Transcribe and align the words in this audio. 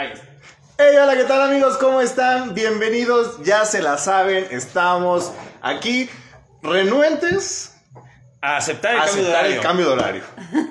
Ahí 0.00 0.12
está. 0.14 0.24
Hey, 0.78 0.96
hola, 0.98 1.14
¿qué 1.14 1.24
tal 1.24 1.42
amigos? 1.42 1.76
¿Cómo 1.76 2.00
están? 2.00 2.54
Bienvenidos, 2.54 3.44
ya 3.44 3.66
se 3.66 3.82
la 3.82 3.98
saben, 3.98 4.46
estamos 4.50 5.30
aquí 5.60 6.08
renuentes 6.62 7.76
A 8.40 8.56
aceptar 8.56 8.94
el 8.94 9.00
cambio 9.02 9.24
de 9.24 9.56
el 9.56 9.60
cambio 9.60 9.86
de 9.88 9.92
horario. 9.92 10.22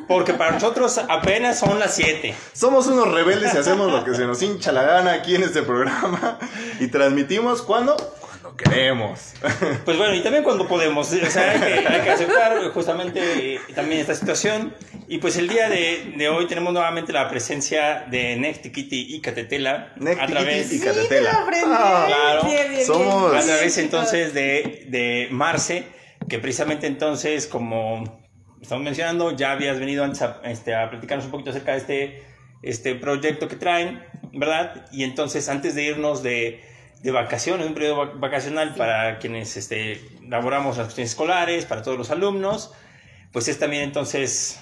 Porque 0.07 0.33
para 0.33 0.53
nosotros 0.53 0.99
apenas 1.07 1.59
son 1.59 1.77
las 1.77 1.93
7. 1.93 2.33
Somos 2.53 2.87
unos 2.87 3.11
rebeldes 3.11 3.53
y 3.53 3.57
hacemos 3.59 3.91
lo 3.91 4.03
que 4.03 4.15
se 4.15 4.25
nos 4.25 4.41
hincha 4.41 4.71
la 4.71 4.81
gana 4.81 5.13
aquí 5.13 5.35
en 5.35 5.43
este 5.43 5.61
programa 5.61 6.39
y 6.79 6.87
transmitimos 6.87 7.61
cuando 7.61 7.95
cuando 8.49 8.57
queremos. 8.57 9.33
Pues 9.85 9.97
bueno, 9.97 10.13
y 10.15 10.21
también 10.21 10.43
cuando 10.43 10.67
podemos. 10.67 11.11
O 11.11 11.29
sea, 11.29 11.51
hay 11.51 11.59
que, 11.59 11.87
hay 11.87 12.01
que 12.01 12.09
aceptar 12.09 12.57
justamente 12.71 13.55
eh, 13.55 13.59
también 13.75 14.01
esta 14.01 14.13
situación. 14.15 14.73
Y 15.07 15.17
pues 15.17 15.37
el 15.37 15.47
día 15.47 15.69
de, 15.69 16.13
de 16.17 16.29
hoy 16.29 16.45
tenemos 16.47 16.71
nuevamente 16.73 17.11
la 17.11 17.27
presencia 17.29 18.05
de 18.09 18.35
Nextikiti 18.35 19.15
y 19.15 19.21
Catetela. 19.21 19.93
a 20.19 20.27
través, 20.27 20.71
y 20.71 20.77
Sí, 20.79 20.85
Catetela. 20.85 21.07
te 21.09 21.21
lo 21.21 21.39
aprendí. 21.43 21.67
Ah, 21.71 22.03
claro. 22.07 22.43
Bien, 22.45 22.69
bien, 22.71 22.85
Somos- 22.85 23.31
bien. 23.31 23.41
a 23.43 23.45
través 23.45 23.77
entonces 23.77 24.33
de, 24.33 24.85
de 24.89 25.27
Marce, 25.31 25.85
que 26.27 26.37
precisamente 26.39 26.85
entonces, 26.87 27.47
como 27.47 28.21
estamos 28.61 28.83
mencionando, 28.83 29.35
ya 29.35 29.51
habías 29.53 29.79
venido 29.79 30.03
antes 30.03 30.21
a, 30.21 30.41
este, 30.45 30.75
a 30.75 30.89
platicarnos 30.89 31.25
un 31.25 31.31
poquito 31.31 31.49
acerca 31.51 31.71
de 31.71 31.77
este, 31.79 32.23
este 32.61 32.93
proyecto 32.95 33.47
que 33.47 33.55
traen, 33.55 34.03
¿verdad? 34.33 34.85
Y 34.91 35.03
entonces, 35.05 35.49
antes 35.49 35.73
de 35.73 35.83
irnos 35.85 36.21
de, 36.21 36.63
de 37.01 37.11
vacaciones, 37.11 37.65
un 37.67 37.73
periodo 37.73 37.97
vac- 38.05 38.19
vacacional 38.19 38.75
para 38.75 39.19
quienes 39.19 39.55
este, 39.57 40.01
laboramos 40.27 40.77
las 40.77 40.87
cuestiones 40.87 41.11
escolares, 41.11 41.65
para 41.65 41.81
todos 41.81 41.97
los 41.97 42.11
alumnos, 42.11 42.73
pues 43.31 43.47
es 43.47 43.57
también 43.59 43.83
entonces 43.83 44.59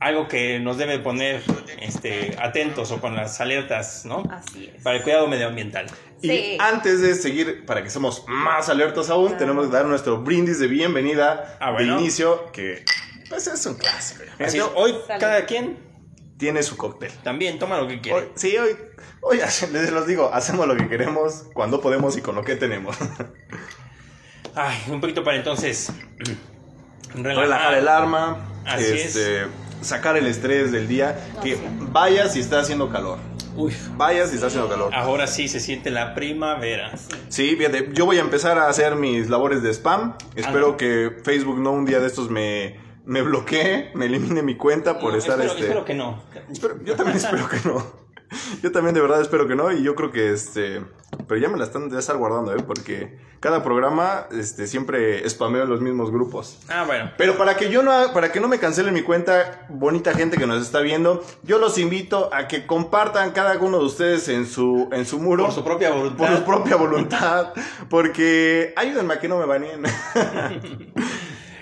algo 0.00 0.26
que 0.28 0.58
nos 0.58 0.76
debe 0.78 0.98
poner 0.98 1.42
este, 1.80 2.36
atentos 2.40 2.90
o 2.90 3.00
con 3.00 3.14
las 3.14 3.40
alertas, 3.40 4.04
¿no? 4.04 4.24
Así 4.30 4.70
es. 4.74 4.82
Para 4.82 4.96
el 4.96 5.02
cuidado 5.02 5.28
medioambiental. 5.28 5.86
Y 6.20 6.28
Sí. 6.28 6.56
antes 6.60 7.00
de 7.00 7.14
seguir, 7.14 7.64
para 7.66 7.82
que 7.82 7.90
seamos 7.90 8.24
más 8.26 8.68
alertos 8.68 9.10
aún, 9.10 9.28
Claro. 9.28 9.38
tenemos 9.38 9.66
que 9.68 9.72
dar 9.72 9.86
nuestro 9.86 10.18
brindis 10.18 10.58
de 10.58 10.66
bienvenida 10.66 11.56
Ah, 11.60 11.70
bueno. 11.70 11.94
de 11.96 12.00
inicio, 12.02 12.50
que 12.52 12.84
pues 13.28 13.46
es 13.46 13.64
un 13.64 13.74
clásico. 13.76 14.24
Así 14.40 14.58
es, 14.58 14.64
hoy 14.74 14.92
Salud. 15.06 15.20
cada 15.20 15.46
quien 15.46 15.78
Tiene 16.38 16.62
su 16.62 16.76
cóctel. 16.76 17.10
también 17.22 17.58
toma 17.58 17.78
lo 17.78 17.86
que 17.86 18.00
quiere. 18.00 18.18
Hoy- 18.18 18.28
sí, 18.34 18.56
hoy, 18.56 18.76
hoy 19.20 19.38
les 19.72 19.92
los 19.92 20.06
digo, 20.06 20.30
hacemos 20.32 20.66
lo 20.66 20.76
que 20.76 20.88
queremos, 20.88 21.44
cuando 21.54 21.80
podemos 21.80 22.16
y 22.16 22.20
con 22.20 22.34
lo 22.34 22.42
que 22.44 22.56
tenemos. 22.56 22.96
Ay, 24.54 24.76
un 24.90 25.00
poquito 25.00 25.24
para 25.24 25.36
entonces 25.38 25.90
Relajar 27.14 27.74
el 27.74 27.88
arma, 27.88 28.48
Así 28.66 28.84
este, 28.84 29.46
sacar 29.82 30.16
el 30.16 30.26
estrés 30.26 30.72
del 30.72 30.88
día, 30.88 31.18
que 31.42 31.58
vaya 31.90 32.28
si 32.28 32.40
está 32.40 32.60
haciendo 32.60 32.90
calor. 32.90 33.18
Uy, 33.54 33.74
Vaya 33.96 34.26
si 34.26 34.36
está 34.36 34.46
haciendo 34.46 34.68
calor. 34.70 34.94
ahora 34.94 35.26
sí 35.26 35.46
se 35.46 35.60
siente 35.60 35.90
la 35.90 36.14
primavera. 36.14 36.92
Sí, 37.28 37.54
fíjate, 37.56 37.90
yo 37.92 38.06
voy 38.06 38.16
a 38.16 38.22
empezar 38.22 38.58
a 38.58 38.68
hacer 38.68 38.96
mis 38.96 39.28
labores 39.28 39.62
de 39.62 39.70
spam. 39.74 40.16
Espero 40.36 40.78
que 40.78 41.18
Facebook 41.22 41.58
no 41.60 41.72
un 41.72 41.84
día 41.84 42.00
de 42.00 42.06
estos 42.06 42.30
me, 42.30 42.80
me 43.04 43.22
bloquee, 43.22 43.90
me 43.94 44.06
elimine 44.06 44.42
mi 44.42 44.56
cuenta 44.56 44.98
por 44.98 45.12
No, 45.12 45.18
estar 45.18 45.34
espero, 45.34 45.50
este. 45.52 45.62
espero 45.64 45.84
que 45.84 45.94
no. 45.94 46.22
Espero- 46.50 46.82
yo 46.84 46.94
también 46.96 47.16
espero 47.16 47.48
que 47.48 47.58
no. 47.64 48.02
Yo 48.62 48.72
también 48.72 48.94
de 48.94 49.02
verdad 49.02 49.20
espero 49.20 49.46
que 49.46 49.54
no 49.54 49.70
y 49.72 49.82
yo 49.82 49.94
creo 49.94 50.10
que 50.10 50.32
este, 50.32 50.82
pero 51.28 51.38
ya 51.38 51.50
me 51.50 51.58
la 51.58 51.64
están 51.64 51.90
de 51.90 51.98
estar 51.98 52.16
guardando, 52.16 52.54
¿eh? 52.56 52.62
Porque 52.66 53.18
cada 53.40 53.62
programa 53.62 54.26
este 54.32 54.66
siempre 54.66 55.28
spameo 55.28 55.64
en 55.64 55.68
los 55.68 55.82
mismos 55.82 56.10
grupos. 56.10 56.58
Ah, 56.70 56.84
bueno. 56.86 57.10
Pero 57.18 57.36
para 57.36 57.58
que 57.58 57.68
yo 57.68 57.82
no 57.82 57.92
para 58.14 58.32
que 58.32 58.40
no 58.40 58.48
me 58.48 58.58
cancelen 58.58 58.94
mi 58.94 59.02
cuenta, 59.02 59.66
bonita 59.68 60.14
gente 60.14 60.38
que 60.38 60.46
nos 60.46 60.62
está 60.62 60.80
viendo, 60.80 61.22
yo 61.42 61.58
los 61.58 61.76
invito 61.76 62.30
a 62.32 62.48
que 62.48 62.66
compartan 62.66 63.32
cada 63.32 63.58
uno 63.58 63.78
de 63.80 63.84
ustedes 63.84 64.26
en 64.30 64.46
su 64.46 64.88
en 64.92 65.04
su 65.04 65.18
muro 65.18 65.44
Por 65.44 65.52
su 65.52 65.62
propia 65.62 65.90
por 65.90 65.98
voluntad. 65.98 66.36
su 66.38 66.44
propia 66.44 66.76
voluntad, 66.76 67.52
porque 67.90 68.72
ayúdenme 68.76 69.12
a 69.12 69.20
que 69.20 69.28
no 69.28 69.38
me 69.38 69.44
baneen. 69.44 69.82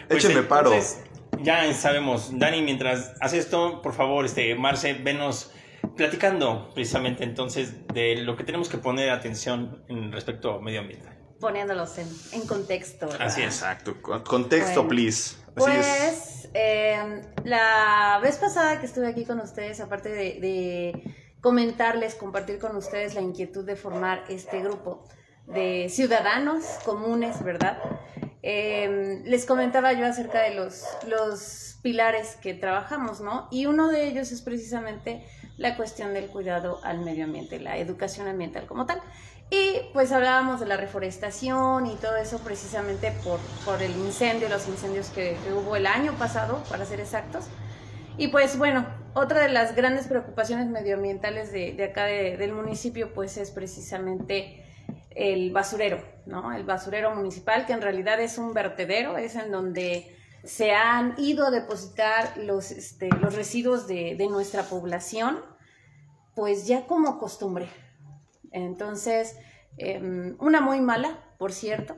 Pues, 0.09 0.25
Échenme 0.25 0.43
paro. 0.43 0.73
entonces, 0.73 0.99
ya 1.43 1.73
sabemos, 1.75 2.31
Dani, 2.39 2.63
mientras 2.63 3.13
hace 3.21 3.39
esto, 3.39 3.81
por 3.83 3.93
favor, 3.95 4.25
este, 4.25 4.55
Marce, 4.55 4.95
venos 4.95 5.53
platicando 5.97 6.71
precisamente 6.75 7.25
entonces 7.25 7.87
de 7.89 8.17
lo 8.17 8.37
que 8.37 8.45
tenemos 8.45 8.69
que 8.69 8.79
poner 8.79 9.11
atención 9.11 9.85
en 9.89 10.13
respecto 10.13 10.53
a 10.55 10.61
medio 10.61 10.81
ambiente. 10.81 11.09
Poniéndolos 11.41 11.97
en, 11.99 12.09
en 12.33 12.47
contexto. 12.47 13.07
¿verdad? 13.07 13.27
Así 13.27 13.41
es. 13.43 13.55
Exacto, 13.57 14.01
con- 14.03 14.23
contexto, 14.23 14.85
Bueno, 14.85 14.89
please. 14.91 15.37
Así 15.57 15.71
es. 15.71 15.87
Pues, 16.43 16.49
eh, 16.55 17.23
la 17.45 18.21
vez 18.23 18.37
pasada 18.37 18.79
que 18.79 18.87
estuve 18.87 19.09
aquí 19.09 19.25
con 19.25 19.41
ustedes, 19.41 19.81
aparte 19.81 20.11
de, 20.11 20.41
de 20.41 21.15
comentarles, 21.41 22.15
compartir 22.15 22.59
con 22.59 22.77
ustedes 22.77 23.15
la 23.15 23.23
inquietud 23.23 23.65
de 23.65 23.75
formar 23.77 24.25
este 24.29 24.61
grupo 24.61 25.05
de 25.47 25.89
ciudadanos 25.89 26.65
comunes, 26.85 27.43
¿verdad? 27.43 27.79
Eh, 28.43 29.23
les 29.25 29.45
comentaba 29.45 29.93
yo 29.93 30.07
acerca 30.07 30.41
de 30.43 30.55
los, 30.55 30.85
los 31.07 31.79
pilares 31.83 32.37
que 32.37 32.55
trabajamos, 32.55 33.21
¿no? 33.21 33.49
Y 33.51 33.67
uno 33.67 33.89
de 33.89 34.07
ellos 34.07 34.33
es 34.33 34.43
precisamente 34.43 35.25
la 35.57 35.77
cuestión 35.77 36.15
del 36.15 36.27
cuidado 36.29 36.81
al 36.85 37.01
medio 37.01 37.25
ambiente, 37.25 37.61
la 37.61 37.77
educación 37.77 38.29
ambiental 38.29 38.67
como 38.67 38.87
tal. 38.87 39.01
Y 39.51 39.81
pues 39.93 40.13
hablábamos 40.13 40.61
de 40.61 40.67
la 40.67 40.77
reforestación 40.77 41.87
y 41.87 41.97
todo 41.97 42.17
eso 42.17 42.39
precisamente 42.39 43.13
por, 43.25 43.41
por 43.65 43.83
el 43.83 43.91
incendio, 43.93 44.49
los 44.49 44.69
incendios 44.69 45.09
que, 45.11 45.37
hubo 45.53 45.75
el 45.77 45.87
año 45.87 46.13
pasado, 46.15 46.63
para 46.71 46.85
ser 46.87 47.01
exactos. 47.01 47.47
Y 48.17 48.29
pues 48.29 48.57
bueno, 48.59 48.87
otra 49.15 49.41
de 49.41 49.49
las 49.49 49.75
grandes 49.75 50.07
preocupaciones 50.07 50.69
medioambientales 50.69 51.51
de, 51.53 51.73
de 51.73 51.85
acá 51.85 52.05
de- 52.05 52.37
del 52.37 52.53
municipio 52.53 53.13
pues 53.13 53.37
es 53.39 53.51
precisamente 53.51 54.60
el 55.11 55.51
basurero, 55.53 56.03
¿no? 56.27 56.53
El 56.53 56.65
basurero 56.65 57.15
municipal 57.15 57.67
que 57.67 57.73
en 57.73 57.83
realidad 57.83 58.21
es 58.21 58.39
un 58.39 58.55
vertedero, 58.55 59.19
es 59.19 59.35
en 59.37 59.51
donde 59.51 60.17
se 60.45 60.73
han 60.73 61.15
ido 61.19 61.47
a 61.47 61.51
depositar 61.51 62.37
los, 62.39 62.71
este, 62.71 63.09
los 63.21 63.35
residuos 63.35 63.87
de, 63.87 64.15
de 64.17 64.29
nuestra 64.29 64.63
población, 64.63 65.41
pues 66.35 66.67
ya 66.67 66.87
como 66.87 67.19
costumbre. 67.19 67.69
Entonces, 68.53 69.37
em, 69.77 70.37
una 70.41 70.61
muy 70.61 70.81
mala, 70.81 71.19
por 71.39 71.53
cierto, 71.53 71.97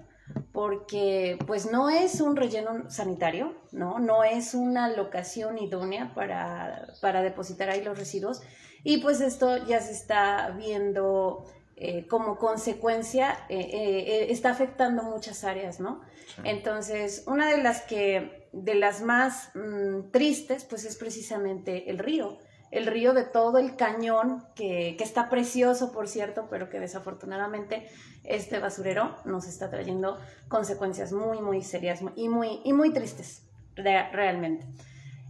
porque 0.52 1.38
pues 1.46 1.70
no 1.70 1.88
es 1.90 2.20
un 2.20 2.36
relleno 2.36 2.90
sanitario, 2.90 3.54
¿no? 3.72 3.98
No 3.98 4.24
es 4.24 4.54
una 4.54 4.88
locación 4.88 5.58
idónea 5.58 6.12
para, 6.14 6.94
para 7.00 7.22
depositar 7.22 7.70
ahí 7.70 7.82
los 7.82 7.98
residuos. 7.98 8.42
Y 8.84 8.98
pues 8.98 9.20
esto 9.20 9.64
ya 9.66 9.80
se 9.80 9.92
está 9.92 10.50
viendo 10.50 11.46
eh, 11.84 12.06
como 12.06 12.36
consecuencia, 12.38 13.44
eh, 13.48 13.58
eh, 13.60 14.26
está 14.30 14.50
afectando 14.50 15.02
muchas 15.02 15.42
áreas, 15.44 15.80
¿no? 15.80 16.00
Entonces, 16.44 17.24
una 17.26 17.46
de 17.50 17.58
las 17.62 17.82
que, 17.82 18.48
de 18.52 18.74
las 18.74 19.02
más 19.02 19.50
mm, 19.54 20.10
tristes, 20.10 20.64
pues 20.64 20.84
es 20.84 20.96
precisamente 20.96 21.90
el 21.90 21.98
río. 21.98 22.38
El 22.70 22.86
río 22.86 23.12
de 23.12 23.24
todo 23.24 23.58
el 23.58 23.76
cañón, 23.76 24.44
que, 24.54 24.94
que 24.96 25.04
está 25.04 25.28
precioso, 25.28 25.92
por 25.92 26.08
cierto, 26.08 26.46
pero 26.48 26.70
que 26.70 26.80
desafortunadamente 26.80 27.86
este 28.24 28.58
basurero 28.60 29.16
nos 29.26 29.46
está 29.46 29.68
trayendo 29.68 30.18
consecuencias 30.48 31.12
muy, 31.12 31.40
muy 31.42 31.60
serias 31.62 32.00
y 32.16 32.28
muy, 32.28 32.60
y 32.64 32.72
muy 32.72 32.90
tristes, 32.92 33.42
re- 33.74 34.08
realmente. 34.12 34.64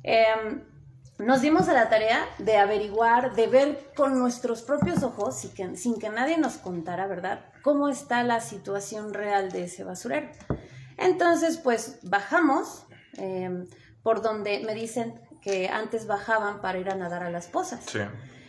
Em, 0.05 0.63
nos 1.25 1.41
dimos 1.41 1.69
a 1.69 1.73
la 1.73 1.89
tarea 1.89 2.25
de 2.39 2.57
averiguar, 2.59 3.35
de 3.35 3.47
ver 3.47 3.91
con 3.97 4.19
nuestros 4.19 4.63
propios 4.63 5.03
ojos, 5.03 5.39
sin 5.39 5.51
que, 5.55 5.77
sin 5.77 5.99
que 5.99 6.09
nadie 6.11 6.39
nos 6.39 6.55
contara, 6.55 7.07
¿verdad?, 7.07 7.45
cómo 7.63 7.89
está 7.89 8.23
la 8.23 8.41
situación 8.41 9.15
real 9.15 9.51
de 9.53 9.65
ese 9.65 9.85
basurero. 9.85 10.29
Entonces, 10.99 11.57
pues 11.59 11.99
bajamos 12.03 12.85
em, 13.15 13.67
por 14.03 14.23
donde 14.23 14.63
me 14.67 14.75
dicen 14.75 15.21
que 15.41 15.69
antes 15.69 16.07
bajaban 16.07 16.61
para 16.61 16.79
ir 16.79 16.89
a 16.91 16.95
nadar 16.95 17.23
a 17.23 17.31
las 17.31 17.47
pozas. 17.47 17.81
Sí. 17.87 17.99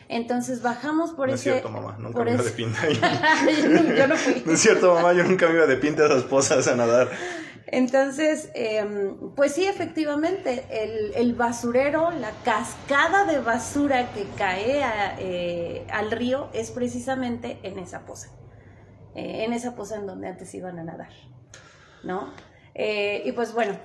Entonces 0.10 0.62
bajamos 0.62 1.12
por 1.12 1.30
no 1.30 1.34
es 1.36 1.40
ese... 1.42 1.52
cierto, 1.54 1.70
mamá, 1.70 1.96
nunca 1.98 2.14
por 2.18 2.26
me 2.26 2.34
iba 2.34 2.42
ese- 2.42 2.52
de 2.52 2.56
pinta 2.56 2.82
yo, 3.62 3.70
no, 3.84 3.96
yo 3.96 4.08
no 4.08 4.16
fui. 4.16 4.44
No 4.46 4.52
es 4.52 4.60
cierto, 4.60 4.94
mamá, 4.94 5.14
yo 5.14 5.24
nunca 5.24 5.48
me 5.48 5.56
iba 5.56 5.66
de 5.66 5.78
pinta 5.78 6.04
a 6.04 6.06
esas 6.08 6.24
pozas 6.24 6.68
a 6.68 6.76
nadar. 6.76 7.10
Entonces, 7.68 8.50
em, 8.56 9.32
pues 9.36 9.54
sí, 9.54 9.66
efectivamente, 9.66 10.66
el, 10.70 11.14
el 11.16 11.34
basurero, 11.34 12.12
la 12.12 12.32
cascada 12.44 13.26
de 13.26 13.40
basura 13.40 14.12
que 14.14 14.26
cae 14.38 14.84
a, 14.84 15.16
eh, 15.20 15.88
al 15.92 16.12
río 16.12 16.50
es 16.54 16.72
precisamente 16.72 17.60
en 17.64 17.80
esa 17.80 18.06
poza, 18.06 18.30
eh, 19.16 19.46
en 19.46 19.54
esa 19.54 19.76
poza 19.76 19.96
en 19.96 20.06
donde 20.06 20.28
antes 20.28 20.54
iban 20.54 20.78
a 20.78 20.84
nadar, 20.84 21.12
¿no? 22.04 22.34
Eh, 22.76 23.24
y 23.26 23.32
pues 23.32 23.54
bueno, 23.54 23.78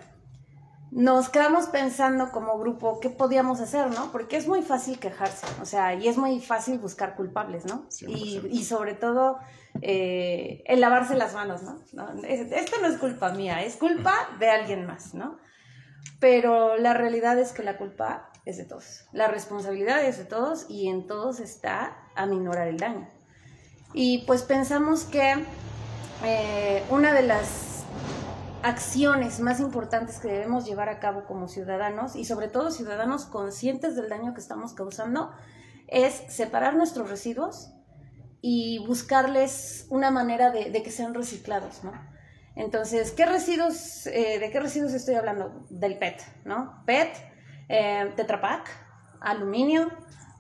nos 0.91 1.29
quedamos 1.29 1.67
pensando 1.67 2.33
como 2.33 2.59
grupo 2.59 2.99
qué 2.99 3.11
podíamos 3.11 3.61
hacer, 3.61 3.91
¿no? 3.91 4.11
Porque 4.11 4.37
es 4.37 4.49
muy 4.49 4.63
fácil 4.63 4.99
quejarse, 4.99 5.47
o 5.63 5.65
sea, 5.65 5.95
y 5.95 6.09
es 6.09 6.17
muy 6.17 6.41
fácil 6.41 6.79
buscar 6.79 7.15
culpables, 7.15 7.65
¿no? 7.65 7.87
Y, 8.01 8.41
100%. 8.41 8.49
y 8.51 8.65
sobre 8.65 8.95
todo 8.95 9.39
eh, 9.83 10.63
el 10.67 10.81
lavarse 10.81 11.15
las 11.15 11.35
manos, 11.35 11.63
¿no? 11.63 11.79
No, 11.93 12.25
es- 12.25 12.51
Esto 12.53 12.77
no 12.81 12.89
es 12.89 12.99
culpa 12.99 13.31
mía, 13.33 13.63
es 13.63 13.77
culpa 13.77 14.15
de 14.39 14.49
alguien 14.51 14.87
más, 14.87 15.15
¿no? 15.15 15.37
pero 16.21 16.77
la 16.79 16.95
realidad 16.95 17.39
es 17.39 17.53
que 17.53 17.63
la 17.63 17.77
culpa 17.77 18.31
es 18.45 18.57
de 18.57 18.65
todos, 18.65 19.05
la 19.13 19.29
responsabilidad 19.29 20.05
es 20.05 20.19
de 20.19 20.25
todos 20.25 20.67
y 20.69 20.89
en 20.89 21.07
todos 21.07 21.39
está 21.39 21.97
aminorar 22.17 22.67
el 22.67 22.77
daño. 22.79 23.09
Y 23.95 24.25
pues 24.27 24.43
pensamos 24.43 25.05
que 25.05 25.35
eh, 26.25 26.83
una 26.91 27.13
de 27.13 27.23
las 27.23 27.85
acciones 28.63 29.39
más 29.41 29.61
importantes 29.61 30.19
que 30.19 30.27
debemos 30.29 30.67
llevar 30.67 30.89
a 30.89 30.99
cabo 30.99 31.25
como 31.25 31.47
ciudadanos 31.47 32.17
y 32.17 32.25
sobre 32.25 32.49
todo 32.49 32.71
ciudadanos 32.73 33.25
conscientes 33.25 33.95
del 33.95 34.09
daño 34.09 34.35
que 34.35 34.41
estamos 34.41 34.73
causando 34.75 35.31
es 35.87 36.15
separar 36.29 36.75
nuestros 36.77 37.09
residuos 37.11 37.71
y 38.41 38.79
buscarles 38.87 39.87
una 39.91 40.11
manera 40.11 40.51
de, 40.51 40.83
que 40.83 40.91
sean 40.91 41.15
reciclados, 41.15 41.83
¿no? 41.85 41.93
Entonces, 42.55 43.13
¿qué 43.13 43.25
residuos, 43.27 44.07
eh, 44.07 44.39
¿de 44.39 44.51
qué 44.51 44.61
residuos 44.61 44.93
estoy 44.93 45.15
hablando? 45.15 45.65
Del 45.71 45.99
PET, 45.99 46.21
¿no? 46.45 46.83
PET, 46.87 47.17
eh, 47.69 48.13
Tetrapac, 48.17 48.69
aluminio, 49.21 49.91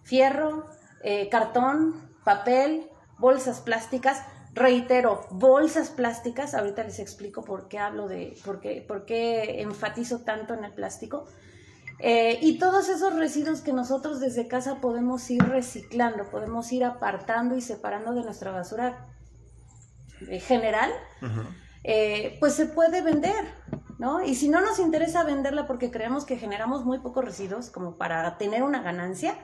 fierro, 0.02 0.66
eh, 1.02 1.28
cartón, 1.28 2.16
papel, 2.24 2.90
bolsas 3.18 3.60
plásticas. 3.60 4.24
Reitero, 4.54 5.26
bolsas 5.30 5.90
plásticas, 5.90 6.54
ahorita 6.54 6.82
les 6.82 6.98
explico 6.98 7.44
por 7.44 7.68
qué 7.68 7.78
hablo 7.78 8.08
de, 8.08 8.36
por 8.44 8.60
qué, 8.60 8.84
por 8.86 9.04
qué 9.04 9.60
enfatizo 9.60 10.20
tanto 10.20 10.54
en 10.54 10.64
el 10.64 10.72
plástico. 10.72 11.26
Eh, 12.00 12.38
y 12.42 12.58
todos 12.58 12.88
esos 12.88 13.14
residuos 13.14 13.60
que 13.60 13.72
nosotros 13.72 14.20
desde 14.20 14.46
casa 14.46 14.80
podemos 14.80 15.28
ir 15.30 15.42
reciclando, 15.42 16.30
podemos 16.30 16.70
ir 16.72 16.84
apartando 16.84 17.56
y 17.56 17.60
separando 17.60 18.14
de 18.14 18.22
nuestra 18.22 18.52
basura 18.52 19.08
eh, 20.28 20.38
general, 20.38 20.92
eh, 21.82 22.36
pues 22.38 22.54
se 22.54 22.66
puede 22.66 23.02
vender, 23.02 23.52
¿no? 23.98 24.22
Y 24.22 24.36
si 24.36 24.48
no 24.48 24.60
nos 24.60 24.78
interesa 24.78 25.24
venderla 25.24 25.66
porque 25.66 25.90
creemos 25.90 26.24
que 26.24 26.36
generamos 26.36 26.84
muy 26.84 27.00
pocos 27.00 27.24
residuos 27.24 27.70
como 27.70 27.96
para 27.96 28.38
tener 28.38 28.62
una 28.62 28.80
ganancia, 28.80 29.34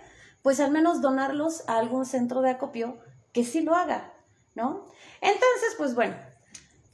pues 0.42 0.60
al 0.60 0.70
menos 0.70 1.00
donarlos 1.00 1.68
a 1.68 1.78
algún 1.78 2.06
centro 2.06 2.40
de 2.40 2.50
acopio 2.50 2.98
que 3.32 3.44
sí 3.44 3.62
lo 3.62 3.74
haga, 3.74 4.12
¿no? 4.54 4.84
Entonces, 5.20 5.74
pues 5.76 5.96
bueno, 5.96 6.14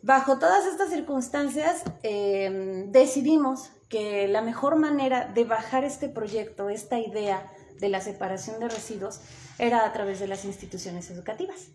bajo 0.03 0.39
todas 0.39 0.65
estas 0.65 0.89
circunstancias 0.89 1.85
decidimos 2.03 3.73
que 3.91 4.29
la 4.29 4.41
mejor 4.41 4.77
manera 4.77 5.27
de 5.27 5.45
bajar 5.45 5.85
este 5.85 6.09
proyecto, 6.09 6.71
esta 6.71 6.99
idea 6.99 7.53
de 7.81 7.89
la 7.89 8.01
separación 8.01 8.61
de 8.61 8.69
residuos, 8.69 9.21
era 9.59 9.85
a 9.85 9.93
través 9.93 10.21
de 10.21 10.29
las 10.29 10.45
instituciones 10.47 11.11
educativas. 11.11 11.69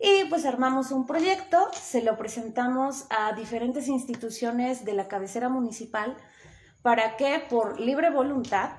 Y 0.00 0.24
pues 0.30 0.46
armamos 0.46 0.90
un 0.90 1.06
proyecto, 1.06 1.68
se 1.80 2.02
lo 2.02 2.16
presentamos 2.16 3.04
a 3.10 3.34
diferentes 3.34 3.86
instituciones 3.86 4.84
de 4.84 4.94
la 4.94 5.06
cabecera 5.06 5.48
municipal 5.48 6.16
para 6.80 7.16
que 7.16 7.40
por 7.48 7.78
libre 7.78 8.10
voluntad 8.10 8.70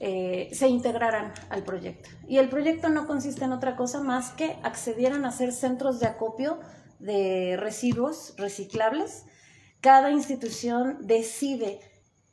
eh, 0.00 0.48
se 0.52 0.68
integraran 0.68 1.34
al 1.50 1.64
proyecto. 1.64 2.08
Y 2.28 2.38
el 2.38 2.48
proyecto 2.48 2.88
no 2.88 3.06
consiste 3.06 3.44
en 3.44 3.52
otra 3.52 3.76
cosa 3.76 4.00
más 4.00 4.30
que 4.30 4.56
accedieran 4.62 5.26
a 5.26 5.32
ser 5.32 5.52
centros 5.52 6.00
de 6.00 6.06
acopio 6.06 6.60
de 7.00 7.56
residuos 7.58 8.34
reciclables. 8.38 9.24
Cada 9.80 10.10
institución 10.10 10.98
decide 11.02 11.80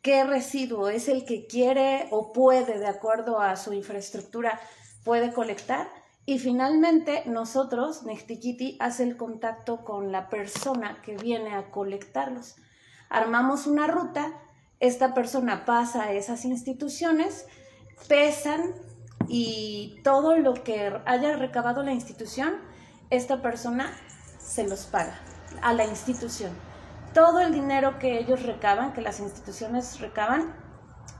qué 0.01 0.23
residuo 0.23 0.89
es 0.89 1.07
el 1.07 1.25
que 1.25 1.47
quiere 1.47 2.07
o 2.11 2.33
puede, 2.33 2.79
de 2.79 2.87
acuerdo 2.87 3.39
a 3.39 3.55
su 3.55 3.73
infraestructura, 3.73 4.59
puede 5.03 5.31
colectar. 5.33 5.87
Y 6.25 6.39
finalmente 6.39 7.23
nosotros, 7.25 8.03
Nechtikiti, 8.03 8.77
hace 8.79 9.03
el 9.03 9.17
contacto 9.17 9.83
con 9.83 10.11
la 10.11 10.29
persona 10.29 11.01
que 11.01 11.17
viene 11.17 11.55
a 11.55 11.71
colectarlos. 11.71 12.55
Armamos 13.09 13.67
una 13.67 13.87
ruta, 13.87 14.31
esta 14.79 15.13
persona 15.13 15.65
pasa 15.65 16.03
a 16.03 16.11
esas 16.13 16.45
instituciones, 16.45 17.45
pesan 18.07 18.73
y 19.27 19.99
todo 20.03 20.37
lo 20.37 20.53
que 20.53 20.93
haya 21.05 21.35
recabado 21.37 21.83
la 21.83 21.93
institución, 21.93 22.55
esta 23.09 23.41
persona 23.41 23.91
se 24.39 24.67
los 24.67 24.85
paga 24.85 25.19
a 25.61 25.73
la 25.73 25.85
institución 25.85 26.70
todo 27.13 27.39
el 27.39 27.53
dinero 27.53 27.99
que 27.99 28.19
ellos 28.19 28.43
recaban, 28.43 28.93
que 28.93 29.01
las 29.01 29.19
instituciones 29.19 29.99
recaban, 29.99 30.53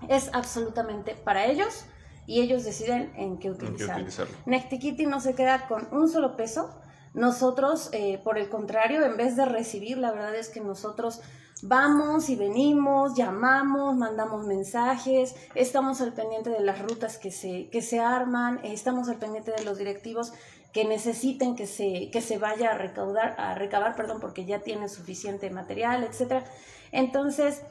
es 0.10 0.30
absolutamente 0.34 1.16
para 1.16 1.46
ellos 1.46 1.86
y 2.26 2.42
ellos 2.42 2.64
deciden 2.64 3.12
en 3.16 3.40
qué 3.40 3.52
utilizarlo. 3.52 4.08
Nectikiti 4.46 5.06
no 5.06 5.20
se 5.20 5.36
queda 5.36 5.68
con 5.68 5.88
un 5.92 6.10
solo 6.10 6.36
peso. 6.36 6.78
Nosotros, 7.14 7.90
eh, 7.92 8.22
por 8.24 8.38
el 8.38 8.50
contrario, 8.50 9.04
en 9.06 9.18
vez 9.18 9.36
de 9.36 9.46
recibir, 9.46 9.98
la 9.98 10.12
verdad 10.12 10.36
es 10.36 10.48
que 10.48 10.62
nosotros 10.62 11.22
vamos 11.62 12.30
y 12.30 12.36
venimos, 12.36 13.16
llamamos, 13.16 13.96
mandamos 13.96 14.46
mensajes, 14.48 15.36
estamos 15.56 16.02
al 16.02 16.14
pendiente 16.14 16.50
de 16.50 16.62
las 16.62 16.82
rutas 16.82 17.18
que 17.18 17.32
se, 17.32 17.70
que 17.70 17.82
se 17.82 18.00
arman, 18.00 18.60
estamos 18.64 19.10
al 19.10 19.18
pendiente 19.18 19.52
de 19.52 19.64
los 19.64 19.78
directivos 19.78 20.34
que 20.74 20.86
necesiten 20.86 21.56
que 21.56 21.68
se, 21.68 22.10
que 22.12 22.22
se 22.22 22.38
vaya 22.38 22.72
a 22.72 22.78
recaudar, 22.78 23.36
a 23.38 23.56
recabar, 23.56 23.96
perdón, 23.96 24.20
porque 24.22 24.46
ya 24.46 24.60
tienen 24.60 24.90
suficiente 24.90 25.50
material, 25.50 26.04
etcétera. 26.04 26.46
Entonces, 26.92 27.62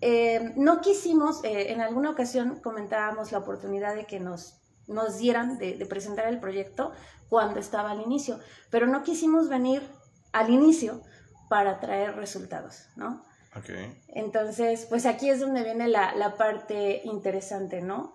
eh, 0.00 0.52
no 0.56 0.80
quisimos, 0.80 1.42
eh, 1.44 1.72
en 1.72 1.80
alguna 1.80 2.10
ocasión 2.10 2.60
comentábamos 2.60 3.32
la 3.32 3.38
oportunidad 3.38 3.94
de 3.94 4.06
que 4.06 4.20
nos, 4.20 4.60
nos 4.86 5.18
dieran 5.18 5.58
de, 5.58 5.74
presentar 5.88 6.26
el 6.28 6.40
proyecto 6.40 6.92
cuando 7.28 7.60
estaba 7.60 7.90
al 7.92 8.00
inicio, 8.00 8.38
pero 8.70 8.86
no 8.86 9.02
quisimos 9.02 9.48
venir 9.48 9.82
al 10.32 10.50
inicio 10.50 11.02
para 11.48 11.80
traer 11.80 12.16
resultados, 12.16 12.86
¿no? 12.96 13.24
Okay. 13.56 14.00
Entonces, 14.08 14.86
pues 14.88 15.06
aquí 15.06 15.30
es 15.30 15.40
donde 15.40 15.64
viene 15.64 15.88
la, 15.88 16.14
la 16.14 16.36
parte 16.36 17.00
interesante, 17.04 17.80
¿no? 17.80 18.14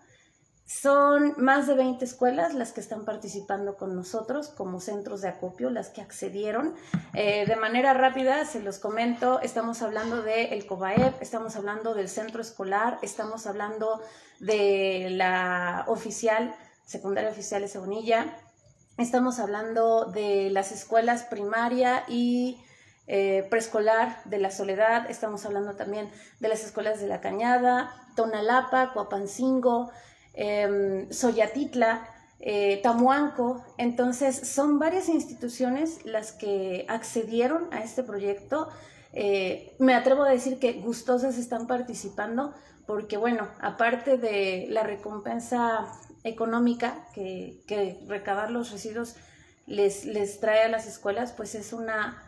Son 0.66 1.34
más 1.38 1.68
de 1.68 1.76
20 1.76 2.06
escuelas 2.06 2.54
las 2.54 2.72
que 2.72 2.80
están 2.80 3.04
participando 3.04 3.76
con 3.76 3.96
nosotros 3.96 4.48
como 4.48 4.80
centros 4.80 5.22
de 5.22 5.28
acopio, 5.28 5.70
las 5.70 5.90
que 5.90 6.02
accedieron. 6.02 6.74
Eh, 7.14 7.46
de 7.46 7.56
manera 7.58 7.94
rápida, 7.94 8.46
se 8.46 8.62
los 8.62 8.80
comento, 8.80 9.42
estamos 9.42 9.82
hablando 9.82 10.22
del 10.22 10.54
el 10.54 10.66
COBAEP, 10.66 11.22
estamos 11.22 11.58
hablando 11.58 11.94
del 11.94 12.08
centro 12.08 12.42
escolar, 12.42 12.98
estamos 13.02 13.46
hablando 13.46 14.02
de 14.40 15.10
la 15.12 15.84
oficial, 15.88 16.56
secundaria 16.86 17.30
oficial 17.30 17.62
de 17.62 17.68
Sabonilla, 17.68 18.38
estamos 18.98 19.40
hablando 19.40 20.06
de 20.06 20.50
las 20.50 20.72
escuelas 20.72 21.24
primaria 21.24 22.06
y 22.08 22.64
eh, 23.08 23.46
preescolar 23.50 24.24
de 24.24 24.38
la 24.38 24.50
Soledad, 24.50 25.12
estamos 25.12 25.46
hablando 25.46 25.76
también 25.76 26.10
de 26.40 26.48
las 26.48 26.64
escuelas 26.64 27.02
de 27.02 27.08
La 27.08 27.20
Cañada, 27.20 27.94
Tonalapa, 28.16 28.94
Coapancingo, 28.94 29.92
eh, 30.34 31.08
Soyatitla, 31.12 32.08
eh, 32.40 32.82
Tamuanco. 32.84 33.64
Entonces, 33.78 34.36
son 34.36 34.80
varias 34.80 35.10
instituciones 35.10 36.06
las 36.06 36.34
que 36.34 36.86
accedieron 36.90 37.74
a 37.74 37.84
este 37.84 38.04
proyecto. 38.04 38.70
Eh, 39.14 39.76
me 39.80 39.96
atrevo 39.96 40.24
a 40.24 40.30
decir 40.30 40.60
que 40.60 40.74
gustosas 40.74 41.38
están 41.38 41.68
participando 41.68 42.54
porque, 42.86 43.16
bueno, 43.16 43.48
aparte 43.62 44.18
de 44.18 44.68
la 44.70 44.84
recompensa 44.84 45.88
económica 46.26 47.08
que, 47.14 47.62
que 47.66 48.04
recabar 48.08 48.52
los 48.52 48.72
residuos 48.72 49.16
les, 49.66 50.04
les 50.06 50.40
trae 50.42 50.64
a 50.64 50.68
las 50.68 50.86
escuelas, 50.86 51.32
pues 51.32 51.56
es 51.56 51.72
una 51.72 52.22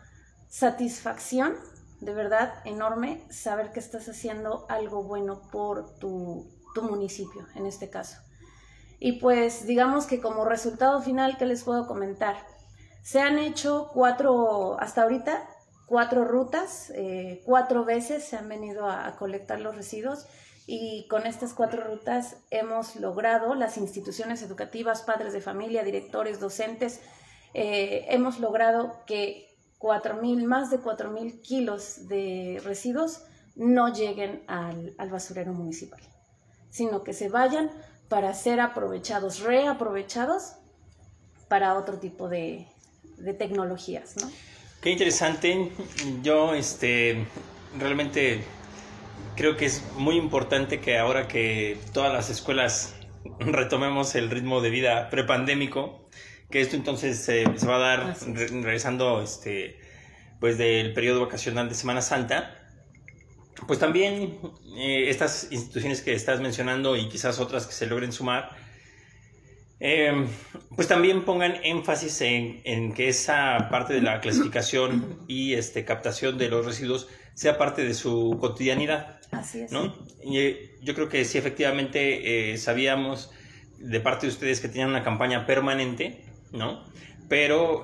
satisfacción 0.48 1.56
de 2.00 2.14
verdad 2.14 2.54
enorme 2.64 3.20
saber 3.30 3.72
que 3.72 3.80
estás 3.80 4.08
haciendo 4.08 4.66
algo 4.68 5.02
bueno 5.02 5.42
por 5.50 5.98
tu 5.98 6.55
tu 6.76 6.82
municipio 6.82 7.46
en 7.54 7.64
este 7.64 7.88
caso. 7.88 8.18
Y 8.98 9.12
pues 9.12 9.66
digamos 9.66 10.06
que 10.06 10.20
como 10.20 10.44
resultado 10.44 11.00
final, 11.00 11.38
¿qué 11.38 11.46
les 11.46 11.64
puedo 11.64 11.86
comentar? 11.86 12.36
Se 13.02 13.20
han 13.20 13.38
hecho 13.38 13.90
cuatro, 13.94 14.78
hasta 14.78 15.02
ahorita, 15.02 15.48
cuatro 15.86 16.24
rutas, 16.24 16.92
eh, 16.94 17.42
cuatro 17.46 17.84
veces 17.84 18.24
se 18.24 18.36
han 18.36 18.48
venido 18.48 18.90
a, 18.90 19.16
colectar 19.16 19.60
los 19.60 19.74
residuos 19.74 20.26
y 20.66 21.06
con 21.08 21.26
estas 21.26 21.54
cuatro 21.54 21.82
rutas 21.84 22.36
hemos 22.50 22.96
logrado, 22.96 23.54
las 23.54 23.78
instituciones 23.78 24.42
educativas, 24.42 25.02
padres 25.02 25.32
de 25.32 25.40
familia, 25.40 25.82
directores, 25.82 26.40
docentes, 26.40 27.00
eh, 27.54 28.04
hemos 28.10 28.38
logrado 28.38 29.04
que 29.06 29.46
mil, 30.20 30.44
más 30.44 30.70
de 30.70 30.80
mil 31.08 31.40
kilos 31.40 32.08
de 32.08 32.60
residuos 32.64 33.22
no 33.54 33.92
lleguen 33.92 34.42
al 34.48 35.10
basurero 35.10 35.54
municipal 35.54 36.00
sino 36.76 37.02
que 37.04 37.14
se 37.14 37.30
vayan 37.30 37.70
para 38.10 38.34
ser 38.34 38.60
aprovechados, 38.60 39.40
reaprovechados 39.40 40.56
para 41.48 41.74
otro 41.74 41.98
tipo 41.98 42.28
de, 42.28 42.66
tecnologías, 43.38 44.16
¿no? 44.20 44.30
Qué 44.82 44.90
interesante. 44.90 45.72
Yo, 46.22 46.52
este, 46.52 47.26
realmente 47.78 48.44
creo 49.36 49.56
que 49.56 49.64
es 49.64 49.82
muy 49.96 50.16
importante 50.16 50.80
que 50.80 50.98
ahora 50.98 51.28
que 51.28 51.78
todas 51.94 52.12
las 52.12 52.28
escuelas 52.28 52.94
retomemos 53.38 54.14
el 54.14 54.28
ritmo 54.28 54.60
de 54.60 54.68
vida 54.68 55.08
prepandémico, 55.08 56.10
que 56.50 56.60
esto 56.60 56.76
entonces 56.76 57.24
se 57.24 57.44
va 57.66 57.76
a 57.76 57.78
dar 57.78 58.16
regresando, 58.26 59.22
este, 59.22 59.80
pues 60.40 60.58
del 60.58 60.92
periodo 60.92 61.22
vacacional 61.22 61.70
de 61.70 61.74
Semana 61.74 62.02
Santa, 62.02 62.65
pues 63.66 63.78
también 63.78 64.38
eh, 64.76 65.08
estas 65.08 65.48
instituciones 65.50 66.02
que 66.02 66.12
estás 66.12 66.40
mencionando 66.40 66.96
y 66.96 67.08
quizás 67.08 67.38
otras 67.40 67.66
que 67.66 67.72
se 67.72 67.86
logren 67.86 68.12
sumar, 68.12 68.50
eh, 69.78 70.26
pues 70.74 70.88
también 70.88 71.24
pongan 71.24 71.56
énfasis 71.62 72.22
en, 72.22 72.62
en, 72.64 72.94
que 72.94 73.08
esa 73.08 73.68
parte 73.70 73.92
de 73.92 74.00
la 74.00 74.20
clasificación 74.20 75.20
y 75.28 75.54
este, 75.54 75.84
captación 75.84 76.38
de 76.38 76.48
los 76.48 76.64
residuos 76.64 77.08
sea 77.34 77.58
parte 77.58 77.84
de 77.84 77.92
su 77.92 78.38
cotidianidad. 78.40 79.20
Así 79.32 79.60
es. 79.60 79.72
¿no? 79.72 79.94
Y, 80.24 80.38
eh, 80.38 80.70
yo 80.82 80.94
creo 80.94 81.08
que 81.08 81.24
sí, 81.24 81.36
efectivamente, 81.36 82.52
eh, 82.52 82.56
sabíamos 82.56 83.30
de 83.78 84.00
parte 84.00 84.26
de 84.26 84.32
ustedes 84.32 84.60
que 84.60 84.68
tenían 84.68 84.88
una 84.88 85.04
campaña 85.04 85.44
permanente, 85.44 86.24
¿no? 86.52 86.82
Pero 87.28 87.82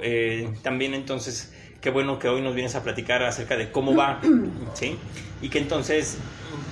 también 0.63 0.95
entonces, 0.95 1.53
qué 1.83 1.91
bueno 1.91 2.19
que 2.19 2.29
hoy 2.29 2.41
nos 2.41 2.55
vienes 2.55 2.75
a 2.77 2.83
platicar 2.83 3.23
acerca 3.25 3.57
de 3.57 3.71
cómo 3.71 3.95
va, 3.95 4.21
¿sí? 4.75 4.97
Y 5.43 5.51
que 5.51 5.59
entonces, 5.59 6.17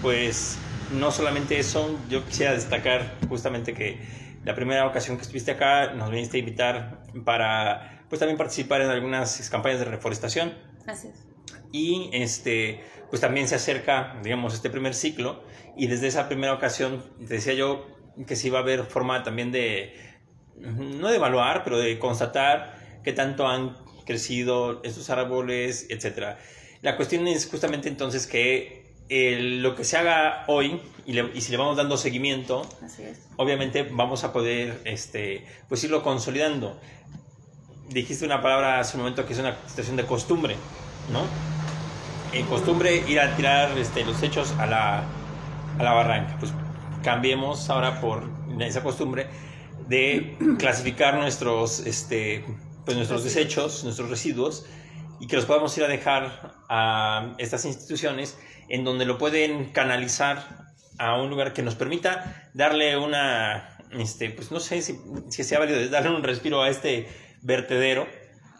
pues, 0.01 0.57
no 0.93 1.11
solamente 1.11 1.59
eso, 1.59 1.99
yo 2.09 2.25
quisiera 2.25 2.53
destacar 2.53 3.17
justamente 3.29 3.75
que 3.75 3.99
la 4.45 4.55
primera 4.55 4.87
ocasión 4.87 5.17
que 5.17 5.23
estuviste 5.23 5.51
acá 5.51 5.93
nos 5.93 6.11
viniste 6.11 6.37
a 6.37 6.41
invitar 6.41 7.03
para, 7.25 8.05
pues, 8.09 8.21
también 8.21 8.39
participar 8.39 8.81
en 8.83 8.89
algunas 8.89 9.51
campañas 9.51 9.81
de 9.81 9.87
reforestación. 9.87 10.55
Así 10.87 11.09
es. 11.09 11.27
Y 11.73 12.11
este, 12.13 12.81
pues 13.11 13.21
también 13.21 13.49
se 13.49 13.57
acerca, 13.57 14.17
digamos, 14.23 14.55
este 14.55 14.71
primer 14.71 14.95
ciclo. 14.95 15.43
Y 15.77 15.89
desde 15.89 16.07
esa 16.07 16.29
primera 16.29 16.55
ocasión, 16.55 17.05
te 17.19 17.35
decía 17.35 17.55
yo 17.55 17.87
que 18.27 18.37
sí 18.37 18.49
va 18.51 18.61
a 18.61 18.63
haber 18.63 18.85
forma 18.85 19.23
también 19.23 19.51
de, 19.51 19.95
no 20.57 21.09
de 21.09 21.17
evaluar, 21.17 21.63
pero 21.65 21.79
de 21.79 21.99
constatar 21.99 23.01
qué 23.03 23.13
tanto 23.13 23.47
han 23.47 23.77
crecido 24.11 24.81
estos 24.83 25.09
árboles, 25.09 25.87
etc. 25.89 26.37
La 26.83 26.97
cuestión 26.97 27.29
es 27.29 27.47
justamente 27.47 27.89
entonces 27.89 28.27
que 28.27 28.83
el, 29.09 29.63
lo 29.63 29.77
que 29.77 29.85
se 29.85 29.97
haga 29.97 30.45
hoy 30.49 30.81
y, 31.07 31.13
le, 31.13 31.31
y, 31.33 31.41
si 31.41 31.53
le 31.53 31.59
vamos 31.59 31.77
dando 31.77 31.97
seguimiento, 31.97 32.69
obviamente 33.37 33.85
vamos 33.85 34.25
a 34.25 34.33
poder 34.33 34.81
este, 34.85 35.47
pues 35.69 35.85
irlo 35.85 36.03
consolidando. 36.03 36.77
Dijiste 37.89 38.25
una 38.25 38.43
palabra 38.43 38.81
hace 38.81 38.97
un 38.97 39.03
momento 39.05 39.25
que 39.27 39.33
es 39.33 39.39
una 39.39 39.57
situación 39.69 39.97
de 39.97 40.07
costumbre, 40.07 40.57
¿no? 41.13 41.23
En 42.37 42.47
costumbre 42.47 43.05
ir 43.09 43.21
a 43.21 43.37
tirar 43.37 43.79
este, 43.79 44.05
los 44.05 44.21
hechos 44.25 44.53
a 44.59 44.67
la, 44.67 45.05
a 45.79 45.83
la 45.83 45.93
barranca. 45.93 46.37
Pues 46.41 46.53
cambiemos 47.05 47.71
ahora 47.71 48.01
por 48.01 48.29
esa 48.59 48.83
costumbre 48.83 49.29
de 49.89 50.37
clasificar 50.59 51.15
nuestros, 51.15 51.81
este, 51.87 52.45
pues 52.91 52.97
nuestros 52.97 53.23
desechos, 53.23 53.85
nuestros 53.85 54.11
residuos, 54.11 54.67
y 55.21 55.29
que 55.29 55.37
los 55.37 55.45
podamos 55.45 55.79
ir 55.79 55.85
a 55.85 55.87
dejar 55.87 56.57
a 56.69 57.37
estas 57.39 57.65
instituciones 57.65 58.37
en 58.69 58.83
donde 58.83 59.05
lo 59.05 59.17
pueden 59.17 59.67
canalizar 59.71 60.73
a 60.99 61.15
un 61.23 61.31
lugar 61.31 61.53
que 61.53 61.63
nos 61.63 61.77
permita 61.77 62.51
darle 62.53 62.97
una, 62.97 63.79
este, 63.93 64.31
pues 64.31 64.51
no 64.51 64.59
sé 64.59 64.83
si, 64.83 64.99
si 65.29 65.45
sea 65.45 65.61
válido 65.61 65.89
darle 65.89 66.11
un 66.11 66.25
respiro 66.25 66.65
a 66.65 66.69
este 66.69 67.07
vertedero, 67.43 68.09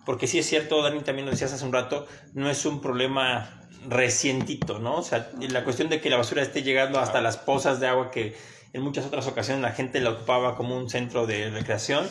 porque 0.07 0.29
sí 0.29 0.39
es 0.39 0.47
cierto, 0.47 0.81
Dani, 0.81 1.01
también 1.01 1.27
lo 1.27 1.33
decías 1.33 1.53
hace 1.53 1.65
un 1.65 1.73
rato, 1.73 2.07
no 2.33 2.49
es 2.49 2.65
un 2.65 2.81
problema 2.81 3.69
recientito, 3.89 4.79
¿no? 4.79 4.99
O 4.99 5.03
sea, 5.03 5.29
la 5.41 5.65
cuestión 5.65 5.89
de 5.89 6.01
que 6.01 6.09
la 6.09 6.19
basura 6.19 6.41
esté 6.41 6.63
llegando 6.63 7.01
hasta 7.01 7.21
las 7.21 7.37
pozas 7.37 7.81
de 7.81 7.89
agua 7.89 8.13
que 8.13 8.37
en 8.73 8.83
muchas 8.83 9.07
otras 9.07 9.27
ocasiones 9.27 9.61
la 9.61 9.73
gente 9.73 9.99
la 9.99 10.11
ocupaba 10.11 10.55
como 10.55 10.77
un 10.77 10.89
centro 10.89 11.27
de 11.27 11.51
recreación, 11.51 12.09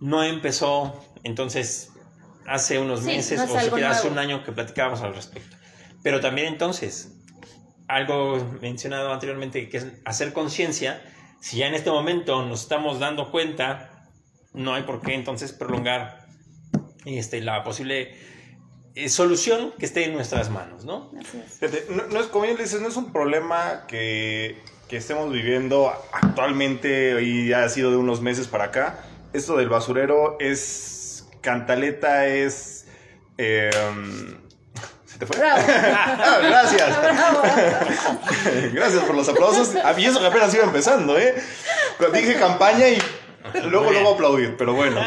no 0.00 0.24
empezó 0.24 0.98
entonces 1.22 1.92
hace 2.46 2.78
unos 2.78 3.00
sí, 3.00 3.06
meses 3.06 3.38
no 3.38 3.54
o 3.54 3.60
siquiera 3.60 3.90
hace 3.90 4.08
un 4.08 4.18
año 4.18 4.42
que 4.42 4.52
platicábamos 4.52 5.02
al 5.02 5.14
respecto. 5.14 5.56
Pero 6.02 6.20
también 6.20 6.48
entonces, 6.48 7.12
algo 7.86 8.38
mencionado 8.60 9.12
anteriormente, 9.12 9.68
que 9.68 9.76
es 9.76 9.86
hacer 10.04 10.32
conciencia, 10.32 11.02
si 11.40 11.58
ya 11.58 11.66
en 11.66 11.74
este 11.74 11.90
momento 11.90 12.44
nos 12.44 12.62
estamos 12.62 12.98
dando 12.98 13.30
cuenta, 13.30 14.08
no 14.52 14.74
hay 14.74 14.82
por 14.82 15.00
qué 15.02 15.14
entonces 15.14 15.52
prolongar 15.52 16.26
este, 17.04 17.40
la 17.40 17.62
posible 17.62 18.14
eh, 18.94 19.08
solución 19.08 19.72
que 19.78 19.86
esté 19.86 20.04
en 20.04 20.14
nuestras 20.14 20.50
manos, 20.50 20.84
¿no? 20.84 21.12
Fíjate, 21.60 21.86
no, 21.90 22.06
no, 22.06 22.20
es 22.20 22.26
como 22.26 22.46
él 22.46 22.56
dices, 22.56 22.80
no 22.80 22.88
es 22.88 22.96
un 22.96 23.12
problema 23.12 23.84
que, 23.86 24.58
que 24.88 24.96
estemos 24.96 25.32
viviendo 25.32 25.92
actualmente 26.12 27.22
y 27.22 27.48
ya 27.48 27.64
ha 27.64 27.68
sido 27.68 27.90
de 27.90 27.96
unos 27.96 28.20
meses 28.20 28.48
para 28.48 28.64
acá. 28.64 29.04
Esto 29.32 29.56
del 29.56 29.68
basurero 29.68 30.36
es 30.40 31.28
cantaleta, 31.40 32.26
es... 32.26 32.86
Eh, 33.38 33.70
¿Se 35.06 35.18
te 35.18 35.26
fue? 35.26 35.38
Bravo. 35.38 35.62
ah, 35.68 36.38
gracias. 36.42 37.00
Bravo. 37.00 37.42
gracias 38.72 39.04
por 39.04 39.14
los 39.14 39.28
aplausos. 39.28 39.76
A 39.76 39.92
mí 39.92 40.04
eso 40.04 40.20
que 40.20 40.26
apenas 40.26 40.54
iba 40.54 40.64
empezando, 40.64 41.18
¿eh? 41.18 41.34
Cuando 41.98 42.18
dije 42.18 42.34
campaña 42.34 42.88
y 42.88 42.98
luego, 43.68 43.90
luego 43.90 44.14
aplaudir, 44.14 44.56
pero 44.56 44.74
bueno. 44.74 45.00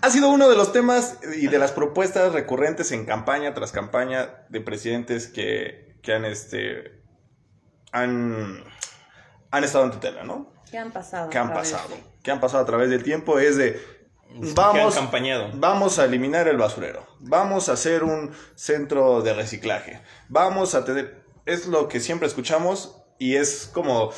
ha 0.00 0.10
sido 0.10 0.28
uno 0.28 0.48
de 0.48 0.56
los 0.56 0.72
temas 0.72 1.18
y 1.36 1.46
de 1.46 1.58
las 1.58 1.72
propuestas 1.72 2.32
recurrentes 2.32 2.92
en 2.92 3.04
campaña 3.04 3.54
tras 3.54 3.72
campaña 3.72 4.44
de 4.48 4.60
presidentes 4.60 5.28
que, 5.28 5.96
que 6.02 6.12
han, 6.12 6.24
este, 6.24 7.02
han, 7.92 8.64
han 9.52 9.62
estado 9.64 9.84
en 9.84 9.92
tutela, 9.92 10.24
¿no? 10.24 10.50
¿Qué 10.70 10.78
han 10.78 10.90
pasado? 10.90 11.30
¿Qué 11.30 11.38
han 11.38 11.52
pasado? 11.54 11.88
de- 11.90 12.02
¿Qué 12.22 12.30
han 12.32 12.40
pasado 12.40 12.62
a 12.62 12.66
través 12.66 12.90
del 12.90 13.02
tiempo? 13.04 13.38
Es 13.38 13.56
de, 13.56 13.74
que 13.74 14.48
han 14.48 14.54
vamos, 14.54 14.94
vamos 15.54 15.98
a 15.98 16.04
eliminar 16.06 16.48
el 16.48 16.56
basurero, 16.56 17.06
vamos 17.20 17.68
a 17.68 17.72
hacer 17.72 18.02
un 18.02 18.32
centro 18.56 19.22
de 19.22 19.34
reciclaje, 19.34 20.00
vamos 20.28 20.74
a 20.74 20.84
tener, 20.84 21.22
es 21.46 21.66
lo 21.66 21.86
que 21.88 22.00
siempre 22.00 22.26
escuchamos 22.26 22.96
y 23.18 23.36
es 23.36 23.70
como 23.72 24.10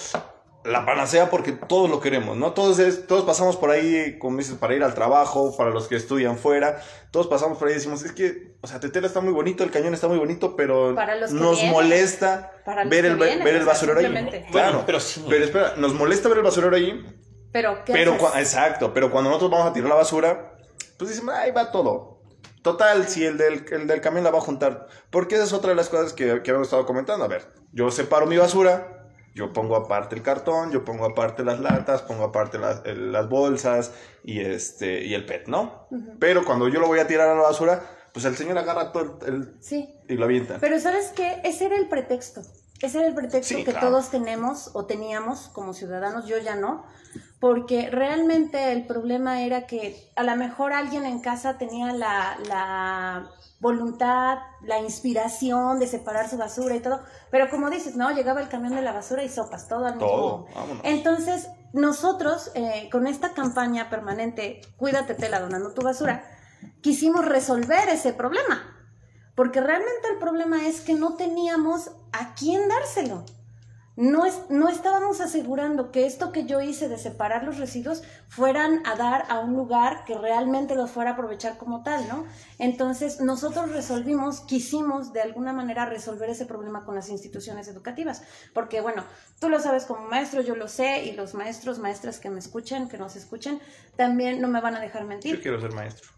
la 0.65 0.87
panacea 0.87 1.29
porque 1.31 1.53
todos 1.53 1.91
lo 1.91 2.01
queremos, 2.01 2.37
¿no? 2.39 2.53
Todos, 2.53 2.79
es- 2.79 3.07
todos 3.07 3.25
pasamos 3.25 3.57
por 3.57 3.71
ahí, 3.71 4.19
como 4.19 4.39
dices, 4.39 4.57
para 4.57 4.75
ir 4.75 4.83
al 4.83 4.95
trabajo, 4.95 5.55
para 5.57 5.71
los 5.71 5.89
que 5.89 5.97
estudian 5.97 6.39
fuera, 6.39 6.81
todos 7.11 7.27
pasamos 7.27 7.59
por 7.59 7.69
ahí 7.69 7.73
y 7.75 7.77
decimos, 7.77 8.03
es 8.03 8.13
que, 8.13 8.57
o 8.63 8.67
sea, 8.67 8.81
Tetela 8.81 9.07
está 9.07 9.21
muy 9.21 9.33
bonito, 9.33 9.63
el 9.63 9.71
cañón 9.71 9.93
está 9.95 10.09
muy 10.09 10.17
bonito, 10.19 10.57
pero 10.57 10.95
Para 10.95 11.17
los 11.17 11.31
que 11.31 11.37
nos 11.37 11.57
vienen. 11.57 11.73
molesta 11.73 12.53
ver 12.89 13.05
el, 13.05 13.17
vienen, 13.17 13.45
ver 13.45 13.57
el 13.57 13.65
basurero 13.67 14.01
ahí. 14.01 14.07
Claro, 14.07 14.47
Bueno, 14.53 14.83
pero 14.87 15.01
sí. 15.01 15.25
Pero 15.29 15.45
espera, 15.45 15.75
nos 15.77 15.93
molesta 15.95 16.29
ver 16.31 16.39
el 16.39 16.45
basurero 16.45 16.75
ahí, 16.75 17.05
Pero, 17.53 17.85
¿qué 17.85 17.93
pero 17.93 18.15
exacto, 18.37 18.93
pero 18.95 19.11
cuando 19.11 19.29
nosotros 19.31 19.51
vamos 19.51 19.69
a 19.71 19.73
tirar 19.75 19.91
la 19.91 19.97
basura, 19.97 20.57
pues 20.99 21.11
dicen, 21.11 21.29
ahí 21.31 21.51
va 21.51 21.71
todo. 21.71 22.23
Total, 22.63 23.07
si 23.07 23.27
el 23.27 23.37
del, 23.37 23.67
el 23.71 23.87
del 23.87 24.01
camión 24.01 24.25
la 24.25 24.31
va 24.31 24.39
a 24.39 24.41
juntar. 24.41 24.87
Porque 25.11 25.35
esa 25.35 25.45
es 25.45 25.53
otra 25.53 25.69
de 25.71 25.77
las 25.77 25.91
cosas 25.91 26.15
que, 26.15 26.41
que 26.43 26.51
hemos 26.51 26.63
estado 26.63 26.87
comentando. 26.87 27.23
A 27.23 27.29
ver, 27.29 27.47
yo 27.73 27.91
separo 27.91 28.25
mi 28.27 28.39
basura, 28.39 29.04
yo 29.35 29.53
pongo 29.53 29.77
aparte 29.77 30.15
el 30.15 30.23
cartón, 30.23 30.71
yo 30.71 30.85
pongo 30.85 31.05
aparte 31.07 31.45
las 31.45 31.59
latas, 31.61 32.03
pongo 32.03 32.25
aparte 32.25 32.59
las, 32.59 32.83
las 32.87 33.29
bolsas 33.29 33.93
y, 34.23 34.41
este, 34.41 35.05
y 35.05 35.15
el 35.15 35.27
PET, 35.27 35.49
¿no? 35.49 35.89
Pero 36.21 36.45
cuando 36.45 36.69
yo 36.69 36.81
lo 36.81 36.87
voy 36.87 37.01
a 37.01 37.07
tirar 37.07 37.29
a 37.29 37.35
la 37.35 37.43
basura, 37.43 37.83
pues 38.13 38.25
el 38.27 38.37
señor 38.37 38.57
agarra 38.59 38.93
todo 38.93 39.19
el, 39.27 39.35
el- 39.35 39.55
Sí. 39.61 39.93
y 40.09 40.15
lo 40.15 40.25
avienta. 40.27 40.59
Pero 40.61 40.79
¿sabes 40.79 41.13
qué? 41.17 41.41
Ese 41.45 41.67
era 41.67 41.77
el 41.77 41.89
pretexto. 41.89 42.43
Ese 42.81 42.99
era 42.99 43.09
el 43.09 43.15
pretexto 43.15 43.55
Sí, 43.57 43.65
que 43.65 43.73
claro. 43.73 43.89
todos 43.89 44.11
tenemos 44.11 44.71
o 44.75 44.87
teníamos 44.87 45.49
como 45.53 45.73
ciudadanos, 45.73 46.27
yo 46.27 46.39
ya 46.39 46.55
no, 46.55 46.85
porque 47.45 47.91
realmente 47.91 48.73
el 48.73 48.87
problema 48.87 49.43
era 49.43 49.67
que 49.67 50.11
a 50.17 50.23
lo 50.23 50.35
mejor 50.35 50.73
alguien 50.73 51.05
en 51.05 51.21
casa 51.21 51.59
tenía 51.59 51.93
la, 51.93 52.39
la 52.49 53.29
voluntad, 53.61 54.39
la 54.63 54.79
inspiración 54.79 55.79
de 55.79 55.87
separar 55.87 56.27
su 56.31 56.39
basura 56.39 56.75
y 56.75 56.81
todo, 56.81 57.03
pero 57.31 57.51
como 57.51 57.69
dices, 57.69 57.97
no, 57.97 58.11
llegaba 58.13 58.41
el 58.41 58.49
camión 58.49 58.75
de 58.75 58.81
la 58.81 58.93
basura 58.93 59.23
y 59.25 59.29
sopas, 59.29 59.69
todo 59.69 59.85
al 59.85 59.97
mismo 59.97 60.47
vámonos. 60.55 60.81
entonces, 60.85 61.49
nosotros, 61.75 62.51
eh, 62.55 62.89
con 62.91 63.07
esta 63.07 63.35
campaña 63.35 63.91
permanente, 63.91 64.63
Cuídate 64.79 65.13
tela 65.13 65.39
donando 65.39 65.75
tu 65.75 65.83
basura, 65.83 66.25
quisimos 66.81 67.27
resolver 67.27 67.91
ese 67.91 68.15
problema. 68.15 68.63
Porque 69.35 69.61
realmente 69.61 70.09
el 70.11 70.19
problema 70.19 70.67
es 70.67 70.81
que 70.81 70.95
no 70.95 71.17
teníamos 71.17 71.91
a 72.13 72.35
quién 72.37 72.71
dárselo. 72.71 73.27
No, 73.97 74.27
es, 74.27 74.41
no 74.49 74.69
estábamos 74.69 75.21
asegurando 75.21 75.93
que 75.93 76.05
esto 76.05 76.33
que 76.33 76.47
yo 76.47 76.61
hice 76.61 76.89
de 76.89 76.99
separar 76.99 77.45
los 77.45 77.59
residuos 77.59 78.03
fueran 78.29 78.83
a 78.87 78.97
dar 78.97 79.25
a 79.29 79.39
un 79.39 79.55
lugar 79.55 80.05
que 80.05 80.19
realmente 80.19 80.75
los 80.75 80.91
fuera 80.91 81.11
a 81.11 81.13
aprovechar 81.13 81.59
como 81.59 81.85
tal, 81.85 82.09
¿no? 82.09 82.27
Entonces 82.59 83.21
nosotros 83.21 83.71
resolvimos, 83.71 84.41
quisimos 84.41 85.13
de 85.13 85.23
alguna 85.23 85.53
manera 85.53 85.87
resolver 85.87 86.29
ese 86.29 86.45
problema 86.45 86.85
con 86.85 86.97
las 86.97 87.09
instituciones 87.09 87.69
educativas, 87.69 88.23
porque 88.53 88.81
bueno, 88.81 89.05
tú 89.39 89.49
lo 89.49 89.61
sabes 89.61 89.85
como 89.85 90.09
maestro, 90.09 90.41
yo 90.41 90.57
lo 90.57 90.67
sé, 90.67 91.05
y 91.05 91.13
los 91.13 91.35
maestros, 91.35 91.79
maestras 91.79 92.19
que 92.19 92.31
me 92.31 92.41
escuchen, 92.41 92.89
que 92.89 92.99
nos 92.99 93.15
escuchen, 93.15 93.61
también 93.95 94.41
no 94.41 94.49
me 94.49 94.61
van 94.61 94.75
a 94.75 94.81
dejar 94.81 95.05
mentir. 95.05 95.37
Yo 95.37 95.43
quiero 95.43 95.61
ser 95.61 95.73
maestro. 95.73 96.11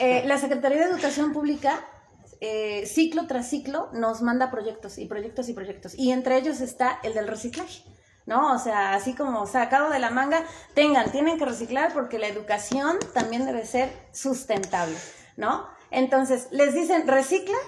Eh, 0.00 0.24
la 0.26 0.38
Secretaría 0.38 0.78
de 0.78 0.90
Educación 0.90 1.32
Pública, 1.32 1.84
eh, 2.46 2.84
ciclo 2.86 3.26
tras 3.26 3.48
ciclo, 3.48 3.88
nos 3.94 4.20
manda 4.20 4.50
proyectos 4.50 4.98
y 4.98 5.06
proyectos 5.06 5.48
y 5.48 5.54
proyectos. 5.54 5.94
Y 5.98 6.12
entre 6.12 6.36
ellos 6.36 6.60
está 6.60 7.00
el 7.02 7.14
del 7.14 7.26
reciclaje. 7.26 7.82
¿No? 8.26 8.54
O 8.54 8.58
sea, 8.58 8.94
así 8.94 9.14
como 9.14 9.46
sacado 9.46 9.90
de 9.90 9.98
la 9.98 10.10
manga, 10.10 10.44
tengan, 10.74 11.10
tienen 11.10 11.38
que 11.38 11.44
reciclar 11.44 11.92
porque 11.92 12.18
la 12.18 12.26
educación 12.26 12.98
también 13.12 13.44
debe 13.44 13.66
ser 13.66 13.90
sustentable, 14.12 14.96
¿no? 15.36 15.66
Entonces, 15.90 16.48
les 16.50 16.72
dicen, 16.72 17.06
recicla, 17.06 17.58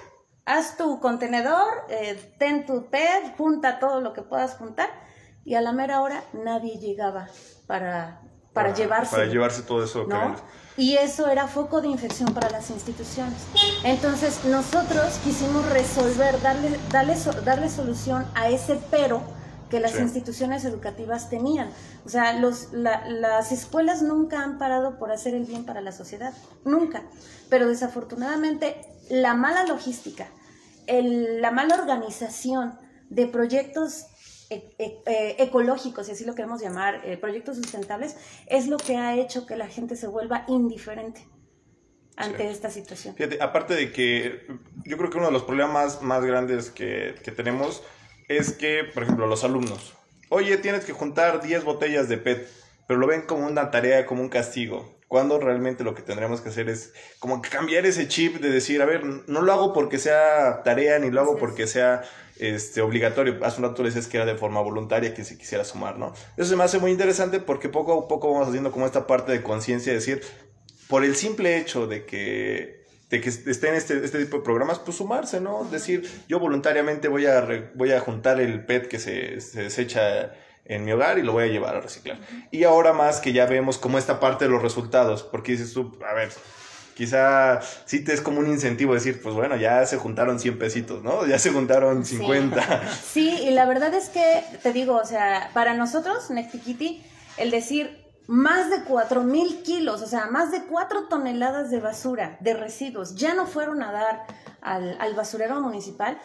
haz 0.47 0.79
tu 0.79 0.99
contenedor, 1.01 1.69
eh, 1.91 2.35
ten 2.39 2.65
tu 2.65 2.89
PET, 2.89 3.37
junta 3.37 3.79
todo 3.79 4.01
lo 4.01 4.15
que 4.15 4.23
puedas 4.23 4.57
juntar 4.57 4.89
y 5.45 5.57
a 5.57 5.61
la 5.61 5.73
mera 5.73 6.01
hora 6.01 6.25
nadie 6.33 6.79
llegaba 6.79 7.29
para, 7.67 8.23
para, 8.57 8.75
llevarse. 8.75 9.11
Para 9.15 9.27
llevarse 9.27 9.63
todo 9.63 9.85
eso. 9.85 10.05
¿no? 10.09 10.35
Y 10.79 10.97
eso 10.97 11.29
era 11.29 11.47
foco 11.47 11.81
de 11.83 11.89
infección 11.89 12.33
para 12.35 12.51
las 12.51 12.71
instituciones. 12.71 13.35
Entonces 13.85 14.45
nosotros 14.47 15.19
quisimos 15.23 15.65
resolver, 15.71 16.41
darle, 16.41 16.79
darle, 16.91 17.17
darle 17.45 17.69
solución 17.71 18.27
a 18.35 18.49
ese 18.49 18.81
pero 18.91 19.23
que 19.71 19.81
las 19.81 19.93
Sí. 19.93 19.99
instituciones 20.03 20.65
educativas 20.65 21.29
tenían. 21.29 21.69
O 22.05 22.09
sea, 22.09 22.33
los, 22.35 22.73
la- 22.73 23.07
las 23.09 23.53
escuelas 23.53 24.01
nunca 24.03 24.43
han 24.43 24.59
parado 24.59 24.99
por 24.99 25.11
hacer 25.13 25.35
el 25.35 25.45
bien 25.45 25.65
para 25.67 25.81
la 25.81 25.93
sociedad, 25.93 26.33
nunca. 26.65 27.03
Pero 27.51 27.67
desafortunadamente 27.69 28.81
la 29.11 29.35
mala 29.35 29.65
logística, 29.65 30.29
el- 30.87 31.41
la 31.43 31.51
mala 31.51 31.75
organización 31.75 32.79
de 33.11 33.27
proyectos 33.27 34.07
ecológicos, 34.51 36.07
si 36.07 36.13
así 36.13 36.25
lo 36.25 36.35
queremos 36.35 36.61
llamar, 36.61 37.03
eh, 37.05 37.17
proyectos 37.17 37.57
sustentables, 37.57 38.17
es 38.47 38.69
lo 38.69 38.77
que 38.77 38.97
ha 38.97 39.15
hecho 39.17 39.47
que 39.47 39.57
la 39.57 39.69
gente 39.69 39.97
se 39.97 40.07
vuelva 40.07 40.45
indiferente 40.49 41.27
ante 42.17 42.45
Sí. 42.45 42.49
esta 42.49 42.71
situación. 42.71 43.15
Fíjate, 43.15 43.43
aparte 43.43 43.75
de 43.75 43.93
que 43.93 44.47
yo 44.85 44.97
creo 44.97 45.11
que 45.11 45.19
uno 45.19 45.27
de 45.27 45.33
los 45.33 45.43
problemas 45.45 46.01
más 46.03 46.25
grandes 46.25 46.71
que, 46.71 47.15
que 47.23 47.31
tenemos 47.31 47.83
es 48.29 48.53
que, 48.53 48.85
por 48.85 49.03
ejemplo, 49.03 49.27
los 49.27 49.45
alumnos, 49.45 49.95
oye, 50.31 50.57
tienes 50.57 50.85
que 50.85 50.93
juntar 50.93 51.43
10 51.43 51.65
botellas 51.65 52.09
de 52.09 52.17
PET, 52.19 52.49
pero 52.89 52.99
lo 52.99 53.07
ven 53.07 53.23
como 53.23 53.47
una 53.47 53.71
tarea, 53.71 54.07
como 54.07 54.23
un 54.23 54.29
castigo. 54.29 54.97
Cuando 55.09 55.39
realmente 55.39 55.85
lo 55.85 55.95
que 55.95 56.03
tendríamos 56.03 56.41
que 56.41 56.49
hacer 56.49 56.69
es 56.69 56.93
como 57.21 57.41
que 57.41 57.49
cambiar 57.49 57.87
ese 57.87 58.09
chip 58.09 58.41
de 58.41 58.51
decir, 58.51 58.83
a 58.83 58.87
ver, 58.87 59.05
no 59.05 59.43
lo 59.43 59.53
hago 59.53 59.73
porque 59.73 59.99
sea 59.99 60.63
tarea, 60.65 60.99
ni 60.99 61.11
lo 61.11 61.21
hago 61.21 61.37
porque 61.37 61.69
sea 61.69 62.03
este, 62.39 62.81
obligatorio. 62.81 63.39
Hace 63.45 63.59
un 63.61 63.69
rato 63.69 63.83
le 63.83 63.89
decías 63.89 64.07
que 64.09 64.17
era 64.17 64.27
de 64.27 64.35
forma 64.37 64.61
voluntaria 64.61 65.15
que 65.15 65.25
se 65.25 65.37
quisiera 65.39 65.65
sumar, 65.65 65.99
¿no? 65.99 66.13
Eso 66.37 66.51
se 66.51 66.57
me 66.57 66.65
hace 66.65 66.79
muy 66.79 66.91
interesante 66.91 67.41
porque 67.41 67.69
poco 67.69 68.05
a 68.05 68.09
poco 68.09 68.33
vamos 68.33 68.49
haciendo 68.49 68.73
como 68.73 68.87
esta 68.87 69.07
parte 69.07 69.33
de 69.33 69.43
conciencia, 69.43 69.93
de 69.93 69.99
decir, 69.99 70.23
por 70.89 71.05
el 71.05 71.17
simple 71.17 71.59
hecho 71.59 71.87
de 71.87 72.05
que, 72.07 72.85
de 73.11 73.21
que 73.21 73.29
estén 73.29 73.75
este, 73.75 74.05
este 74.05 74.19
tipo 74.25 74.39
de 74.39 74.43
programas, 74.43 74.79
pues 74.79 74.97
sumarse, 74.97 75.41
¿no? 75.41 75.65
Decir, 75.65 76.09
yo 76.29 76.39
voluntariamente 76.39 77.09
voy 77.09 77.27
a, 77.27 77.41
re- 77.41 77.71
voy 77.75 77.93
a 77.93 78.01
juntar 78.01 78.41
el 78.41 78.65
PET 78.65 78.89
que 78.89 78.99
se, 78.99 79.41
se 79.41 79.63
desecha 79.63 80.33
en 80.65 80.85
mi 80.85 80.93
hogar 80.93 81.19
y 81.19 81.23
lo 81.23 81.33
voy 81.33 81.45
a 81.45 81.47
llevar 81.47 81.77
a 81.77 81.81
reciclar. 81.81 82.19
Y 82.51 82.65
ahora 82.65 82.93
más 82.93 83.21
que 83.21 83.33
ya 83.33 83.47
vemos 83.47 83.79
como 83.79 83.99
esta 83.99 84.19
parte 84.19 84.47
de 84.47 84.51
los 84.51 84.63
resultados, 84.63 85.23
porque 85.23 85.53
dices 85.53 85.73
tú, 85.73 85.97
a 86.09 86.13
ver, 86.15 86.31
quizá 86.97 87.61
sí 87.85 88.03
te 88.03 88.15
es 88.15 88.23
como 88.23 88.41
un 88.41 88.49
incentivo 88.49 88.95
decir, 88.95 89.21
pues 89.23 89.35
bueno, 89.35 89.57
ya 89.57 89.85
se 89.85 89.99
juntaron 89.99 90.41
100 90.41 90.59
pesitos, 90.59 91.03
¿no? 91.03 91.27
Ya 91.27 91.39
se 91.39 91.51
juntaron 91.51 92.05
50. 92.05 92.83
Sí, 93.13 93.29
y 93.29 93.51
la 93.51 93.67
verdad 93.67 93.93
es 93.95 94.09
que, 94.09 94.43
te 94.63 94.73
digo, 94.73 94.97
o 94.97 95.05
sea, 95.05 95.51
para 95.53 95.75
nosotros, 95.75 96.31
Nectiquiti, 96.31 97.03
el 97.37 97.51
decir 97.51 98.05
más 98.27 98.71
de 98.71 98.83
4 98.85 99.23
mil 99.23 99.63
kilos, 99.63 100.03
o 100.03 100.07
sea, 100.07 100.27
más 100.27 100.51
de 100.51 100.63
4 100.63 101.09
toneladas 101.09 101.71
de 101.71 101.81
basura, 101.81 102.39
de 102.41 102.55
residuos, 102.55 103.15
ya 103.15 103.35
no 103.35 103.47
fueron 103.47 103.83
a 103.83 103.93
dar 103.93 104.27
al, 104.63 104.97
al 104.99 105.15
basurero 105.15 105.61
municipal, 105.61 106.19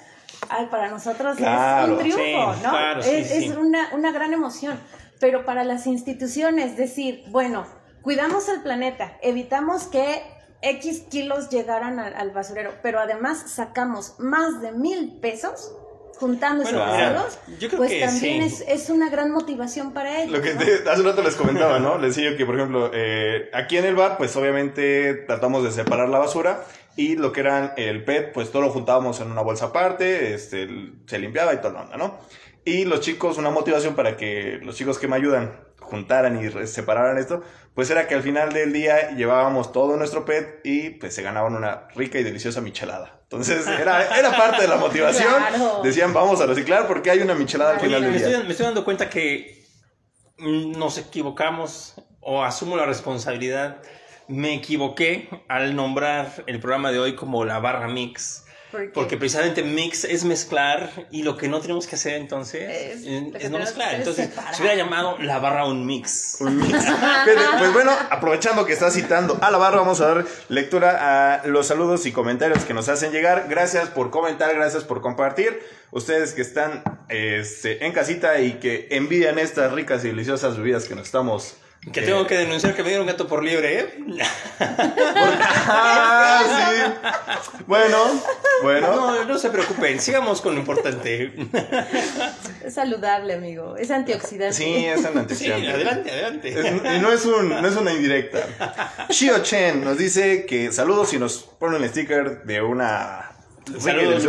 ay, 0.49 0.67
para 0.71 0.89
nosotros 0.89 1.35
Claro, 1.35 1.85
es 1.85 1.91
un 1.91 1.97
triunfo, 1.99 2.23
sí, 2.23 2.63
¿no? 2.63 2.69
claro, 2.69 3.03
sí, 3.03 3.09
es 3.11 3.27
sí. 3.29 3.45
es 3.45 3.57
una, 3.57 3.89
una 3.93 4.11
gran 4.11 4.33
emoción. 4.33 4.79
Pero 5.19 5.45
para 5.45 5.63
las 5.63 5.85
instituciones, 5.85 6.77
decir, 6.77 7.23
bueno, 7.29 7.67
cuidamos 8.01 8.49
el 8.49 8.61
planeta, 8.61 9.17
evitamos 9.21 9.83
que 9.83 10.23
X 10.61 11.03
kilos 11.09 11.49
llegaran 11.49 11.99
al, 11.99 12.13
al 12.13 12.31
basurero, 12.31 12.71
pero 12.83 12.99
además 12.99 13.43
sacamos 13.47 14.15
más 14.19 14.61
de 14.61 14.71
mil 14.71 15.13
pesos 15.21 15.71
juntando 16.19 16.61
esos 16.63 16.75
Bueno, 16.75 16.93
mira, 16.93 17.09
residuos, 17.23 17.39
yo 17.59 17.67
creo 17.69 17.77
pues 17.79 17.91
que 17.91 17.99
también 18.01 18.49
sí. 18.49 18.63
es, 18.67 18.81
es 18.83 18.89
una 18.91 19.09
gran 19.09 19.31
motivación 19.31 19.91
para 19.91 20.21
ellos. 20.21 20.37
Lo 20.37 20.41
que 20.43 20.53
¿no? 20.53 20.59
te- 20.59 20.87
hace 20.87 21.01
un 21.01 21.07
rato 21.07 21.23
les 21.23 21.35
comentaba, 21.35 21.79
¿no? 21.79 21.97
Les 21.97 22.15
decía 22.15 22.37
que, 22.37 22.45
por 22.45 22.55
ejemplo, 22.55 22.91
eh, 22.93 23.49
aquí 23.53 23.77
en 23.77 23.85
el 23.85 23.95
bar, 23.95 24.17
pues 24.19 24.35
obviamente 24.35 25.15
tratamos 25.25 25.63
de 25.63 25.71
separar 25.71 26.09
la 26.09 26.19
basura 26.19 26.63
y 26.95 27.15
lo 27.15 27.31
que 27.31 27.39
eran 27.39 27.73
el 27.77 28.03
PET, 28.03 28.33
pues 28.33 28.51
todo 28.51 28.61
lo 28.61 28.69
juntábamos 28.69 29.19
en 29.19 29.31
una 29.31 29.41
bolsa 29.41 29.67
aparte, 29.67 30.35
este, 30.35 30.67
se 31.07 31.17
limpiaba 31.17 31.55
y 31.55 31.57
toda 31.57 31.73
la 31.73 31.81
onda, 31.85 31.97
¿no? 31.97 32.19
Y 32.65 32.85
los 32.85 32.99
chicos, 32.99 33.39
una 33.39 33.49
motivación 33.49 33.95
para 33.95 34.15
que 34.15 34.59
los 34.61 34.75
chicos 34.75 34.99
que 34.99 35.07
me 35.07 35.15
ayudan 35.15 35.59
juntaran 35.91 36.43
y 36.43 36.49
separaran 36.67 37.17
esto, 37.19 37.43
pues 37.75 37.89
era 37.91 38.07
que 38.07 38.15
al 38.15 38.23
final 38.23 38.51
del 38.53 38.73
día 38.73 39.11
llevábamos 39.11 39.71
todo 39.71 39.97
nuestro 39.97 40.25
PET 40.25 40.61
y 40.63 40.89
pues 40.91 41.13
se 41.13 41.21
ganaban 41.21 41.53
una 41.53 41.87
rica 41.95 42.17
y 42.17 42.23
deliciosa 42.23 42.61
michelada. 42.61 43.19
Entonces 43.23 43.67
era, 43.67 44.17
era 44.17 44.31
parte 44.35 44.63
de 44.63 44.67
la 44.67 44.77
motivación. 44.77 45.31
Claro. 45.51 45.81
Decían, 45.83 46.13
vamos 46.13 46.41
a 46.41 46.45
reciclar 46.47 46.87
porque 46.87 47.11
hay 47.11 47.19
una 47.19 47.35
michelada 47.35 47.73
al 47.73 47.79
final 47.79 48.01
me 48.01 48.07
del 48.07 48.15
estoy, 48.15 48.31
día. 48.31 48.43
me 48.43 48.51
estoy 48.51 48.65
dando 48.65 48.83
cuenta 48.83 49.09
que 49.09 49.65
mm, 50.37 50.71
nos 50.79 50.97
equivocamos 50.97 51.95
o 52.21 52.43
asumo 52.43 52.77
la 52.77 52.85
responsabilidad. 52.85 53.81
Me 54.27 54.53
equivoqué 54.53 55.29
al 55.49 55.75
nombrar 55.75 56.43
el 56.47 56.59
programa 56.59 56.91
de 56.91 56.99
hoy 56.99 57.15
como 57.15 57.43
la 57.45 57.59
barra 57.59 57.87
mix. 57.87 58.45
Porque, 58.71 58.87
Porque 58.89 59.17
precisamente 59.17 59.63
mix 59.63 60.03
es 60.05 60.23
mezclar 60.23 60.89
y 61.11 61.23
lo 61.23 61.35
que 61.37 61.47
no 61.49 61.59
tenemos 61.59 61.87
que 61.87 61.95
hacer 61.95 62.13
entonces 62.13 63.03
Es- 63.03 63.49
no 63.51 63.59
mezclar. 63.59 63.95
Entonces 63.95 64.29
separar. 64.29 64.55
se 64.55 64.61
hubiera 64.61 64.77
llamado 64.77 65.17
la 65.19 65.39
barra 65.39 65.65
un 65.65 65.85
mix. 65.85 66.37
Un 66.39 66.57
mix. 66.57 66.71
Pues 67.57 67.73
bueno, 67.73 67.91
aprovechando 68.09 68.65
que 68.65 68.73
estás 68.73 68.93
citando 68.93 69.37
a 69.41 69.51
la 69.51 69.57
barra, 69.57 69.77
vamos 69.79 70.01
a 70.01 70.07
dar 70.13 70.25
lectura 70.49 71.35
a 71.41 71.47
los 71.47 71.67
saludos 71.67 72.05
y 72.05 72.11
comentarios 72.11 72.63
que 72.65 72.73
nos 72.73 72.89
hacen 72.89 73.11
llegar. 73.11 73.47
Gracias 73.49 73.89
por 73.89 74.09
comentar, 74.09 74.53
gracias 74.55 74.83
por 74.83 75.01
compartir. 75.01 75.59
Ustedes 75.91 76.33
que 76.33 76.41
están 76.41 76.83
este, 77.09 77.85
en 77.85 77.91
casita 77.91 78.39
y 78.39 78.53
que 78.53 78.87
envidian 78.91 79.37
estas 79.39 79.71
ricas 79.73 80.03
y 80.05 80.07
deliciosas 80.07 80.57
bebidas 80.57 80.85
que 80.85 80.95
nos 80.95 81.05
estamos. 81.05 81.55
Que 81.91 82.01
tengo 82.03 82.27
que 82.27 82.35
denunciar 82.37 82.75
que 82.75 82.83
me 82.83 82.89
dieron 82.89 83.07
gato 83.07 83.27
por 83.27 83.43
libre, 83.43 83.79
¿eh? 83.79 83.95
Ah, 85.67 86.43
sí. 86.45 87.55
Bueno, 87.65 87.97
bueno. 88.61 88.95
No, 88.95 89.25
no 89.25 89.37
se 89.39 89.49
preocupen, 89.49 89.99
sigamos 89.99 90.41
con 90.41 90.53
lo 90.53 90.59
importante. 90.59 91.33
es 92.63 92.73
saludable, 92.75 93.33
amigo. 93.33 93.77
Es 93.77 93.89
antioxidante. 93.89 94.53
Sí, 94.55 94.85
es 94.85 94.99
un 94.99 95.03
Sí, 95.13 95.17
antioxidante. 95.51 95.69
adelante, 95.71 96.11
adelante. 96.11 96.49
Es- 96.49 96.95
y 96.97 96.99
no 96.99 97.11
es, 97.11 97.25
un, 97.25 97.49
no 97.49 97.67
es 97.67 97.75
una 97.75 97.91
indirecta. 97.93 99.07
Shio 99.09 99.39
Chen 99.39 99.83
nos 99.83 99.97
dice 99.97 100.45
que 100.45 100.71
saludos 100.71 101.11
y 101.13 101.19
nos 101.19 101.39
pone 101.59 101.77
un 101.77 101.87
sticker 101.87 102.43
de 102.43 102.61
una 102.61 103.31
Saludos. 103.79 104.23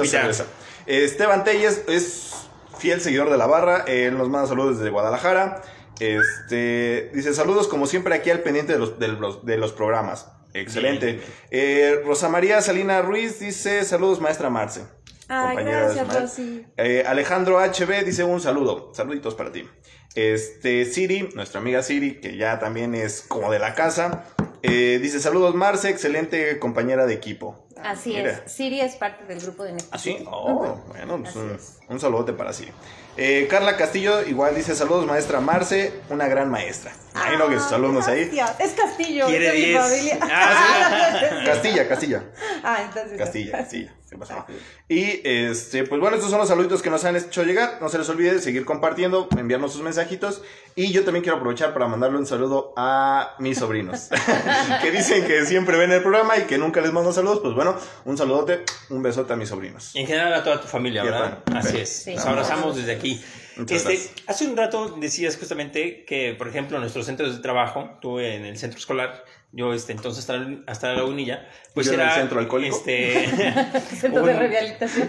Eh, 0.87 1.05
Esteban 1.05 1.45
Telles 1.45 1.83
es 1.89 2.33
fiel 2.79 3.01
seguidor 3.01 3.31
de 3.31 3.37
la 3.37 3.47
barra. 3.47 3.85
Él 3.87 4.17
nos 4.17 4.29
manda 4.29 4.49
saludos 4.49 4.79
desde 4.79 4.91
Guadalajara. 4.91 5.61
Este 6.03 7.11
dice 7.15 7.33
saludos 7.33 7.69
como 7.69 7.87
siempre 7.87 8.15
aquí 8.15 8.31
al 8.31 8.41
pendiente 8.41 8.73
de 8.73 8.79
los, 8.81 8.99
de 8.99 9.09
los, 9.09 9.47
de 9.47 9.57
los 9.57 9.73
programas. 9.73 10.29
Excelente. 10.53 11.21
Eh, 11.51 12.03
Rosa 12.05 12.29
María 12.29 12.61
Salina 12.61 13.01
Ruiz 13.03 13.39
dice 13.39 13.85
saludos 13.85 14.21
maestra 14.21 14.51
Marce. 14.51 14.83
Ay, 15.29 15.65
gracias. 15.65 16.13
Rosy. 16.13 16.67
Eh, 16.77 17.05
Alejandro 17.07 17.61
HB 17.61 18.05
dice 18.05 18.25
un 18.25 18.41
saludo. 18.41 18.91
Saluditos 18.95 19.35
para 19.35 19.53
ti. 19.53 19.67
Este, 20.15 20.85
Siri, 20.85 21.31
nuestra 21.35 21.61
amiga 21.61 21.83
Siri, 21.83 22.21
que 22.21 22.37
ya 22.37 22.59
también 22.59 22.95
es 22.95 23.23
como 23.23 23.51
de 23.51 23.59
la 23.59 23.75
casa. 23.75 24.25
Eh, 24.63 24.99
dice 25.03 25.21
saludos 25.21 25.55
Marce, 25.55 25.89
excelente 25.91 26.59
compañera 26.59 27.07
de 27.07 27.15
equipo. 27.15 27.59
Así 27.83 28.11
Mira. 28.11 28.43
es. 28.47 28.53
Siri 28.53 28.81
es 28.81 28.95
parte 28.95 29.25
del 29.25 29.41
grupo 29.41 29.65
de 29.65 29.73
Netflix. 29.73 29.93
¿Ah, 29.93 29.99
sí? 29.99 30.25
Oh, 30.31 30.77
bueno, 30.89 31.19
pues 31.19 31.31
Así 31.31 31.39
un, 31.39 31.59
un 31.89 32.01
saludote 32.01 32.33
para 32.33 32.53
Siri. 32.53 32.71
Eh, 33.17 33.47
Carla 33.51 33.77
Castillo 33.77 34.23
igual 34.23 34.55
dice 34.55 34.75
saludos 34.75 35.05
maestra 35.07 35.41
Marce, 35.41 35.93
una 36.09 36.29
gran 36.29 36.51
maestra. 36.51 36.93
Imagino 37.15 37.49
que 37.49 37.59
sus 37.59 37.73
Ah, 37.73 37.77
alumnos 37.77 38.07
ahí. 38.09 38.31
Es 38.59 38.71
Castillo. 38.73 39.27
Es 39.27 39.41
de 39.41 39.53
mi 39.53 39.65
10. 39.67 39.81
familia. 39.83 40.19
Ah, 40.23 41.21
Castilla, 41.45 41.89
Castilla. 41.89 42.23
Ah, 42.65 42.83
entonces. 42.87 43.19
Castilla, 43.19 43.53
Castilla. 43.53 43.95
¿Qué 44.09 44.17
pasó? 44.17 44.47
Y 44.89 45.21
este, 45.25 45.85
pues 45.85 46.01
bueno, 46.01 46.17
estos 46.17 46.31
son 46.31 46.39
los 46.39 46.49
saluditos 46.49 46.83
que 46.83 46.91
nos 46.91 47.05
han 47.05 47.17
hecho 47.17 47.43
llegar. 47.43 47.79
No 47.81 47.89
se 47.89 47.99
les 47.99 48.09
olvide 48.09 48.39
seguir 48.41 48.65
compartiendo, 48.65 49.29
enviarnos 49.37 49.73
sus 49.73 49.83
mensajitos. 49.83 50.43
Y 50.77 50.93
yo 50.93 51.05
también 51.05 51.23
quiero 51.23 51.39
aprovechar 51.39 51.73
para 51.73 51.89
mandarle 51.89 52.19
un 52.19 52.27
saludo 52.27 52.73
a 52.77 53.35
mis 53.39 53.59
sobrinos. 53.59 54.11
que 54.83 54.91
dicen 54.91 55.25
que 55.25 55.45
siempre 55.47 55.77
ven 55.77 55.91
el 55.93 56.03
programa 56.03 56.37
y 56.37 56.43
que 56.43 56.59
nunca 56.59 56.81
les 56.81 56.93
mando 56.93 57.13
saludos. 57.13 57.41
Pues 57.41 57.55
bueno, 57.55 57.77
un 58.05 58.17
saludote, 58.17 58.65
un 58.91 59.03
besote 59.03 59.33
a 59.33 59.37
mis 59.37 59.49
sobrinos. 59.49 59.95
Y 59.95 60.01
en 60.01 60.07
general 60.07 60.33
a 60.35 60.45
toda 60.45 60.61
tu 60.61 60.69
familia, 60.69 61.03
¿verdad? 61.03 61.39
Así 61.55 61.73
sí. 61.73 61.79
es. 61.79 61.89
Sí. 61.89 62.15
Nos 62.15 62.27
abrazamos 62.27 62.77
desde 62.77 62.93
aquí. 62.93 63.23
Este, 63.69 63.99
hace 64.27 64.47
un 64.47 64.57
rato 64.57 64.97
decías 64.99 65.37
justamente 65.37 66.05
que, 66.05 66.35
por 66.35 66.49
ejemplo, 66.49 66.79
nuestros 66.79 67.07
centros 67.07 67.37
de 67.37 67.43
trabajo, 67.43 67.91
tú 68.01 68.19
en 68.19 68.47
el 68.47 68.57
centro 68.57 68.79
escolar, 68.79 69.25
yo 69.53 69.73
este, 69.75 69.93
entonces 69.93 70.21
hasta, 70.21 70.37
la- 70.39 70.59
hasta 70.67 70.89
la 70.89 70.95
lagunilla, 70.97 71.47
pues 71.75 71.87
Yo 71.87 71.93
en 71.95 72.01
el 72.01 72.07
era 72.07 72.15
centro 72.17 72.39
alcohólico. 72.41 72.77
este, 72.77 73.27
Centro 74.01 74.23
de 74.25 74.33
rehabilitación. 74.39 75.09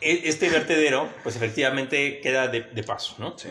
e- 0.00 0.22
este 0.24 0.48
vertedero, 0.48 1.08
pues 1.22 1.36
efectivamente 1.36 2.20
queda 2.20 2.48
de, 2.48 2.62
de 2.62 2.82
paso, 2.82 3.14
¿no? 3.18 3.38
Sí. 3.38 3.48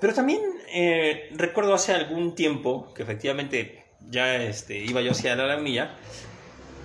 Pero 0.00 0.14
también 0.14 0.40
eh, 0.72 1.28
recuerdo 1.32 1.74
hace 1.74 1.92
algún 1.92 2.34
tiempo 2.34 2.92
que 2.94 3.02
efectivamente 3.02 3.84
ya 4.08 4.36
este, 4.36 4.76
iba 4.78 5.00
yo 5.02 5.12
hacia 5.12 5.36
la 5.36 5.46
lagunilla, 5.46 5.94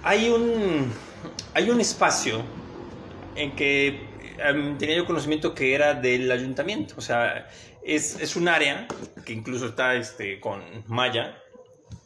hay 0.03 0.29
un, 0.29 0.91
hay 1.53 1.69
un 1.69 1.79
espacio 1.81 2.43
en 3.35 3.55
que 3.55 4.01
em, 4.37 4.77
tenía 4.77 4.97
yo 4.97 5.05
conocimiento 5.05 5.55
que 5.55 5.73
era 5.73 5.93
del 5.93 6.29
ayuntamiento. 6.31 6.95
O 6.97 7.01
sea, 7.01 7.47
es, 7.83 8.19
es 8.19 8.35
un 8.35 8.47
área 8.49 8.87
que 9.25 9.31
incluso 9.33 9.67
está 9.67 9.95
este, 9.95 10.39
con 10.41 10.61
malla 10.87 11.37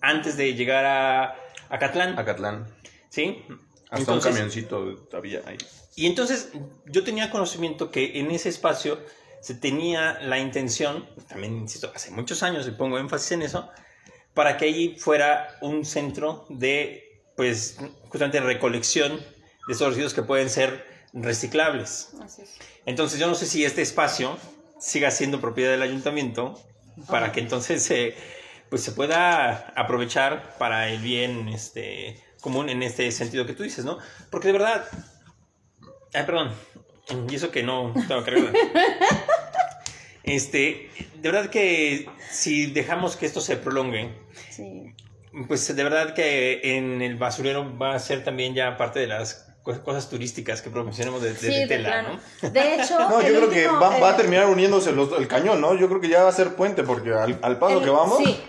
antes 0.02 0.38
de 0.38 0.54
llegar 0.54 0.86
a 0.86 1.36
Acatlán. 1.70 2.18
Acatlán. 2.18 2.68
¿Sí? 3.10 3.44
Hasta 3.86 3.98
Entonces- 3.98 4.32
un 4.32 4.36
camioncito 4.36 5.08
había 5.14 5.42
ahí. 5.46 5.58
Y 5.96 6.06
entonces 6.06 6.50
yo 6.86 7.04
tenía 7.04 7.30
conocimiento 7.30 7.92
que 7.92 8.20
en 8.20 8.32
ese 8.32 8.50
espacio 8.50 9.00
se 9.42 9.56
tenía 9.56 10.20
la 10.22 10.40
intención, 10.40 11.08
también 11.28 11.56
insisto, 11.58 11.92
hace 11.96 12.12
muchos 12.12 12.44
años 12.44 12.68
y 12.68 12.72
pongo 12.72 13.00
énfasis 13.00 13.32
en 13.34 13.42
eso, 13.42 13.70
para 14.34 14.58
que 14.58 14.66
allí 14.66 14.96
fuera 14.98 15.58
un 15.62 15.84
centro 15.86 16.46
de, 16.50 17.22
pues, 17.36 17.78
justamente 18.10 18.40
recolección 18.40 19.18
de 19.18 19.74
esos 19.74 19.90
residuos 19.90 20.14
que 20.14 20.24
pueden 20.24 20.50
ser 20.50 20.86
reciclables. 21.14 22.10
Así 22.22 22.44
es. 22.44 22.56
Entonces 22.86 23.20
yo 23.20 23.28
no 23.28 23.36
sé 23.36 23.46
si 23.46 23.66
este 23.66 23.82
espacio 23.82 24.38
siga 24.80 25.12
siendo 25.12 25.42
propiedad 25.42 25.72
del 25.72 25.82
ayuntamiento 25.82 26.62
para 27.08 27.32
que 27.32 27.40
entonces 27.40 27.84
se 27.84 28.16
pues 28.70 28.84
se 28.84 28.92
pueda 28.92 29.72
aprovechar 29.76 30.56
para 30.58 30.90
el 30.90 31.00
bien 31.02 31.48
este 31.50 32.22
común 32.42 32.70
en 32.70 32.84
este 32.84 33.12
sentido 33.12 33.46
que 33.46 33.54
tú 33.54 33.64
dices, 33.64 33.84
¿no? 33.86 33.98
Porque 34.30 34.48
de 34.48 34.54
verdad 34.54 34.86
ay, 36.14 36.24
perdón. 36.26 36.54
Y 37.30 37.36
eso 37.36 37.50
que 37.52 37.64
no 37.64 37.92
tengo 38.08 38.24
que 38.24 38.32
arreglar. 38.32 38.54
Este, 40.24 40.92
de 41.16 41.32
verdad 41.32 41.50
que 41.50 42.08
si 42.30 42.68
dejamos 42.68 43.16
que 43.16 43.26
esto 43.26 43.42
se 43.42 43.56
prolongue, 43.58 44.14
Sí. 44.52 44.94
pues 45.48 45.74
de 45.76 45.84
verdad 45.84 46.14
que 46.14 46.78
en 46.78 47.02
el 47.02 47.16
basurero 47.16 47.78
va 47.80 47.96
a 47.96 48.00
ser 48.00 48.24
también 48.24 48.54
ya 48.54 48.78
parte 48.78 49.00
de 49.00 49.08
las 49.08 49.48
co- 49.64 49.82
cosas 49.84 50.10
turísticas 50.10 50.62
que 50.62 50.70
promocionemos 50.70 51.22
de, 51.24 51.34
de- 51.34 51.40
Sí, 51.40 51.48
de 51.62 51.68
tela. 51.68 52.02
¿no? 52.04 52.50
De 52.50 52.76
hecho, 52.76 53.00
No, 53.10 53.22
yo 53.22 53.28
creo 53.30 53.50
que 53.50 53.68
va, 53.68 53.98
va 53.98 54.10
a 54.10 54.14
eh, 54.14 54.18
terminar 54.18 54.46
uniéndose 54.48 54.92
los- 54.92 55.18
el 55.18 55.28
cañón, 55.28 55.62
¿no? 55.62 55.74
Yo 55.76 55.88
creo 55.88 56.02
que 56.02 56.10
ya 56.10 56.24
va 56.24 56.30
a 56.30 56.34
ser 56.34 56.54
puente, 56.56 56.84
porque 56.84 57.12
al, 57.14 57.40
al 57.42 57.58
paso 57.58 57.80
el- 57.80 57.84
que 57.86 57.90
vamos. 57.90 58.18
Sí. 58.20 58.40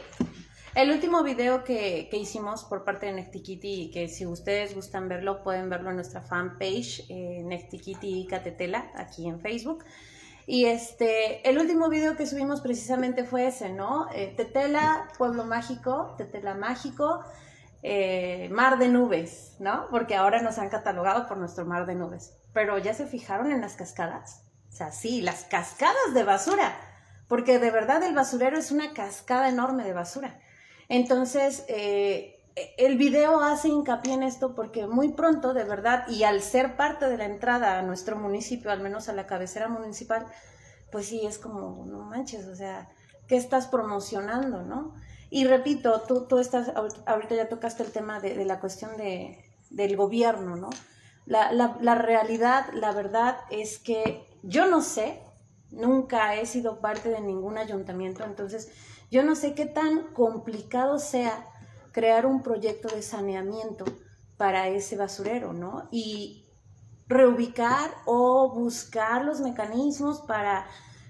El 0.74 0.92
último 0.92 1.24
video 1.24 1.64
que, 1.64 2.06
que 2.10 2.16
hicimos 2.16 2.62
por 2.64 2.84
parte 2.84 3.06
de 3.06 3.12
Nectikitty 3.12 3.82
y 3.82 3.90
que 3.90 4.06
si 4.06 4.24
ustedes 4.24 4.72
gustan 4.76 5.08
verlo, 5.08 5.42
pueden 5.42 5.68
verlo 5.68 5.90
en 5.90 5.96
nuestra 5.96 6.22
fanpage, 6.22 7.06
eh, 7.08 7.42
Nectikitty 7.44 8.20
y 8.20 8.26
Catetela, 8.28 8.92
aquí 8.94 9.26
en 9.26 9.40
Facebook. 9.40 9.84
Y 10.46 10.66
este, 10.66 11.48
el 11.48 11.58
último 11.58 11.88
video 11.88 12.16
que 12.16 12.24
subimos 12.24 12.60
precisamente 12.60 13.24
fue 13.24 13.48
ese, 13.48 13.72
¿no? 13.72 14.06
Eh, 14.14 14.32
Tetela, 14.36 15.08
Pueblo 15.18 15.44
Mágico, 15.44 16.14
Tetela 16.16 16.54
Mágico, 16.54 17.24
eh, 17.82 18.48
Mar 18.52 18.78
de 18.78 18.88
Nubes, 18.88 19.56
¿no? 19.58 19.88
Porque 19.90 20.14
ahora 20.14 20.40
nos 20.40 20.58
han 20.58 20.68
catalogado 20.68 21.26
por 21.26 21.36
nuestro 21.36 21.66
Mar 21.66 21.84
de 21.86 21.96
Nubes. 21.96 22.36
Pero 22.52 22.78
ya 22.78 22.94
se 22.94 23.06
fijaron 23.06 23.50
en 23.50 23.60
las 23.60 23.74
cascadas. 23.74 24.44
O 24.68 24.72
sea, 24.72 24.92
sí, 24.92 25.20
las 25.20 25.44
cascadas 25.44 26.14
de 26.14 26.22
basura. 26.22 26.76
Porque 27.26 27.58
de 27.58 27.72
verdad 27.72 28.04
el 28.04 28.14
basurero 28.14 28.56
es 28.56 28.70
una 28.70 28.92
cascada 28.92 29.48
enorme 29.48 29.82
de 29.82 29.92
basura. 29.92 30.40
Entonces, 30.90 31.64
eh, 31.68 32.36
el 32.76 32.98
video 32.98 33.40
hace 33.40 33.68
hincapié 33.68 34.12
en 34.14 34.24
esto 34.24 34.54
porque 34.56 34.86
muy 34.86 35.10
pronto, 35.14 35.54
de 35.54 35.64
verdad, 35.64 36.06
y 36.08 36.24
al 36.24 36.42
ser 36.42 36.76
parte 36.76 37.08
de 37.08 37.16
la 37.16 37.24
entrada 37.26 37.78
a 37.78 37.82
nuestro 37.82 38.16
municipio, 38.16 38.70
al 38.72 38.80
menos 38.80 39.08
a 39.08 39.14
la 39.14 39.26
cabecera 39.26 39.68
municipal, 39.68 40.26
pues 40.92 41.06
sí, 41.06 41.24
es 41.26 41.38
como, 41.38 41.86
no 41.86 42.00
manches, 42.00 42.46
o 42.48 42.56
sea, 42.56 42.88
¿qué 43.28 43.36
estás 43.36 43.68
promocionando, 43.68 44.62
no? 44.62 44.94
Y 45.30 45.46
repito, 45.46 46.02
tú, 46.08 46.26
tú 46.26 46.40
estás, 46.40 46.68
ahor- 46.74 47.02
ahorita 47.06 47.36
ya 47.36 47.48
tocaste 47.48 47.84
el 47.84 47.92
tema 47.92 48.20
de, 48.20 48.34
de 48.34 48.44
la 48.44 48.60
cuestión 48.60 48.96
de, 48.98 49.44
del 49.70 49.96
gobierno, 49.96 50.56
¿no? 50.56 50.70
La, 51.26 51.52
la, 51.52 51.78
la 51.80 51.94
realidad, 51.94 52.66
la 52.74 52.92
verdad 52.92 53.38
es 53.50 53.78
que 53.78 54.26
yo 54.42 54.66
no 54.66 54.82
sé, 54.82 55.22
nunca 55.70 56.34
he 56.36 56.46
sido 56.46 56.80
parte 56.80 57.10
de 57.10 57.20
ningún 57.20 57.58
ayuntamiento, 57.58 58.24
entonces 58.24 58.70
yo 59.10 59.22
no 59.22 59.34
sé 59.34 59.54
qué 59.54 59.66
tan 59.66 60.12
complicado 60.14 60.98
sea 60.98 61.46
crear 61.92 62.26
un 62.26 62.42
proyecto 62.42 62.88
de 62.94 63.02
saneamiento 63.02 63.84
para 64.36 64.68
ese 64.68 64.96
basurero, 64.96 65.52
¿no? 65.52 65.88
Y 65.90 66.46
reubicar 67.08 67.90
o 68.06 68.52
buscar 68.54 69.24
los 69.24 69.40
mecanismos 69.40 70.20
para 70.20 70.66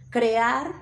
crear, 0.09 0.73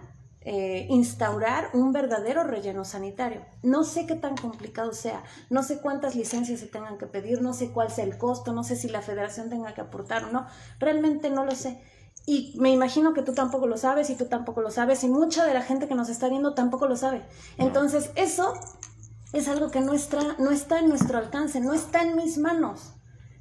eh, 0.43 0.87
instaurar 0.89 1.71
un 1.75 1.93
verdadero 1.93 2.45
relleno 2.45 2.85
sanitario. 2.85 3.45
No 3.63 3.83
sé 3.83 4.07
qué 4.07 4.15
tan 4.15 4.37
complicado 4.37 4.93
sea, 4.93 5.25
no 5.51 5.65
sé 5.65 5.81
cuántas 5.81 6.15
licencias 6.15 6.61
se 6.61 6.67
tengan 6.67 6.99
que 6.99 7.07
pedir, 7.07 7.43
no 7.43 7.53
sé 7.53 7.73
cuál 7.73 7.91
sea 7.91 8.05
el 8.05 8.17
costo, 8.17 8.53
no 8.53 8.63
sé 8.63 8.77
si 8.77 8.89
la 8.89 9.03
federación 9.03 9.51
tenga 9.51 9.75
que 9.75 9.81
aportar 9.81 10.25
o 10.25 10.33
no, 10.33 10.47
realmente 10.79 11.31
no 11.31 11.45
lo 11.45 11.55
sé. 11.57 11.83
Y 12.29 12.53
me 12.59 12.71
imagino 12.71 13.15
que 13.15 13.23
tú 13.23 13.33
tampoco 13.33 13.67
lo 13.67 13.79
sabes 13.79 14.11
y 14.11 14.15
tú 14.15 14.27
tampoco 14.27 14.61
lo 14.61 14.71
sabes 14.71 15.03
y 15.03 15.09
mucha 15.09 15.47
de 15.47 15.55
la 15.55 15.63
gente 15.63 15.89
que 15.89 15.95
nos 15.95 16.11
está 16.11 16.29
viendo 16.29 16.53
tampoco 16.53 16.87
lo 16.87 16.95
sabe. 16.95 17.25
Entonces 17.57 18.11
eso 18.17 18.53
es 19.33 19.49
algo 19.49 19.71
que 19.71 19.81
no 19.81 19.95
está, 19.95 20.37
no 20.39 20.51
está 20.51 20.79
en 20.79 20.91
nuestro 20.91 21.17
alcance, 21.17 21.59
no 21.59 21.73
está 21.73 22.03
en 22.03 22.17
mis 22.17 22.37
manos. 22.37 22.93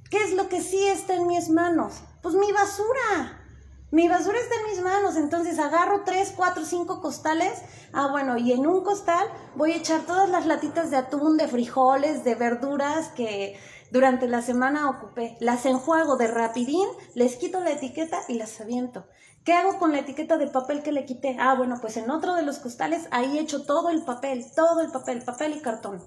¿Qué 0.10 0.24
es 0.24 0.34
lo 0.36 0.48
que 0.48 0.62
sí 0.62 0.88
está 0.88 1.16
en 1.16 1.28
mis 1.28 1.50
manos? 1.50 1.96
Pues 2.22 2.36
mi 2.36 2.50
basura. 2.54 3.44
Mi 3.92 4.08
basura 4.08 4.40
está 4.40 4.56
en 4.56 4.72
mis 4.72 4.82
manos, 4.82 5.18
entonces 5.18 5.60
agarro 5.60 6.04
tres, 6.06 6.34
cuatro, 6.34 6.64
cinco 6.64 7.02
costales. 7.02 7.62
Ah, 7.92 8.08
bueno, 8.10 8.38
y 8.38 8.54
en 8.54 8.66
un 8.66 8.86
costal 8.86 9.28
voy 9.56 9.74
a 9.74 9.78
echar 9.78 10.04
todas 10.04 10.30
las 10.30 10.46
latitas 10.46 10.92
de 10.92 10.96
atún, 10.96 11.36
de 11.36 11.50
frijoles, 11.50 12.24
de 12.24 12.36
verduras 12.36 13.10
que 13.10 13.60
durante 13.92 14.28
la 14.28 14.42
semana 14.42 14.90
ocupé. 14.90 15.38
Las 15.40 15.66
enjuago 15.66 16.18
de 16.18 16.28
rapidín, 16.28 16.88
les 17.16 17.36
quito 17.36 17.60
la 17.60 17.72
etiqueta 17.72 18.20
y 18.28 18.36
las 18.36 18.60
aviento. 18.62 19.06
¿Qué 19.44 19.54
hago 19.54 19.80
con 19.80 19.94
la 19.94 20.00
etiqueta 20.00 20.38
de 20.38 20.48
papel 20.48 20.84
que 20.84 20.92
le 20.92 21.06
quité? 21.06 21.38
Ah, 21.40 21.56
bueno, 21.56 21.78
pues 21.80 21.96
en 21.96 22.10
otro 22.12 22.36
de 22.36 22.44
los 22.44 22.60
costales 22.60 23.08
ahí 23.12 23.40
echo 23.40 23.66
todo 23.66 23.90
el 23.90 24.04
papel, 24.04 24.46
todo 24.56 24.82
el 24.82 24.92
papel, 24.92 25.24
papel 25.24 25.56
y 25.56 25.62
cartón. 25.62 26.04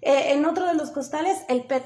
Eh, 0.00 0.32
en 0.32 0.46
otro 0.46 0.66
de 0.66 0.74
los 0.74 0.90
costales, 0.90 1.44
el 1.48 1.64
PET. 1.64 1.84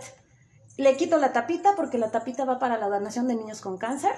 Le 0.76 0.96
quito 0.96 1.16
la 1.18 1.32
tapita 1.32 1.70
porque 1.76 1.96
la 1.98 2.10
tapita 2.10 2.44
va 2.44 2.58
para 2.58 2.76
la 2.76 2.88
donación 2.88 3.26
de 3.28 3.34
niños 3.34 3.60
con 3.62 3.78
cáncer 3.78 4.12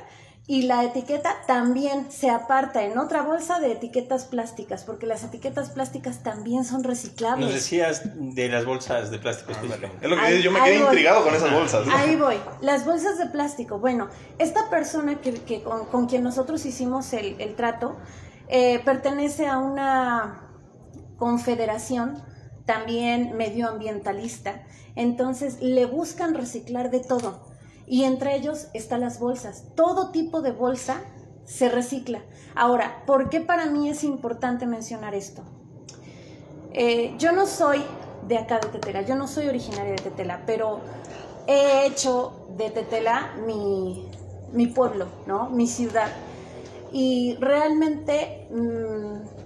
y 0.49 0.63
la 0.63 0.83
etiqueta 0.83 1.37
también 1.47 2.11
se 2.11 2.31
aparta 2.31 2.83
en 2.83 2.99
otra 2.99 3.23
bolsa 3.23 3.61
de 3.61 3.71
etiquetas 3.73 4.25
plásticas 4.25 4.83
porque 4.83 5.07
las 5.07 5.23
etiquetas 5.23 5.71
plásticas 5.71 6.23
también 6.25 6.65
son 6.65 6.83
reciclables. 6.83 7.45
Nos 7.47 7.55
decías 7.55 8.03
de 8.15 8.49
las 8.49 8.65
bolsas 8.65 9.11
de 9.13 9.19
plástico 9.19 9.53
específicamente. 9.53 10.05
Es 10.05 10.11
lo 10.11 10.17
que 10.17 10.23
Ahí- 10.23 10.43
yo 10.43 10.51
me 10.51 10.61
quedé 10.63 10.79
voy. 10.79 10.87
intrigado 10.87 11.23
con 11.23 11.35
esas 11.35 11.53
bolsas. 11.53 11.87
Ahí 11.95 12.17
voy. 12.17 12.37
Las 12.61 12.85
bolsas 12.85 13.19
de 13.19 13.27
plástico. 13.27 13.79
Bueno, 13.79 14.09
esta 14.39 14.69
persona 14.71 15.21
que, 15.21 15.35
que 15.35 15.63
con, 15.63 15.87
con 15.87 16.07
quien 16.07 16.25
nosotros 16.25 16.65
hicimos 16.67 17.13
el, 17.13 17.41
el 17.41 17.55
trato 17.55 17.97
eh, 18.49 18.81
pertenece 18.85 19.47
a 19.47 19.59
una 19.59 20.49
confederación 21.19 22.23
también 22.69 23.35
medioambientalista. 23.35 24.63
Entonces 24.95 25.63
le 25.63 25.87
buscan 25.87 26.35
reciclar 26.35 26.91
de 26.91 27.01
todo. 27.01 27.41
Y 27.87 28.05
entre 28.05 28.37
ellos 28.37 28.69
están 28.75 29.01
las 29.01 29.19
bolsas. 29.19 29.65
Todo 29.75 30.11
tipo 30.11 30.43
de 30.43 30.53
bolsa 30.53 31.01
se 31.47 31.71
recicla. 31.71 32.21
Ahora, 32.55 33.05
¿por 33.07 33.31
qué 33.31 33.41
para 33.41 33.65
mí 33.65 33.89
es 33.89 34.05
importante 34.05 34.67
mencionar 34.67 35.15
esto? 35.15 35.45
Eh, 36.75 37.15
yo 37.19 37.33
no 37.33 37.47
soy 37.47 37.83
de 38.27 38.37
acá 38.37 38.59
de 38.59 38.69
Tetela, 38.69 39.01
yo 39.01 39.17
no 39.17 39.27
soy 39.27 39.49
originaria 39.49 39.93
de 39.93 40.03
Tetela, 40.03 40.43
pero 40.45 40.81
he 41.47 41.87
hecho 41.87 42.47
de 42.59 42.69
Tetela 42.69 43.35
mi, 43.47 44.11
mi 44.53 44.67
pueblo, 44.67 45.07
¿no? 45.27 45.49
Mi 45.49 45.67
ciudad. 45.67 46.11
Y 46.93 47.39
realmente, 47.41 48.47
mm, 48.51 49.38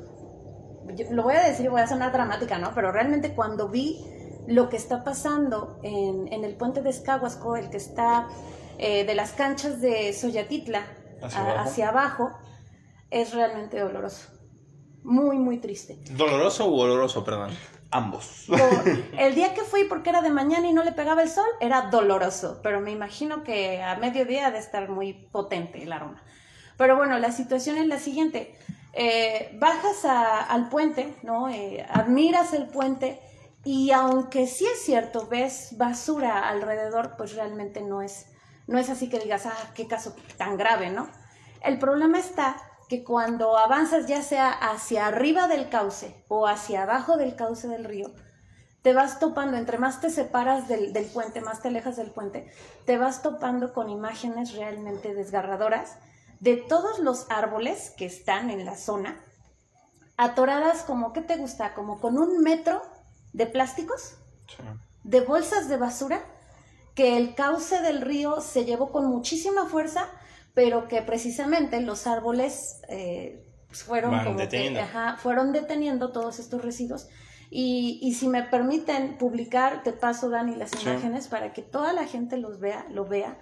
yo- 0.96 1.06
lo 1.10 1.22
voy 1.22 1.34
a 1.34 1.42
decir, 1.42 1.68
voy 1.70 1.80
a 1.80 1.86
sonar 1.86 2.12
dramática, 2.12 2.58
¿no? 2.58 2.72
Pero 2.74 2.92
realmente 2.92 3.34
cuando 3.34 3.68
vi 3.68 4.04
lo 4.46 4.68
que 4.68 4.76
está 4.76 5.04
pasando 5.04 5.78
en, 5.82 6.32
en 6.32 6.44
el 6.44 6.56
puente 6.56 6.82
de 6.82 6.90
Escahuasco, 6.90 7.56
el 7.56 7.70
que 7.70 7.76
está 7.76 8.28
eh, 8.78 9.04
de 9.04 9.14
las 9.14 9.32
canchas 9.32 9.80
de 9.80 10.12
Soyatitla 10.12 10.84
Hacia 11.22 11.38
a- 11.40 11.42
abajo. 11.52 11.60
hacia 11.68 11.88
abajo, 11.90 12.30
es 13.10 13.32
realmente 13.34 13.78
doloroso. 13.78 14.28
Muy, 15.04 15.38
muy 15.38 15.58
triste. 15.58 15.98
¿Doloroso 16.12 16.68
u 16.70 16.78
oloroso, 16.80 17.24
perdón? 17.24 17.50
Ambos. 17.90 18.46
El 19.18 19.34
día 19.34 19.52
que 19.54 19.60
fui 19.62 19.84
porque 19.84 20.10
era 20.10 20.22
de 20.22 20.30
mañana 20.30 20.66
y 20.66 20.72
no 20.72 20.82
le 20.82 20.92
pegaba 20.92 21.22
el 21.22 21.28
sol, 21.28 21.44
era 21.60 21.82
doloroso, 21.90 22.60
pero 22.62 22.80
me 22.80 22.90
imagino 22.90 23.42
que 23.44 23.82
a 23.82 23.96
mediodía 23.96 24.46
ha 24.46 24.50
de 24.50 24.58
estar 24.58 24.88
muy 24.88 25.12
potente 25.12 25.82
el 25.82 25.92
aroma. 25.92 26.22
Pero 26.78 26.96
bueno, 26.96 27.18
la 27.18 27.32
situación 27.32 27.76
es 27.76 27.86
la 27.86 27.98
siguiente. 27.98 28.56
Eh, 28.94 29.56
bajas 29.58 30.04
al 30.04 30.68
puente, 30.68 31.16
¿no? 31.22 31.48
Eh, 31.48 31.86
admiras 31.88 32.52
el 32.52 32.66
puente 32.66 33.20
y 33.64 33.90
aunque 33.92 34.46
sí 34.46 34.66
es 34.66 34.82
cierto, 34.84 35.28
ves 35.28 35.76
basura 35.78 36.48
alrededor, 36.48 37.16
pues 37.16 37.34
realmente 37.34 37.80
no 37.80 38.02
es, 38.02 38.26
no 38.66 38.78
es 38.78 38.90
así 38.90 39.08
que 39.08 39.18
digas, 39.18 39.46
ah, 39.46 39.70
qué 39.74 39.86
caso 39.86 40.14
tan 40.36 40.56
grave, 40.56 40.90
¿no? 40.90 41.08
El 41.62 41.78
problema 41.78 42.18
está 42.18 42.56
que 42.88 43.04
cuando 43.04 43.56
avanzas 43.56 44.06
ya 44.06 44.20
sea 44.20 44.50
hacia 44.50 45.06
arriba 45.06 45.48
del 45.48 45.70
cauce 45.70 46.24
o 46.28 46.46
hacia 46.46 46.82
abajo 46.82 47.16
del 47.16 47.36
cauce 47.36 47.68
del 47.68 47.84
río, 47.84 48.12
te 48.82 48.92
vas 48.92 49.20
topando, 49.20 49.56
entre 49.56 49.78
más 49.78 50.00
te 50.00 50.10
separas 50.10 50.66
del 50.68 51.06
puente, 51.14 51.40
más 51.40 51.62
te 51.62 51.68
alejas 51.68 51.96
del 51.96 52.10
puente, 52.10 52.50
te 52.84 52.98
vas 52.98 53.22
topando 53.22 53.72
con 53.72 53.88
imágenes 53.88 54.54
realmente 54.54 55.14
desgarradoras 55.14 55.98
de 56.42 56.56
todos 56.56 56.98
los 56.98 57.26
árboles 57.30 57.92
que 57.96 58.04
están 58.04 58.50
en 58.50 58.64
la 58.64 58.76
zona, 58.76 59.24
atoradas 60.16 60.82
como, 60.82 61.12
¿qué 61.12 61.20
te 61.20 61.36
gusta? 61.36 61.72
Como 61.74 62.00
con 62.00 62.18
un 62.18 62.40
metro 62.42 62.82
de 63.32 63.46
plásticos, 63.46 64.16
de 65.04 65.20
bolsas 65.20 65.68
de 65.68 65.76
basura, 65.76 66.20
que 66.96 67.16
el 67.16 67.36
cauce 67.36 67.80
del 67.80 68.00
río 68.00 68.40
se 68.40 68.64
llevó 68.64 68.90
con 68.90 69.06
muchísima 69.06 69.66
fuerza, 69.66 70.08
pero 70.52 70.88
que 70.88 71.00
precisamente 71.00 71.80
los 71.80 72.08
árboles 72.08 72.80
eh, 72.88 73.46
pues, 73.68 73.84
fueron, 73.84 74.10
como 74.24 74.36
que, 74.36 74.42
deteniendo. 74.42 74.80
ajá, 74.80 75.16
fueron 75.18 75.52
deteniendo 75.52 76.10
todos 76.10 76.40
estos 76.40 76.60
residuos. 76.62 77.08
Y, 77.50 78.00
y 78.02 78.14
si 78.14 78.26
me 78.28 78.42
permiten 78.42 79.16
publicar, 79.16 79.84
te 79.84 79.92
paso, 79.92 80.28
Dani, 80.28 80.56
las 80.56 80.70
Sí. 80.70 80.88
imágenes 80.88 81.28
para 81.28 81.52
que 81.52 81.62
toda 81.62 81.92
la 81.92 82.04
gente 82.06 82.36
los 82.36 82.58
vea, 82.58 82.84
lo 82.90 83.04
vea. 83.06 83.38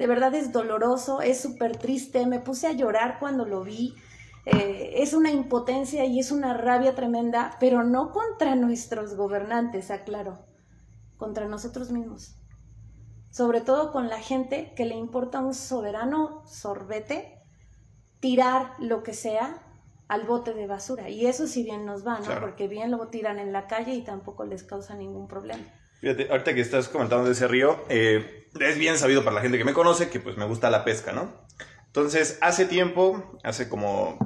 De 0.00 0.06
verdad 0.06 0.34
es 0.34 0.50
doloroso, 0.50 1.20
es 1.20 1.42
súper 1.42 1.76
triste. 1.76 2.26
Me 2.26 2.38
puse 2.38 2.66
a 2.66 2.72
llorar 2.72 3.18
cuando 3.18 3.44
lo 3.44 3.62
vi. 3.62 3.94
Eh, 4.46 4.94
es 5.02 5.12
una 5.12 5.30
impotencia 5.30 6.06
y 6.06 6.18
es 6.18 6.32
una 6.32 6.54
rabia 6.54 6.94
tremenda, 6.94 7.58
pero 7.60 7.84
no 7.84 8.10
contra 8.10 8.54
nuestros 8.54 9.14
gobernantes, 9.14 9.90
aclaro, 9.90 10.38
contra 11.18 11.48
nosotros 11.48 11.90
mismos. 11.90 12.34
Sobre 13.28 13.60
todo 13.60 13.92
con 13.92 14.08
la 14.08 14.18
gente 14.18 14.72
que 14.74 14.86
le 14.86 14.94
importa 14.94 15.40
un 15.40 15.52
soberano 15.52 16.46
sorbete 16.46 17.38
tirar 18.20 18.76
lo 18.78 19.02
que 19.02 19.12
sea 19.12 19.62
al 20.08 20.26
bote 20.26 20.54
de 20.54 20.66
basura. 20.66 21.10
Y 21.10 21.26
eso 21.26 21.46
si 21.46 21.62
bien 21.62 21.84
nos 21.84 22.06
va, 22.06 22.20
¿no? 22.20 22.24
Claro. 22.24 22.40
Porque 22.40 22.68
bien 22.68 22.90
lo 22.90 23.06
tiran 23.08 23.38
en 23.38 23.52
la 23.52 23.66
calle 23.66 23.92
y 23.92 24.02
tampoco 24.02 24.46
les 24.46 24.62
causa 24.62 24.94
ningún 24.94 25.28
problema. 25.28 25.64
Fíjate, 26.00 26.28
ahorita 26.30 26.54
que 26.54 26.60
estás 26.62 26.88
comentando 26.88 27.26
de 27.26 27.32
ese 27.32 27.46
río, 27.46 27.84
eh, 27.90 28.48
es 28.58 28.78
bien 28.78 28.96
sabido 28.96 29.22
para 29.22 29.34
la 29.34 29.42
gente 29.42 29.58
que 29.58 29.64
me 29.64 29.74
conoce 29.74 30.08
que 30.08 30.18
pues 30.18 30.36
me 30.38 30.46
gusta 30.46 30.70
la 30.70 30.82
pesca, 30.82 31.12
¿no? 31.12 31.30
Entonces, 31.86 32.38
hace 32.40 32.64
tiempo, 32.64 33.38
hace 33.44 33.68
como, 33.68 34.18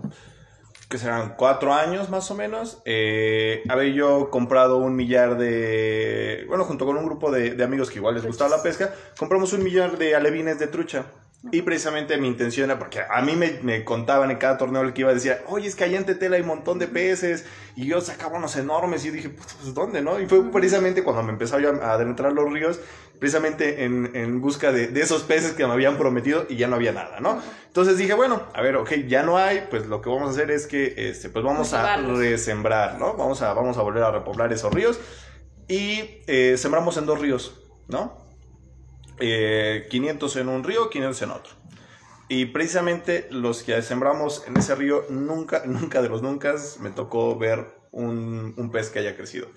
que 0.89 0.99
serán 0.99 1.35
cuatro 1.37 1.75
años 1.75 2.11
más 2.11 2.31
o 2.31 2.37
menos, 2.37 2.81
eh, 2.85 3.65
había 3.69 3.93
yo 3.93 4.31
comprado 4.31 4.79
un 4.79 4.95
millar 4.95 5.37
de, 5.37 6.45
bueno, 6.47 6.65
junto 6.65 6.87
con 6.87 6.97
un 6.97 7.07
grupo 7.07 7.33
de, 7.33 7.55
de 7.55 7.65
amigos 7.65 7.91
que 7.91 7.99
igual 7.99 8.15
les 8.15 8.25
gustaba 8.25 8.57
la 8.57 8.63
pesca, 8.63 8.95
compramos 9.19 9.53
un 9.53 9.65
millar 9.65 9.99
de 9.99 10.15
alevines 10.15 10.61
de 10.61 10.69
trucha. 10.69 11.07
Y 11.53 11.63
precisamente 11.63 12.17
mi 12.17 12.29
intención 12.29 12.71
era, 12.71 12.79
porque 12.79 13.01
a 13.01 13.21
mí 13.21 13.37
me, 13.37 13.59
me 13.63 13.85
contaban 13.85 14.31
en 14.31 14.39
cada 14.39 14.57
torneo 14.57 14.83
el 14.83 14.93
que 14.95 15.03
iba, 15.03 15.13
decía, 15.13 15.43
oye, 15.47 15.69
es 15.69 15.75
que 15.75 15.85
allá 15.85 15.99
en 15.99 16.07
Tetela 16.07 16.37
hay 16.37 16.43
un 16.43 16.49
montón 16.49 16.79
de 16.79 16.89
peces, 16.89 17.45
y 17.77 17.87
yo 17.87 18.01
sacaba 18.01 18.39
unos 18.39 18.57
enormes, 18.57 19.05
y 19.05 19.11
dije, 19.11 19.29
pues, 19.29 19.55
pues, 19.61 19.75
¿dónde, 19.75 20.01
no? 20.01 20.19
Y 20.21 20.27
fue 20.27 20.51
precisamente 20.51 21.03
cuando 21.03 21.23
me 21.23 21.33
empezaba 21.33 21.61
yo 21.61 21.83
a 21.83 21.93
adentrar 21.93 22.33
los 22.33 22.51
ríos, 22.51 22.81
precisamente 23.19 23.85
en, 23.85 24.11
en 24.15 24.41
busca 24.41 24.73
de, 24.73 24.89
de 24.89 25.01
esos 25.01 25.23
peces 25.23 25.53
que 25.53 25.67
me 25.67 25.73
habían 25.73 25.99
prometido, 25.99 26.47
y 26.49 26.57
ya 26.57 26.67
no 26.67 26.77
había 26.77 26.93
nada, 26.93 27.21
¿no? 27.21 27.41
Entonces 27.67 27.99
dije, 27.99 28.15
bueno, 28.15 28.43
a 28.55 28.63
ver, 28.63 28.77
ok, 28.77 28.93
ya 29.07 29.23
no 29.23 29.37
hay, 29.37 29.67
pues 29.69 29.87
lo 29.87 30.01
que 30.01 30.09
vamos 30.09 30.29
a 30.29 30.31
hacer 30.31 30.51
es 30.51 30.67
que, 30.67 30.95
este, 30.97 31.29
pues 31.29 31.45
vamos 31.45 31.75
a 31.75 31.99
resembrar, 31.99 32.99
¿no? 32.99 33.15
Vamos 33.15 33.43
a, 33.43 33.53
vamos 33.53 33.77
a 33.77 33.83
volver 33.83 34.03
a 34.03 34.11
repoblar 34.11 34.53
esos 34.53 34.73
ríos, 34.73 34.99
y 35.69 36.23
eh, 36.27 36.57
sembramos 36.57 36.97
en 36.97 37.07
dos 37.07 37.21
ríos, 37.21 37.61
¿no? 37.89 38.24
Eh, 39.21 39.87
500 39.91 40.37
en 40.37 40.49
un 40.49 40.65
río, 40.65 40.91
500 40.91 41.23
en 41.23 41.31
otro. 41.31 41.53
Y 42.29 42.47
precisamente 42.47 43.27
los 43.31 43.63
que 43.63 43.81
sembramos 43.83 44.45
en 44.47 44.57
ese 44.57 44.75
río, 44.75 45.05
nunca, 45.11 45.63
nunca 45.67 46.03
de 46.03 46.09
los 46.09 46.23
nunca 46.23 46.55
me 46.81 46.91
tocó 46.91 47.39
ver 47.39 47.67
un, 47.91 48.55
un 48.57 48.71
pez 48.71 48.91
que 48.91 48.99
haya 49.01 49.17
crecido. 49.17 49.49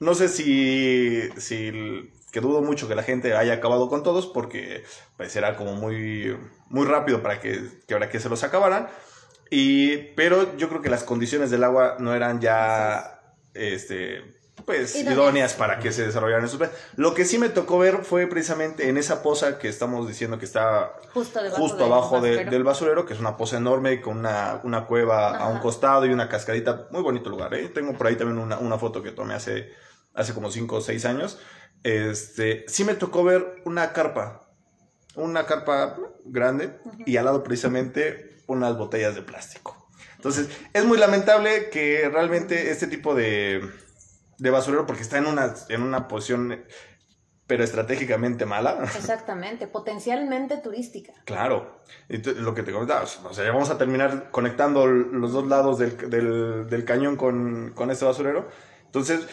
No 0.00 0.14
sé 0.14 0.28
si, 0.28 1.22
si, 1.36 2.12
que 2.32 2.40
dudo 2.40 2.62
mucho 2.62 2.88
que 2.88 2.94
la 2.94 3.02
gente 3.02 3.34
haya 3.34 3.54
acabado 3.54 3.88
con 3.88 4.02
todos, 4.02 4.26
porque 4.26 4.84
pues 5.16 5.34
era 5.36 5.56
como 5.56 5.74
muy, 5.74 6.36
muy 6.68 6.86
rápido 6.86 7.22
para 7.22 7.40
que, 7.40 7.60
que 7.86 7.94
ahora 7.94 8.08
que 8.08 8.20
se 8.20 8.28
los 8.28 8.42
acabaran. 8.42 8.88
Y, 9.50 9.98
pero 10.14 10.56
yo 10.56 10.68
creo 10.68 10.82
que 10.82 10.88
las 10.88 11.04
condiciones 11.04 11.50
del 11.50 11.64
agua 11.64 11.96
no 12.00 12.14
eran 12.14 12.40
ya, 12.40 13.22
este, 13.54 14.33
pues, 14.64 14.94
Idóneas. 14.96 15.54
para 15.54 15.78
que 15.78 15.92
se 15.92 16.06
desarrollaran 16.06 16.44
esos. 16.44 16.60
Lo 16.96 17.14
que 17.14 17.24
sí 17.24 17.38
me 17.38 17.48
tocó 17.48 17.78
ver 17.78 18.04
fue 18.04 18.26
precisamente 18.26 18.88
en 18.88 18.96
esa 18.96 19.22
poza 19.22 19.58
que 19.58 19.68
estamos 19.68 20.06
diciendo 20.08 20.38
que 20.38 20.44
está 20.44 20.92
Justo 21.12 21.42
debajo, 21.42 21.60
justo 21.62 21.76
del 21.84 21.92
abajo 21.92 22.20
de- 22.20 22.44
del 22.46 22.64
basurero, 22.64 23.04
que 23.06 23.14
es 23.14 23.20
una 23.20 23.36
poza 23.36 23.56
enorme 23.58 24.00
con 24.00 24.18
una, 24.18 24.60
una 24.64 24.86
cueva 24.86 25.36
a 25.36 25.48
un 25.48 25.58
costado 25.58 26.06
y 26.06 26.12
una 26.12 26.28
cascadita. 26.28 26.88
Muy 26.90 27.02
bonito 27.02 27.30
lugar, 27.30 27.52
¿eh? 27.54 27.68
Tengo 27.68 27.92
por 27.94 28.06
ahí 28.06 28.16
también 28.16 28.38
una, 28.38 28.58
una 28.58 28.78
foto 28.78 29.02
que 29.02 29.10
tomé 29.12 29.34
hace, 29.34 29.70
hace 30.14 30.32
como 30.34 30.50
5 30.50 30.76
o 30.76 30.80
6 30.80 31.04
años. 31.04 31.38
Este, 31.82 32.64
sí 32.66 32.84
me 32.84 32.94
tocó 32.94 33.24
ver 33.24 33.56
una 33.64 33.92
carpa, 33.92 34.48
una 35.16 35.44
carpa 35.46 35.96
grande 36.24 36.78
y 37.04 37.18
al 37.18 37.26
lado 37.26 37.42
precisamente 37.44 38.38
unas 38.46 38.76
botellas 38.76 39.14
de 39.14 39.22
plástico. 39.22 39.88
Entonces, 40.16 40.48
es 40.72 40.84
muy 40.86 40.96
lamentable 40.96 41.68
que 41.68 42.08
realmente 42.10 42.70
este 42.70 42.86
tipo 42.86 43.14
de, 43.14 43.60
de 44.38 44.50
basurero, 44.50 44.86
porque 44.86 45.02
está 45.02 45.18
en 45.18 45.26
una, 45.26 45.54
en 45.68 45.82
una 45.82 46.08
posición, 46.08 46.64
pero 47.46 47.62
estratégicamente 47.62 48.46
mala, 48.46 48.78
Exactamente, 48.96 49.66
potencialmente 49.66 50.56
turística. 50.58 51.12
Claro, 51.26 51.82
y 52.08 52.18
lo 52.18 52.54
que 52.54 52.62
te 52.62 52.72
comentaba, 52.72 53.02
o 53.02 53.34
sea, 53.34 53.44
ya 53.44 53.52
vamos 53.52 53.70
a 53.70 53.76
terminar 53.78 54.30
conectando 54.30 54.86
los 54.86 55.32
dos 55.32 55.46
lados 55.46 55.78
del, 55.78 56.10
del- 56.10 56.66
del 56.68 56.84
cañón 56.84 57.16
con, 57.16 57.72
con 57.74 57.90
este 57.90 58.04
basurero. 58.06 58.48
Entonces, 58.86 59.26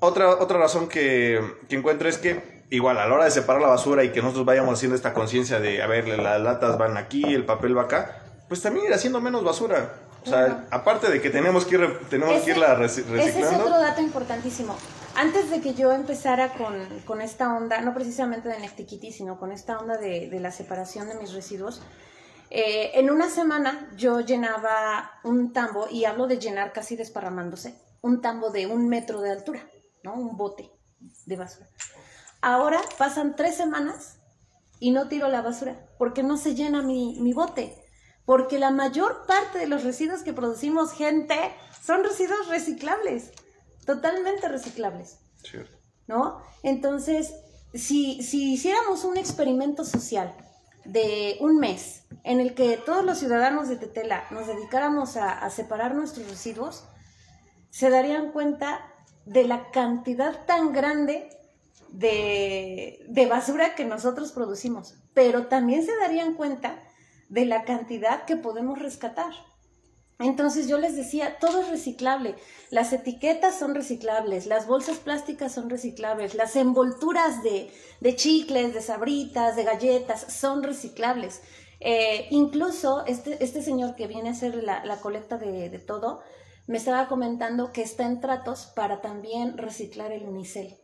otra, 0.00 0.28
otra 0.30 0.58
razón 0.58 0.88
que, 0.88 1.40
que 1.68 1.74
encuentro 1.76 2.08
es 2.08 2.18
que, 2.18 2.64
igual, 2.70 2.98
a 2.98 3.08
la 3.08 3.14
hora 3.14 3.24
de 3.24 3.32
separar 3.32 3.60
la 3.60 3.68
basura 3.68 4.04
y 4.04 4.12
que 4.12 4.22
nosotros 4.22 4.46
vayamos 4.46 4.74
haciendo 4.74 4.94
esta 4.94 5.12
conciencia 5.12 5.58
de, 5.58 5.82
a 5.82 5.88
ver, 5.88 6.06
las 6.06 6.40
latas 6.40 6.78
van 6.78 6.96
aquí, 6.96 7.24
el 7.24 7.44
papel 7.44 7.76
va 7.76 7.82
acá, 7.82 8.22
pues 8.48 8.62
también 8.62 8.86
ir 8.86 8.94
haciendo 8.94 9.20
menos 9.20 9.42
basura. 9.42 9.94
O 10.28 10.46
sea, 10.46 10.66
aparte 10.70 11.10
de 11.10 11.20
que 11.20 11.30
tenemos 11.30 11.64
que, 11.64 11.76
ir, 11.76 12.00
tenemos 12.10 12.34
que 12.36 12.40
Ese- 12.42 12.50
irla 12.52 12.76
reci- 12.78 13.00
Ese 13.00 13.00
es 13.18 13.24
reciclando. 13.34 13.64
otro 13.64 13.78
dato 13.80 14.00
importantísimo. 14.00 14.76
Antes 15.14 15.50
de 15.50 15.60
que 15.60 15.74
yo 15.74 15.90
empezara 15.92 16.52
con, 16.54 16.74
con 17.04 17.20
esta 17.20 17.52
onda, 17.54 17.80
no 17.80 17.92
precisamente 17.94 18.48
de 18.48 18.58
Nectiquiti, 18.60 19.10
sino 19.12 19.38
con 19.38 19.50
esta 19.52 19.78
onda 19.78 19.96
de, 19.96 20.28
de 20.30 20.40
la 20.40 20.52
separación 20.52 21.08
de 21.08 21.16
mis 21.16 21.32
residuos, 21.32 21.82
eh, 22.50 22.92
en 22.94 23.10
una 23.10 23.28
semana 23.28 23.90
yo 23.96 24.20
llenaba 24.20 25.10
un 25.24 25.52
tambo, 25.52 25.86
y 25.90 26.04
hablo 26.04 26.26
de 26.28 26.38
llenar 26.38 26.72
casi 26.72 26.94
desparramándose, 26.96 27.74
un 28.00 28.20
tambo 28.20 28.50
de 28.50 28.66
un 28.66 28.88
metro 28.88 29.20
de 29.20 29.32
altura, 29.32 29.68
¿no? 30.04 30.14
Un 30.14 30.36
bote 30.36 30.70
de 31.26 31.36
basura. 31.36 31.68
Ahora 32.40 32.80
pasan 32.96 33.34
tres 33.34 33.56
semanas 33.56 34.18
y 34.78 34.92
no 34.92 35.08
tiro 35.08 35.28
la 35.28 35.42
basura, 35.42 35.74
porque 35.98 36.22
no 36.22 36.36
se 36.36 36.54
llena 36.54 36.80
mi, 36.82 37.18
mi 37.20 37.32
bote. 37.32 37.77
Porque 38.28 38.58
la 38.58 38.70
mayor 38.70 39.24
parte 39.26 39.56
de 39.58 39.66
los 39.66 39.84
residuos 39.84 40.22
que 40.22 40.34
producimos, 40.34 40.92
gente, 40.92 41.34
son 41.82 42.04
residuos 42.04 42.48
reciclables, 42.48 43.32
totalmente 43.86 44.46
reciclables, 44.48 45.16
Cierto. 45.42 45.78
¿no? 46.06 46.42
Entonces, 46.62 47.32
si, 47.72 48.22
si 48.22 48.52
hiciéramos 48.52 49.04
un 49.04 49.16
experimento 49.16 49.82
social 49.82 50.34
de 50.84 51.38
un 51.40 51.56
mes 51.56 52.02
en 52.22 52.40
el 52.40 52.54
que 52.54 52.76
todos 52.76 53.02
los 53.02 53.16
ciudadanos 53.16 53.70
de 53.70 53.76
Tetela 53.76 54.26
nos 54.30 54.46
dedicáramos 54.46 55.16
a, 55.16 55.32
a 55.32 55.48
separar 55.48 55.94
nuestros 55.94 56.28
residuos, 56.28 56.84
se 57.70 57.88
darían 57.88 58.32
cuenta 58.32 58.92
de 59.24 59.44
la 59.44 59.70
cantidad 59.70 60.44
tan 60.44 60.74
grande 60.74 61.30
de, 61.88 63.06
de 63.08 63.24
basura 63.24 63.74
que 63.74 63.86
nosotros 63.86 64.32
producimos, 64.32 64.96
pero 65.14 65.46
también 65.46 65.82
se 65.82 65.96
darían 65.96 66.34
cuenta 66.34 66.84
de 67.28 67.46
la 67.46 67.64
cantidad 67.64 68.24
que 68.24 68.36
podemos 68.36 68.78
rescatar. 68.78 69.32
Entonces 70.18 70.66
yo 70.66 70.78
les 70.78 70.96
decía, 70.96 71.38
todo 71.38 71.60
es 71.60 71.68
reciclable. 71.68 72.34
Las 72.70 72.92
etiquetas 72.92 73.56
son 73.56 73.74
reciclables, 73.74 74.46
las 74.46 74.66
bolsas 74.66 74.98
plásticas 74.98 75.52
son 75.52 75.70
reciclables, 75.70 76.34
las 76.34 76.56
envolturas 76.56 77.42
de, 77.44 77.70
de 78.00 78.16
chicles, 78.16 78.74
de 78.74 78.80
sabritas, 78.80 79.54
de 79.54 79.62
galletas 79.62 80.20
son 80.32 80.64
reciclables. 80.64 81.40
Eh, 81.80 82.26
incluso 82.30 83.06
este, 83.06 83.42
este 83.44 83.62
señor 83.62 83.94
que 83.94 84.08
viene 84.08 84.30
a 84.30 84.32
hacer 84.32 84.64
la, 84.64 84.84
la 84.84 84.96
colecta 85.00 85.38
de, 85.38 85.70
de 85.70 85.78
todo, 85.78 86.20
me 86.66 86.78
estaba 86.78 87.06
comentando 87.06 87.72
que 87.72 87.82
está 87.82 88.04
en 88.04 88.20
tratos 88.20 88.66
para 88.74 89.00
también 89.00 89.56
reciclar 89.56 90.10
el 90.10 90.24
unicel. 90.24 90.76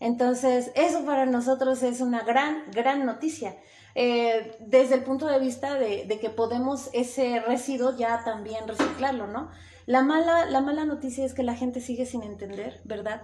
Entonces, 0.00 0.72
eso 0.74 1.04
para 1.06 1.24
nosotros 1.26 1.82
es 1.82 2.00
una 2.00 2.22
gran, 2.24 2.70
gran 2.72 3.06
noticia. 3.06 3.56
Eh, 3.98 4.54
desde 4.60 4.94
el 4.94 5.04
punto 5.04 5.26
de 5.26 5.38
vista 5.38 5.74
de, 5.78 6.04
de, 6.06 6.18
que 6.20 6.28
podemos 6.28 6.90
ese 6.92 7.40
residuo 7.40 7.96
ya 7.96 8.22
también 8.24 8.68
reciclarlo, 8.68 9.26
¿no? 9.26 9.50
La 9.86 10.02
mala, 10.02 10.44
la 10.44 10.60
mala 10.60 10.84
noticia 10.84 11.24
es 11.24 11.32
que 11.32 11.42
la 11.42 11.54
gente 11.54 11.80
sigue 11.80 12.04
sin 12.04 12.22
entender, 12.22 12.78
¿verdad? 12.84 13.22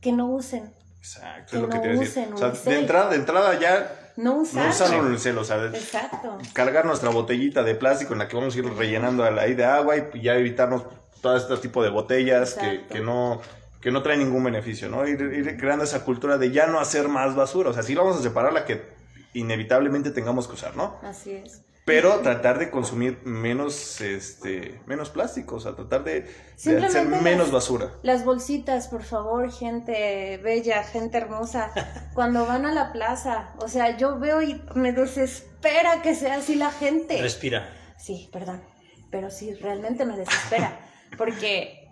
Que 0.00 0.12
no 0.12 0.28
usen. 0.28 0.72
Exacto, 0.98 1.50
Que 1.50 1.56
es 1.56 1.62
lo 1.62 1.68
que 1.68 1.74
no 1.76 1.80
te 1.82 1.88
iba 1.88 1.96
a 1.96 2.00
decir. 2.00 2.22
usen 2.28 2.34
O 2.34 2.38
sea, 2.38 2.72
de 2.72 2.78
entrada, 2.78 3.10
de 3.10 3.16
entrada 3.16 3.58
ya 3.58 4.12
No 4.16 4.36
usar. 4.36 4.66
no 4.66 4.70
usar 4.70 5.00
un 5.00 5.06
unicel, 5.06 5.36
o 5.38 5.42
sea, 5.44 5.64
Exacto. 5.64 6.38
cargar 6.52 6.84
nuestra 6.84 7.10
botellita 7.10 7.64
de 7.64 7.74
plástico 7.74 8.12
en 8.12 8.20
la 8.20 8.28
que 8.28 8.36
vamos 8.36 8.54
a 8.54 8.58
ir 8.58 8.72
rellenando 8.72 9.24
ahí 9.24 9.54
de 9.54 9.64
agua 9.64 9.96
y 9.96 10.22
ya 10.22 10.36
evitarnos 10.36 10.84
todo 11.20 11.36
este 11.36 11.56
tipo 11.56 11.82
de 11.82 11.90
botellas 11.90 12.54
que, 12.54 12.86
que 12.86 13.00
no 13.00 13.40
que 13.80 13.90
no 13.90 14.02
trae 14.02 14.16
ningún 14.18 14.44
beneficio, 14.44 14.88
¿no? 14.88 15.08
Ir, 15.08 15.20
ir 15.22 15.56
creando 15.58 15.84
esa 15.84 16.04
cultura 16.04 16.36
de 16.38 16.52
ya 16.52 16.66
no 16.66 16.78
hacer 16.78 17.08
más 17.08 17.34
basura, 17.34 17.70
o 17.70 17.72
sea, 17.72 17.82
sí 17.82 17.94
vamos 17.94 18.16
a 18.18 18.22
separar 18.22 18.52
la 18.52 18.66
que 18.66 18.99
inevitablemente 19.34 20.10
tengamos 20.10 20.46
que 20.48 20.54
usar, 20.54 20.76
¿no? 20.76 20.96
Así 21.02 21.32
es. 21.32 21.62
Pero 21.86 22.20
tratar 22.20 22.58
de 22.58 22.70
consumir 22.70 23.20
menos, 23.24 24.00
este, 24.00 24.80
menos 24.86 25.10
plástico, 25.10 25.56
o 25.56 25.60
sea, 25.60 25.74
tratar 25.74 26.04
de, 26.04 26.30
de 26.62 26.84
hacer 26.84 27.06
menos 27.08 27.46
las- 27.46 27.50
basura. 27.52 27.90
Las 28.02 28.24
bolsitas, 28.24 28.86
por 28.88 29.02
favor, 29.02 29.50
gente 29.50 30.38
bella, 30.38 30.84
gente 30.84 31.16
hermosa, 31.18 31.72
cuando 32.14 32.46
van 32.46 32.66
a 32.66 32.72
la 32.72 32.92
plaza, 32.92 33.54
o 33.58 33.66
sea, 33.68 33.96
yo 33.96 34.18
veo 34.20 34.40
y 34.42 34.62
me 34.74 34.92
desespera 34.92 36.02
que 36.02 36.14
sea 36.14 36.36
así 36.36 36.54
la 36.54 36.70
gente. 36.70 37.20
Respira. 37.20 37.68
Sí, 37.98 38.28
perdón, 38.32 38.62
pero 39.10 39.30
sí, 39.30 39.54
realmente 39.54 40.04
me 40.04 40.16
desespera, 40.16 40.78
porque 41.16 41.88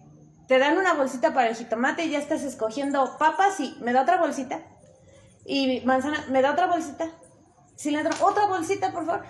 te 0.46 0.58
dan 0.58 0.78
una 0.78 0.94
bolsita 0.94 1.34
para 1.34 1.48
el 1.48 1.56
jitomate 1.56 2.04
y 2.04 2.10
ya 2.10 2.18
estás 2.18 2.42
escogiendo 2.42 3.16
papas 3.18 3.58
y 3.58 3.76
me 3.80 3.92
da 3.92 4.02
otra 4.02 4.18
bolsita, 4.18 4.60
y 5.44 5.80
manzana, 5.86 6.24
me 6.30 6.40
da 6.42 6.52
otra 6.52 6.66
bolsita, 6.66 7.10
cilantro, 7.78 8.26
otra 8.26 8.46
bolsita, 8.46 8.92
por 8.92 9.06
favor. 9.06 9.24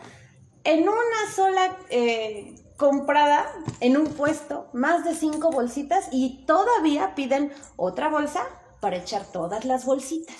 En 0.64 0.82
una 0.82 1.32
sola 1.34 1.78
eh, 1.90 2.54
comprada, 2.76 3.52
en 3.80 3.96
un 3.96 4.06
puesto, 4.06 4.68
más 4.72 5.04
de 5.04 5.14
cinco 5.14 5.50
bolsitas 5.50 6.08
y 6.12 6.44
todavía 6.46 7.14
piden 7.14 7.52
otra 7.76 8.08
bolsa 8.08 8.44
para 8.80 8.96
echar 8.96 9.24
todas 9.32 9.64
las 9.64 9.84
bolsitas, 9.84 10.36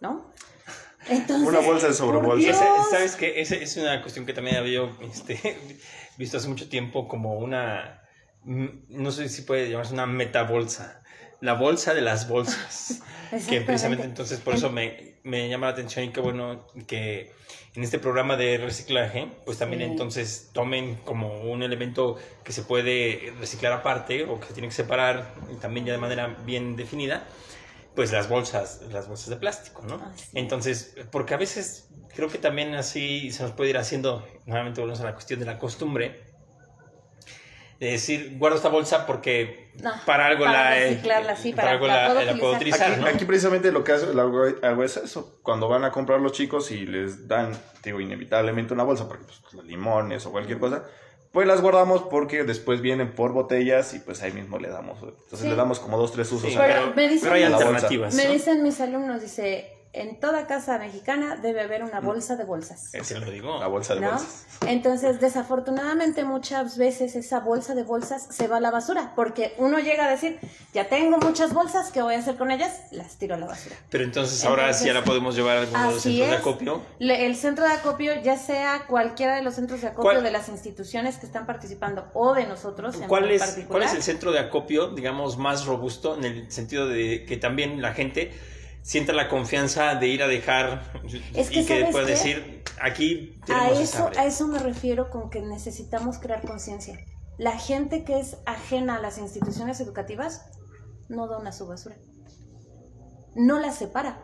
¿no? 0.00 0.32
Entonces, 1.08 1.48
Una 1.48 1.60
bolsa 1.60 1.88
de 1.88 1.94
sobrebolsa. 1.94 2.84
¿Sabes 2.90 3.16
qué? 3.16 3.40
Esa 3.40 3.56
es 3.56 3.76
una 3.76 4.02
cuestión 4.02 4.26
que 4.26 4.32
también 4.32 4.56
había 4.56 4.74
yo 4.74 4.96
este, 5.00 5.78
visto 6.18 6.38
hace 6.38 6.48
mucho 6.48 6.68
tiempo 6.68 7.06
como 7.08 7.34
una, 7.34 8.02
mm, 8.42 8.66
no 8.88 9.10
sé 9.12 9.28
si 9.28 9.42
puede 9.42 9.70
llamarse 9.70 9.94
una 9.94 10.06
metabolsa, 10.06 11.02
la 11.40 11.54
bolsa 11.54 11.94
de 11.94 12.00
las 12.00 12.28
bolsas, 12.28 13.02
que 13.48 13.60
precisamente 13.60 14.04
entonces 14.04 14.40
por 14.40 14.54
eso 14.54 14.70
me, 14.70 15.15
me 15.26 15.48
llama 15.48 15.66
la 15.66 15.72
atención 15.72 16.04
y 16.04 16.10
qué 16.10 16.20
bueno 16.20 16.66
que 16.86 17.32
en 17.74 17.82
este 17.82 17.98
programa 17.98 18.36
de 18.36 18.56
reciclaje, 18.58 19.28
pues 19.44 19.58
también 19.58 19.82
Sí. 19.82 19.90
entonces 19.90 20.50
tomen 20.52 20.94
como 21.04 21.42
un 21.42 21.62
elemento 21.62 22.16
que 22.44 22.52
se 22.52 22.62
puede 22.62 23.32
reciclar 23.38 23.72
aparte 23.72 24.24
o 24.24 24.40
que 24.40 24.46
se 24.46 24.54
tiene 24.54 24.68
que 24.68 24.74
separar 24.74 25.34
también 25.60 25.84
ya 25.84 25.92
de 25.92 25.98
manera 25.98 26.36
bien 26.46 26.76
definida, 26.76 27.26
pues 27.94 28.12
las 28.12 28.28
bolsas, 28.28 28.82
las 28.92 29.08
bolsas 29.08 29.28
de 29.30 29.36
plástico, 29.36 29.82
¿no? 29.82 29.96
Es. 30.14 30.30
Entonces, 30.34 30.94
porque 31.10 31.34
a 31.34 31.38
veces 31.38 31.88
creo 32.14 32.28
que 32.28 32.38
también 32.38 32.74
así 32.74 33.30
se 33.30 33.42
nos 33.42 33.52
puede 33.52 33.70
ir 33.70 33.78
haciendo, 33.78 34.26
nuevamente 34.46 34.80
volvemos 34.80 35.00
a 35.00 35.04
la 35.04 35.12
cuestión 35.14 35.40
de 35.40 35.46
la 35.46 35.58
costumbre, 35.58 36.22
de 37.80 37.90
decir, 37.90 38.36
guardo 38.38 38.56
esta 38.56 38.68
bolsa 38.70 39.06
porque 39.06 39.70
No, 39.82 39.92
para 40.06 40.26
algo 40.26 40.44
para 40.44 40.70
la, 40.70 40.76
reciclarla, 40.76 41.36
sí, 41.36 41.52
para- 41.52 41.72
algo 41.72 41.86
la 41.86 42.08
la, 42.08 42.14
puedo 42.14 42.24
la 42.24 42.34
puedo 42.38 42.52
utilizar. 42.54 42.92
Aquí, 42.92 43.00
¿no? 43.00 43.06
aquí 43.06 43.24
precisamente 43.26 43.70
lo 43.72 43.84
que 43.84 43.92
hace, 43.92 44.06
hago, 44.06 44.82
es 44.84 44.96
eso. 44.96 45.38
Cuando 45.42 45.68
van 45.68 45.84
a 45.84 45.90
comprar 45.90 46.20
los 46.20 46.32
chicos 46.32 46.70
y 46.70 46.86
les 46.86 47.28
dan, 47.28 47.52
digo, 47.84 48.00
inevitablemente 48.00 48.72
una 48.72 48.84
bolsa, 48.84 49.06
porque 49.08 49.24
pues, 49.24 49.40
los 49.52 49.64
limones 49.64 50.24
o 50.26 50.32
cualquier 50.32 50.58
cosa, 50.58 50.84
pues 51.32 51.46
las 51.46 51.60
guardamos 51.60 52.02
porque 52.04 52.44
después 52.44 52.80
vienen 52.80 53.12
por 53.12 53.32
botellas 53.32 53.92
y 53.92 53.98
pues 53.98 54.22
ahí 54.22 54.32
mismo 54.32 54.58
le 54.58 54.68
damos. 54.70 54.96
Entonces 55.02 55.40
Sí. 55.40 55.48
le 55.48 55.54
damos 55.54 55.78
como 55.80 55.98
dos, 55.98 56.12
tres 56.12 56.32
usos. 56.32 56.48
Sí, 56.50 56.56
a 56.56 56.62
Pero 56.66 56.74
pero, 56.80 56.94
me 56.96 57.02
dicen 57.08 57.20
pero 57.24 57.34
hay 57.34 57.42
alternativas. 57.42 58.14
Me 58.14 58.24
¿no? 58.24 58.32
dicen 58.32 58.62
mis 58.62 58.80
alumnos, 58.80 59.20
dice, 59.20 59.75
en 59.96 60.20
toda 60.20 60.46
casa 60.46 60.78
mexicana 60.78 61.36
debe 61.36 61.62
haber 61.62 61.82
una 61.82 62.00
bolsa 62.00 62.36
de 62.36 62.44
bolsas. 62.44 62.90
Te 62.92 63.18
lo 63.18 63.30
digo. 63.30 63.58
La 63.58 63.66
bolsa 63.66 63.94
de 63.94 64.02
¿No? 64.02 64.10
bolsas. 64.10 64.46
Entonces, 64.66 65.20
desafortunadamente 65.20 66.24
muchas 66.24 66.76
veces 66.78 67.16
esa 67.16 67.40
bolsa 67.40 67.74
de 67.74 67.82
bolsas 67.82 68.26
se 68.30 68.48
va 68.48 68.58
a 68.58 68.60
la 68.60 68.70
basura, 68.70 69.12
porque 69.16 69.54
uno 69.58 69.78
llega 69.78 70.06
a 70.06 70.10
decir, 70.10 70.38
ya 70.74 70.88
tengo 70.88 71.18
muchas 71.18 71.52
bolsas, 71.52 71.90
¿qué 71.92 72.02
voy 72.02 72.14
a 72.14 72.18
hacer 72.18 72.36
con 72.36 72.50
ellas? 72.50 72.80
Las 72.90 73.16
tiro 73.16 73.34
a 73.34 73.38
la 73.38 73.46
basura. 73.46 73.76
Pero 73.90 74.04
entonces 74.04 74.44
ahora 74.44 74.62
Entonces, 74.64 74.82
sí 74.82 74.88
ya 74.88 74.94
la 74.94 75.04
podemos 75.04 75.34
llevar 75.36 75.56
a 75.56 75.60
alguno 75.60 75.78
de 75.80 75.86
los 75.86 75.96
Así 75.96 76.10
centros 76.18 76.28
de 76.30 76.34
es. 76.34 76.40
acopio. 76.40 76.82
Le- 76.98 77.26
el 77.26 77.36
centro 77.36 77.64
de 77.64 77.72
acopio, 77.72 78.12
ya 78.22 78.36
sea 78.36 78.84
cualquiera 78.86 79.34
de 79.36 79.42
los 79.42 79.54
centros 79.54 79.80
de 79.80 79.88
acopio 79.88 80.02
¿Cuál- 80.12 80.22
de 80.22 80.30
las 80.30 80.48
instituciones 80.48 81.16
que 81.16 81.26
están 81.26 81.46
participando 81.46 82.08
o 82.14 82.34
de 82.34 82.46
nosotros 82.46 82.96
en 83.00 83.08
¿Cuál 83.08 83.30
es. 83.30 83.58
¿Cuál 83.68 83.82
es 83.82 83.94
el 83.94 84.02
centro 84.02 84.32
de 84.32 84.38
acopio, 84.40 84.88
digamos, 84.88 85.38
más 85.38 85.66
robusto 85.66 86.16
en 86.16 86.24
el 86.24 86.50
sentido 86.50 86.86
de 86.88 87.24
que 87.24 87.36
también 87.36 87.80
la 87.82 87.92
gente 87.94 88.32
sienta 88.86 89.12
la 89.12 89.28
confianza 89.28 89.96
de 89.96 90.06
ir 90.06 90.22
a 90.22 90.28
dejar 90.28 90.92
Es 91.34 91.50
que, 91.50 91.60
y 91.60 91.66
que 91.66 91.80
¿sabes 91.80 91.90
pueda 91.90 92.06
decir, 92.06 92.62
aquí 92.80 93.34
A 93.42 93.46
tenemos 93.46 93.80
esa 93.80 93.82
eso, 93.82 94.06
área"? 94.06 94.20
a 94.22 94.26
eso 94.26 94.46
me 94.46 94.60
refiero 94.60 95.10
con 95.10 95.28
que 95.28 95.42
necesitamos 95.42 96.18
crear 96.18 96.42
conciencia. 96.46 96.96
La 97.36 97.58
gente 97.58 98.04
que 98.04 98.20
es 98.20 98.36
ajena 98.46 98.94
a 98.96 99.00
las 99.00 99.18
instituciones 99.18 99.80
educativas 99.80 100.46
no 101.08 101.26
dona 101.26 101.50
su 101.50 101.66
basura. 101.66 101.96
No 103.34 103.58
la 103.58 103.72
separa. 103.72 104.22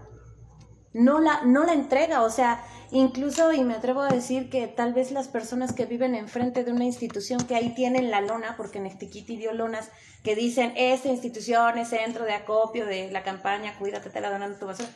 No 0.94 1.20
la, 1.20 1.42
no 1.44 1.64
la 1.64 1.72
entrega. 1.72 2.22
O 2.22 2.31
sea, 2.31 2.64
incluso, 2.90 3.52
y 3.52 3.64
me 3.64 3.74
atrevo 3.74 4.02
a 4.02 4.09
decir 4.09 4.50
que 4.50 4.66
tal 4.66 4.92
vez 4.92 5.11
las 5.11 5.28
personas 5.28 5.72
que 5.72 5.87
viven 5.87 6.14
enfrente 6.14 6.64
de 6.64 6.72
una 6.72 6.85
institución 6.85 7.40
que 7.46 7.55
ahí 7.55 7.74
tienen 7.74 8.11
la 8.11 8.20
lona, 8.20 8.55
porque 8.57 8.81
Neftiquiti 8.81 9.37
dio 9.37 9.52
lonas 9.52 9.90
que 10.22 10.35
dicen, 10.37 10.72
esta 10.76 11.09
institución 11.09 11.78
es 11.78 11.88
centro 11.88 12.24
de 12.24 12.33
acopio 12.35 12.87
de 12.87 13.11
la 13.11 13.22
campaña, 13.22 13.76
cuídate, 13.78 14.11
te 14.11 14.20
la 14.20 14.31
donando 14.31 14.59
tu 14.59 14.66
basura. 14.66 14.88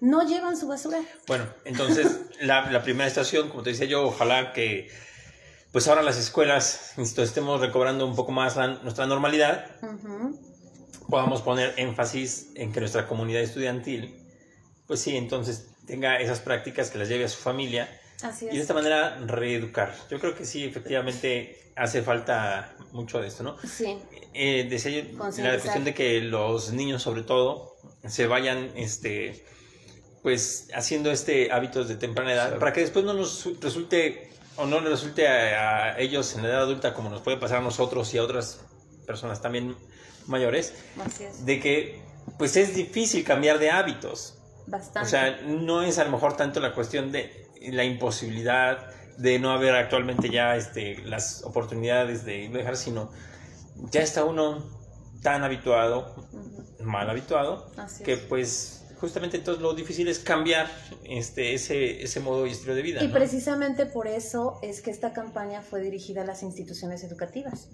No 0.00 0.22
llevan 0.26 0.56
su 0.56 0.68
basura. 0.68 0.98
Bueno, 1.26 1.44
entonces 1.64 2.20
la, 2.40 2.70
la 2.70 2.82
primera 2.82 3.06
estación, 3.08 3.48
como 3.48 3.62
te 3.62 3.70
decía 3.70 3.86
yo, 3.86 4.06
ojalá 4.06 4.52
que 4.52 4.88
pues 5.72 5.86
ahora 5.88 6.02
las 6.02 6.16
escuelas 6.18 6.94
insisto, 6.96 7.22
estemos 7.22 7.60
recobrando 7.60 8.06
un 8.06 8.14
poco 8.16 8.30
más 8.32 8.56
la- 8.56 8.68
nuestra 8.82 9.06
normalidad, 9.06 9.66
podamos 11.08 11.42
poner 11.42 11.74
énfasis 11.76 12.50
en 12.54 12.72
que 12.72 12.80
nuestra 12.80 13.06
comunidad 13.06 13.42
estudiantil, 13.42 14.14
pues 14.88 15.00
sí, 15.00 15.16
entonces 15.16 15.68
tenga 15.86 16.18
esas 16.18 16.40
prácticas 16.40 16.90
que 16.90 16.98
las 16.98 17.08
lleve 17.08 17.24
a 17.24 17.28
su 17.28 17.38
familia 17.38 17.88
Así 18.22 18.46
y 18.46 18.48
de 18.48 18.54
es. 18.56 18.62
esta 18.62 18.74
manera 18.74 19.16
reeducar. 19.24 19.94
Yo 20.10 20.18
creo 20.18 20.34
que 20.34 20.44
sí, 20.44 20.64
efectivamente 20.64 21.72
hace 21.76 22.02
falta 22.02 22.74
mucho 22.90 23.20
de 23.20 23.28
esto, 23.28 23.44
¿no? 23.44 23.56
Sí. 23.64 23.96
Eh, 24.34 24.66
decía 24.68 24.90
yo, 24.90 25.02
la 25.42 25.58
cuestión 25.60 25.84
de 25.84 25.94
que 25.94 26.20
los 26.22 26.72
niños 26.72 27.02
sobre 27.02 27.22
todo 27.22 27.76
se 28.06 28.26
vayan 28.26 28.72
este 28.74 29.44
pues 30.22 30.68
haciendo 30.74 31.12
este 31.12 31.52
hábitos 31.52 31.86
de 31.88 31.94
temprana 31.94 32.32
edad 32.32 32.58
para 32.58 32.72
que 32.72 32.80
después 32.80 33.04
no 33.04 33.14
nos 33.14 33.48
resulte 33.60 34.30
o 34.56 34.66
no 34.66 34.80
les 34.80 34.90
resulte 34.90 35.28
a, 35.28 35.84
a 35.94 35.98
ellos 36.00 36.34
en 36.34 36.42
la 36.42 36.48
edad 36.48 36.62
adulta 36.62 36.92
como 36.92 37.08
nos 37.08 37.20
puede 37.22 37.36
pasar 37.36 37.58
a 37.58 37.60
nosotros 37.60 38.12
y 38.14 38.18
a 38.18 38.24
otras 38.24 38.60
personas 39.06 39.40
también 39.40 39.76
mayores 40.26 40.74
Así 41.04 41.24
es. 41.24 41.46
de 41.46 41.60
que 41.60 42.02
pues 42.36 42.56
es 42.56 42.74
difícil 42.74 43.24
cambiar 43.24 43.58
de 43.60 43.70
hábitos 43.70 44.37
Bastante. 44.68 45.06
o 45.06 45.10
sea, 45.10 45.40
no 45.46 45.82
es 45.82 45.98
a 45.98 46.04
lo 46.04 46.10
mejor 46.10 46.36
tanto 46.36 46.60
la 46.60 46.74
cuestión 46.74 47.12
de 47.12 47.48
la 47.72 47.84
imposibilidad 47.84 48.86
de 49.16 49.38
no 49.38 49.50
haber 49.50 49.74
actualmente 49.74 50.30
ya 50.30 50.56
este, 50.56 50.98
las 51.04 51.42
oportunidades 51.44 52.24
de 52.24 52.48
dejar, 52.48 52.76
sino 52.76 53.10
ya 53.90 54.00
está 54.00 54.24
uno 54.24 54.64
tan 55.22 55.42
habituado, 55.42 56.14
mal 56.80 57.10
habituado, 57.10 57.70
Así 57.76 58.04
que 58.04 58.12
es. 58.14 58.20
pues 58.20 58.84
justamente 59.00 59.36
entonces 59.36 59.62
lo 59.62 59.74
difícil 59.74 60.08
es 60.08 60.18
cambiar 60.18 60.68
este, 61.04 61.54
ese, 61.54 62.02
ese 62.02 62.20
modo 62.20 62.46
y 62.46 62.50
estilo 62.50 62.74
de 62.74 62.82
vida. 62.82 63.02
Y 63.02 63.08
¿no? 63.08 63.14
precisamente 63.14 63.86
por 63.86 64.06
eso 64.06 64.58
es 64.62 64.80
que 64.80 64.90
esta 64.90 65.12
campaña 65.12 65.62
fue 65.62 65.80
dirigida 65.80 66.22
a 66.22 66.24
las 66.24 66.42
instituciones 66.42 67.02
educativas. 67.04 67.68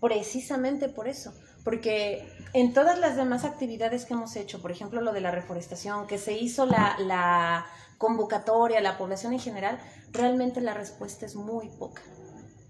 Precisamente 0.00 0.88
por 0.88 1.08
eso. 1.08 1.32
Porque 1.64 2.32
en 2.52 2.72
todas 2.72 2.98
las 2.98 3.16
demás 3.16 3.44
actividades 3.44 4.04
que 4.04 4.14
hemos 4.14 4.36
hecho, 4.36 4.62
por 4.62 4.70
ejemplo 4.70 5.00
lo 5.00 5.12
de 5.12 5.20
la 5.20 5.30
reforestación, 5.32 6.06
que 6.06 6.18
se 6.18 6.32
hizo 6.34 6.64
la, 6.64 6.96
la 7.00 7.66
convocatoria 7.98 8.80
la 8.80 8.98
población 8.98 9.32
en 9.32 9.40
general, 9.40 9.78
realmente 10.12 10.60
la 10.60 10.74
respuesta 10.74 11.26
es 11.26 11.34
muy 11.34 11.68
poca. 11.70 12.02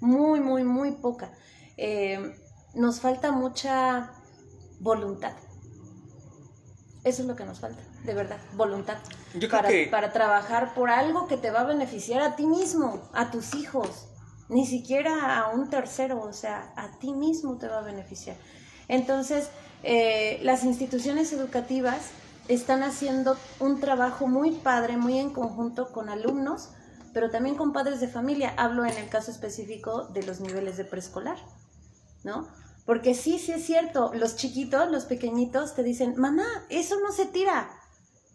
Muy, 0.00 0.40
muy, 0.40 0.64
muy 0.64 0.92
poca. 0.92 1.32
Eh, 1.76 2.34
nos 2.74 3.00
falta 3.00 3.32
mucha 3.32 4.12
voluntad. 4.80 5.32
Eso 7.04 7.22
es 7.22 7.28
lo 7.28 7.36
que 7.36 7.44
nos 7.44 7.60
falta, 7.60 7.80
de 8.04 8.14
verdad, 8.14 8.38
voluntad. 8.54 8.98
Yo 9.34 9.48
creo 9.48 9.50
para, 9.50 9.68
que 9.68 9.88
para 9.88 10.12
trabajar 10.12 10.74
por 10.74 10.90
algo 10.90 11.28
que 11.28 11.36
te 11.36 11.52
va 11.52 11.60
a 11.60 11.64
beneficiar 11.64 12.20
a 12.20 12.34
ti 12.34 12.46
mismo, 12.46 13.08
a 13.14 13.30
tus 13.30 13.54
hijos, 13.54 14.08
ni 14.48 14.66
siquiera 14.66 15.40
a 15.40 15.48
un 15.48 15.70
tercero, 15.70 16.20
o 16.20 16.32
sea, 16.32 16.72
a 16.76 16.98
ti 16.98 17.12
mismo 17.12 17.56
te 17.58 17.68
va 17.68 17.78
a 17.78 17.82
beneficiar. 17.82 18.36
Entonces, 18.88 19.50
eh, 19.82 20.38
las 20.42 20.64
instituciones 20.64 21.32
educativas 21.32 22.10
están 22.48 22.82
haciendo 22.82 23.36
un 23.58 23.80
trabajo 23.80 24.28
muy 24.28 24.52
padre, 24.52 24.96
muy 24.96 25.18
en 25.18 25.30
conjunto 25.30 25.92
con 25.92 26.08
alumnos, 26.08 26.70
pero 27.12 27.30
también 27.30 27.56
con 27.56 27.72
padres 27.72 28.00
de 28.00 28.08
familia. 28.08 28.54
Hablo 28.56 28.84
en 28.84 28.96
el 28.96 29.08
caso 29.08 29.30
específico 29.30 30.04
de 30.08 30.22
los 30.22 30.40
niveles 30.40 30.76
de 30.76 30.84
preescolar, 30.84 31.38
¿no? 32.24 32.46
Porque 32.84 33.14
sí, 33.14 33.38
sí 33.40 33.52
es 33.52 33.64
cierto, 33.64 34.12
los 34.14 34.36
chiquitos, 34.36 34.90
los 34.90 35.06
pequeñitos 35.06 35.74
te 35.74 35.82
dicen, 35.82 36.14
mamá, 36.16 36.46
eso 36.68 37.00
no 37.00 37.10
se 37.10 37.26
tira, 37.26 37.68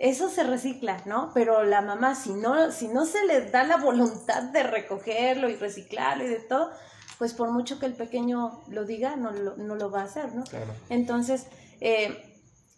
eso 0.09 0.29
se 0.29 0.43
recicla, 0.43 1.01
¿no? 1.05 1.31
Pero 1.33 1.63
la 1.63 1.81
mamá, 1.81 2.15
si 2.15 2.33
no, 2.33 2.71
si 2.71 2.87
no 2.87 3.05
se 3.05 3.25
le 3.25 3.49
da 3.49 3.63
la 3.63 3.77
voluntad 3.77 4.43
de 4.43 4.63
recogerlo 4.63 5.47
y 5.49 5.55
reciclarlo 5.55 6.25
y 6.25 6.27
de 6.27 6.39
todo, 6.39 6.71
pues 7.17 7.33
por 7.33 7.51
mucho 7.51 7.79
que 7.79 7.85
el 7.85 7.93
pequeño 7.93 8.61
lo 8.67 8.83
diga, 8.85 9.15
no 9.15 9.31
lo, 9.31 9.55
no 9.57 9.75
lo 9.75 9.89
va 9.89 10.01
a 10.01 10.05
hacer, 10.05 10.33
¿no? 10.35 10.43
Claro. 10.43 10.73
Entonces, 10.89 11.45
Eh, 11.83 12.09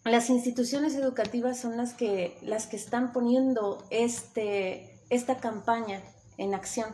las 0.04 0.30
instituciones 0.30 0.94
educativas 0.94 1.60
son 1.60 1.76
las 1.76 1.92
que, 1.92 2.38
las 2.40 2.66
que 2.66 2.76
están 2.76 3.12
poniendo 3.12 3.84
este, 3.90 5.04
esta 5.10 5.36
campaña 5.36 6.00
en 6.38 6.54
acción. 6.54 6.88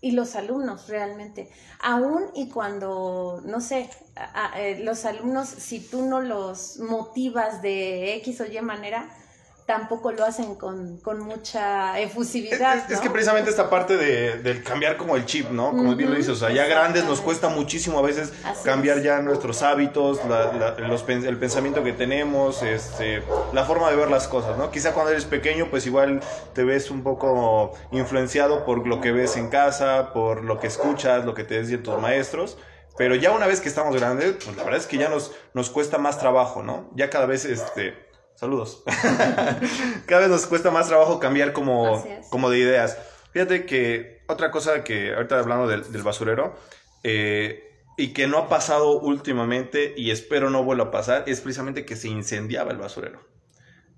Y 0.00 0.12
los 0.12 0.36
alumnos 0.36 0.86
realmente, 0.86 1.50
aún 1.80 2.22
y 2.36 2.50
cuando, 2.50 3.42
no 3.44 3.60
sé, 3.60 3.90
eh, 4.56 4.78
los 4.84 5.04
alumnos, 5.04 5.48
si 5.48 5.80
tú 5.80 6.06
no 6.06 6.20
los 6.20 6.78
motivas 6.78 7.62
de 7.62 8.14
X 8.18 8.40
o 8.42 8.46
Y 8.46 8.60
manera, 8.60 9.10
tampoco 9.68 10.12
lo 10.12 10.24
hacen 10.24 10.54
con, 10.54 10.96
con 10.96 11.20
mucha 11.20 12.00
efusividad. 12.00 12.86
Es, 12.86 12.92
es, 12.92 13.00
que 13.00 13.10
precisamente 13.10 13.50
esta 13.50 13.68
parte 13.68 13.98
de, 13.98 14.38
del 14.38 14.62
cambiar 14.62 14.96
como 14.96 15.14
el 15.14 15.26
chip, 15.26 15.50
¿no? 15.50 15.72
Como 15.72 15.94
bien 15.94 16.08
lo 16.08 16.16
dices, 16.16 16.32
o 16.32 16.36
sea, 16.36 16.50
ya 16.50 16.64
grandes 16.64 17.04
nos 17.04 17.20
cuesta 17.20 17.50
muchísimo 17.50 17.98
a 17.98 18.02
veces 18.02 18.32
cambiar 18.64 19.02
ya 19.02 19.20
nuestros 19.20 19.60
hábitos, 19.60 20.24
la, 20.24 20.74
los, 20.78 21.06
el 21.06 21.36
pensamiento 21.36 21.84
que 21.84 21.92
tenemos, 21.92 22.62
este, 22.62 23.22
la 23.52 23.66
forma 23.66 23.90
de 23.90 23.96
ver 23.96 24.10
las 24.10 24.26
cosas, 24.26 24.56
¿no? 24.56 24.70
Quizá 24.70 24.94
cuando 24.94 25.10
eres 25.12 25.26
pequeño, 25.26 25.68
pues 25.68 25.84
igual 25.84 26.20
te 26.54 26.64
ves 26.64 26.90
un 26.90 27.02
poco 27.02 27.74
influenciado 27.92 28.64
por 28.64 28.86
lo 28.86 29.02
que 29.02 29.12
ves 29.12 29.36
en 29.36 29.50
casa, 29.50 30.14
por 30.14 30.44
lo 30.44 30.58
que 30.60 30.68
escuchas, 30.68 31.26
lo 31.26 31.34
que 31.34 31.44
te 31.44 31.60
decían 31.60 31.82
tus 31.82 32.00
maestros. 32.00 32.56
Pero 32.96 33.16
ya 33.16 33.32
una 33.32 33.46
vez 33.46 33.60
que 33.60 33.68
estamos 33.68 33.94
grandes, 33.94 34.36
pues 34.42 34.56
la 34.56 34.64
verdad 34.64 34.80
es 34.80 34.86
que 34.86 34.96
ya 34.96 35.10
nos, 35.10 35.32
nos 35.52 35.68
cuesta 35.68 35.98
más 35.98 36.18
trabajo, 36.18 36.62
¿no? 36.62 36.88
Ya 36.94 37.10
cada 37.10 37.26
vez, 37.26 37.44
este, 37.44 38.07
Saludos. 38.38 38.84
Cada 40.06 40.20
vez 40.20 40.30
nos 40.30 40.46
cuesta 40.46 40.70
más 40.70 40.86
trabajo 40.86 41.18
cambiar 41.18 41.52
como, 41.52 42.06
como 42.30 42.50
de 42.50 42.58
ideas. 42.58 42.96
Fíjate 43.32 43.66
que 43.66 44.22
otra 44.28 44.52
cosa 44.52 44.84
que 44.84 45.12
ahorita 45.12 45.40
hablando 45.40 45.66
del, 45.66 46.02
basurero 46.04 46.54
eh, 47.02 47.82
y 47.96 48.12
que 48.12 48.28
no 48.28 48.38
ha 48.38 48.48
pasado 48.48 49.00
últimamente 49.00 49.92
y 49.96 50.12
espero 50.12 50.50
no 50.50 50.62
vuelva 50.62 50.84
a 50.84 50.90
pasar 50.92 51.24
es 51.26 51.40
precisamente 51.40 51.84
que 51.84 51.96
se 51.96 52.06
incendiaba 52.06 52.70
el 52.70 52.78
basurero. 52.78 53.26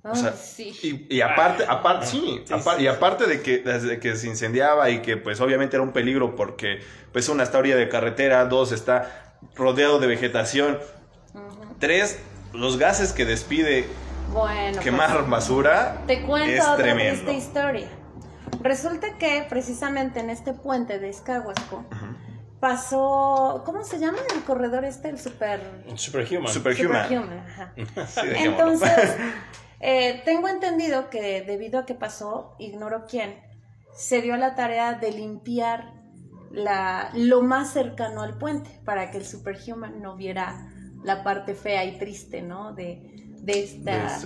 o 0.02 0.14
sea, 0.14 0.32
sí. 0.32 1.06
y, 1.10 1.20
aparte, 1.20 1.66
aparte, 1.68 2.06
sí, 2.06 2.42
y 2.78 2.86
aparte 2.86 3.26
de 3.26 3.42
que, 3.42 3.58
desde 3.58 4.00
que 4.00 4.16
se 4.16 4.26
incendiaba 4.26 4.88
y 4.88 5.02
que 5.02 5.18
pues 5.18 5.38
obviamente 5.42 5.76
era 5.76 5.82
un 5.82 5.92
peligro 5.92 6.34
porque 6.34 6.80
pues 7.12 7.28
una 7.28 7.42
está 7.42 7.58
orilla 7.58 7.76
de 7.76 7.90
carretera, 7.90 8.46
dos 8.46 8.72
está 8.72 9.36
rodeado 9.54 9.98
de 9.98 10.06
vegetación, 10.06 10.78
tres, 11.78 12.18
los 12.54 12.78
gases 12.78 13.12
que 13.12 13.26
despide 13.26 13.86
bueno, 14.32 14.80
quemar 14.80 15.16
pues, 15.18 15.30
basura. 15.30 16.02
Te 16.06 16.22
cuento 16.22 16.72
otra 16.72 17.02
esta 17.02 17.32
historia. 17.32 17.88
Resulta 18.62 19.16
que 19.18 19.46
precisamente 19.48 20.20
en 20.20 20.30
este 20.30 20.52
puente 20.52 20.98
de 20.98 21.08
Escahuasco 21.08 21.84
pasó, 22.60 23.62
¿cómo 23.64 23.82
se 23.84 23.98
llama 23.98 24.18
el 24.34 24.42
corredor 24.42 24.84
este? 24.84 25.08
El 25.08 25.18
super... 25.18 25.60
Superhuman. 25.96 26.52
Superhuman. 26.52 27.44
Entonces, 28.36 29.16
eh, 29.80 30.22
tengo 30.24 30.48
entendido 30.48 31.08
que 31.08 31.42
debido 31.42 31.80
a 31.80 31.86
que 31.86 31.94
pasó, 31.94 32.54
ignoro 32.58 33.06
quién, 33.08 33.40
se 33.94 34.20
dio 34.20 34.36
la 34.36 34.54
tarea 34.54 34.94
de 34.94 35.12
limpiar 35.12 35.94
la, 36.50 37.10
lo 37.14 37.42
más 37.42 37.72
cercano 37.72 38.22
al 38.22 38.36
puente 38.36 38.70
para 38.84 39.10
que 39.10 39.18
el 39.18 39.24
Superhuman 39.24 40.02
no 40.02 40.16
viera 40.16 40.68
la 41.02 41.22
parte 41.24 41.54
fea 41.54 41.84
y 41.84 41.98
triste, 41.98 42.42
¿no? 42.42 42.74
De, 42.74 43.10
de 43.42 43.64
esta, 43.64 44.18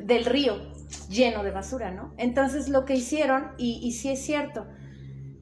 del 0.00 0.24
río 0.24 0.72
lleno 1.08 1.42
de 1.42 1.50
basura, 1.50 1.90
¿no? 1.90 2.14
Entonces 2.16 2.68
lo 2.68 2.84
que 2.84 2.94
hicieron, 2.94 3.52
y, 3.58 3.80
y 3.82 3.92
sí 3.92 4.10
es 4.10 4.24
cierto, 4.24 4.66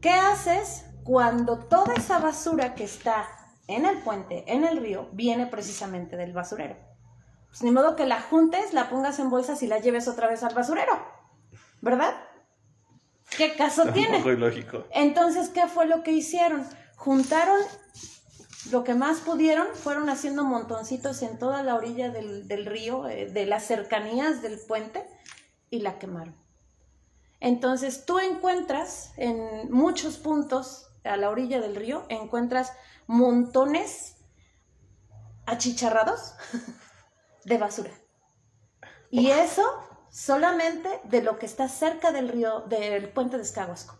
¿qué 0.00 0.10
haces 0.10 0.86
cuando 1.04 1.58
toda 1.58 1.94
esa 1.94 2.18
basura 2.18 2.74
que 2.74 2.84
está 2.84 3.26
en 3.66 3.84
el 3.84 3.98
puente, 3.98 4.44
en 4.46 4.64
el 4.64 4.78
río, 4.78 5.08
viene 5.12 5.46
precisamente 5.46 6.16
del 6.16 6.32
basurero? 6.32 6.76
Pues 7.48 7.62
ni 7.62 7.70
modo 7.70 7.94
que 7.94 8.06
la 8.06 8.20
juntes, 8.20 8.72
la 8.72 8.90
pongas 8.90 9.18
en 9.18 9.30
bolsas 9.30 9.62
y 9.62 9.66
la 9.66 9.78
lleves 9.78 10.08
otra 10.08 10.28
vez 10.28 10.42
al 10.42 10.54
basurero, 10.54 10.92
¿verdad? 11.80 12.14
¿Qué 13.36 13.54
caso 13.54 13.86
tiene? 13.92 14.20
lógico. 14.36 14.84
Entonces, 14.92 15.48
¿qué 15.50 15.66
fue 15.66 15.86
lo 15.86 16.02
que 16.02 16.12
hicieron? 16.12 16.66
Juntaron 16.96 17.60
lo 18.70 18.84
que 18.84 18.94
más 18.94 19.20
pudieron 19.20 19.66
fueron 19.74 20.08
haciendo 20.08 20.44
montoncitos 20.44 21.22
en 21.22 21.38
toda 21.38 21.62
la 21.62 21.74
orilla 21.74 22.10
del, 22.10 22.66
río, 22.66 23.08
eh, 23.08 23.26
de 23.26 23.46
las 23.46 23.64
cercanías 23.64 24.42
del 24.42 24.58
puente, 24.58 25.04
y 25.70 25.80
la 25.80 25.98
quemaron. 25.98 26.34
Entonces 27.40 28.06
tú 28.06 28.18
encuentras 28.18 29.12
en 29.16 29.70
muchos 29.70 30.16
puntos 30.16 30.90
a 31.04 31.16
la 31.16 31.30
orilla 31.30 31.60
del 31.60 31.76
río, 31.76 32.04
encuentras 32.08 32.72
montones 33.06 34.16
achicharrados 35.46 36.34
de 37.44 37.58
basura. 37.58 37.90
Y 39.10 39.30
eso 39.30 39.62
solamente 40.10 40.88
de 41.04 41.22
lo 41.22 41.38
que 41.38 41.46
está 41.46 41.68
cerca 41.68 42.12
del 42.12 42.28
río, 42.28 42.60
del 42.62 43.10
puente 43.10 43.36
de 43.36 43.42
Escahuasco. 43.42 43.98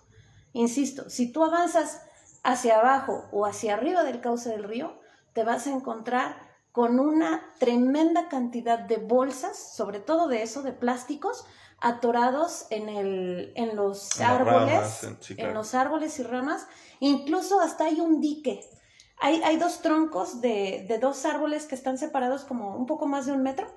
Insisto, 0.53 1.11
si 1.11 1.33
tú 1.33 1.45
avanzas 1.45 2.03
hacia 2.45 2.79
abajo 2.79 3.25
o 3.33 3.47
hacia 3.47 3.75
arriba 3.75 4.05
del 4.05 4.21
cauce 4.21 4.51
del 4.51 4.63
río, 4.63 5.01
te 5.33 5.43
vas 5.43 5.67
a 5.67 5.71
encontrar 5.71 6.37
con 6.71 7.01
una 7.01 7.43
tremenda 7.59 8.29
cantidad 8.29 8.79
de 8.79 8.99
bolsas, 8.99 9.75
sobre 9.75 9.99
todo 9.99 10.29
de 10.29 10.43
eso, 10.43 10.63
de 10.63 10.73
plásticos, 10.73 11.47
atorados 11.81 12.67
en, 12.71 12.89
el, 12.89 13.53
en 13.57 13.77
los 13.77 14.21
árboles, 14.21 15.07
en, 15.37 15.55
los 15.55 15.75
árboles 15.75 16.19
y 16.19 16.23
ramas, 16.23 16.67
incluso 17.01 17.61
hasta 17.61 17.85
hay 17.85 18.01
un 18.01 18.21
dique. 18.21 18.61
Hay, 19.21 19.43
hay 19.43 19.57
dos 19.57 19.81
troncos 19.81 20.41
de, 20.41 20.85
de, 20.89 20.99
dos 20.99 21.25
árboles 21.25 21.67
que 21.67 21.75
están 21.75 21.97
separados 21.97 22.45
como 22.45 22.77
un 22.77 22.87
poco 22.87 23.07
más 23.07 23.27
de 23.27 23.33
un 23.33 23.43
metro, 23.43 23.69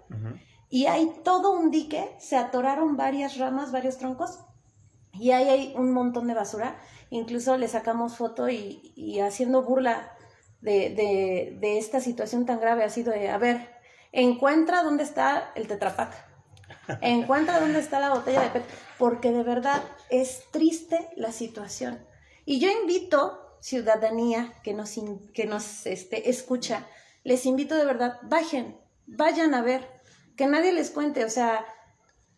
y 0.69 0.87
hay 0.87 1.21
todo 1.23 1.51
un 1.51 1.69
dique, 1.69 2.15
se 2.19 2.35
atoraron 2.35 2.97
varias 2.97 3.37
ramas, 3.37 3.71
varios 3.71 3.97
troncos, 3.97 4.39
y 5.13 5.31
ahí 5.31 5.47
hay 5.49 5.73
un 5.75 5.93
montón 5.93 6.27
de 6.27 6.33
basura 6.33 6.79
incluso 7.09 7.57
le 7.57 7.67
sacamos 7.67 8.17
foto 8.17 8.49
y, 8.49 9.19
haciendo 9.19 9.63
burla 9.63 10.11
de, 10.61 11.57
esta 11.61 11.99
situación 11.99 12.45
tan 12.45 12.59
grave 12.59 12.83
ha 12.83 12.89
sido 12.89 13.11
de, 13.11 13.29
a 13.29 13.37
ver, 13.37 13.75
encuentra 14.11 14.83
dónde 14.83 15.03
está 15.03 15.51
el 15.55 15.67
tetrapac, 15.67 16.13
encuentra 17.01 17.59
dónde 17.59 17.79
está 17.79 17.99
la 17.99 18.13
botella 18.13 18.41
de 18.41 18.49
PET, 18.49 18.65
porque 18.97 19.31
de 19.31 19.43
verdad 19.43 19.81
es 20.09 20.43
triste 20.51 21.09
la 21.15 21.31
situación. 21.31 22.05
Y 22.45 22.59
yo 22.59 22.69
invito, 22.69 23.57
ciudadanía 23.59 24.53
que 24.63 24.73
nos, 24.73 24.95
que 25.33 25.45
nos 25.45 25.85
este, 25.85 26.29
escucha, 26.29 26.85
les 27.23 27.45
invito 27.45 27.75
de 27.75 27.85
verdad, 27.85 28.19
bajen, 28.23 28.79
vayan 29.05 29.53
a 29.53 29.61
ver, 29.61 29.87
que 30.35 30.47
nadie 30.47 30.71
les 30.71 30.91
cuente, 30.91 31.25
o 31.25 31.29
sea, 31.29 31.65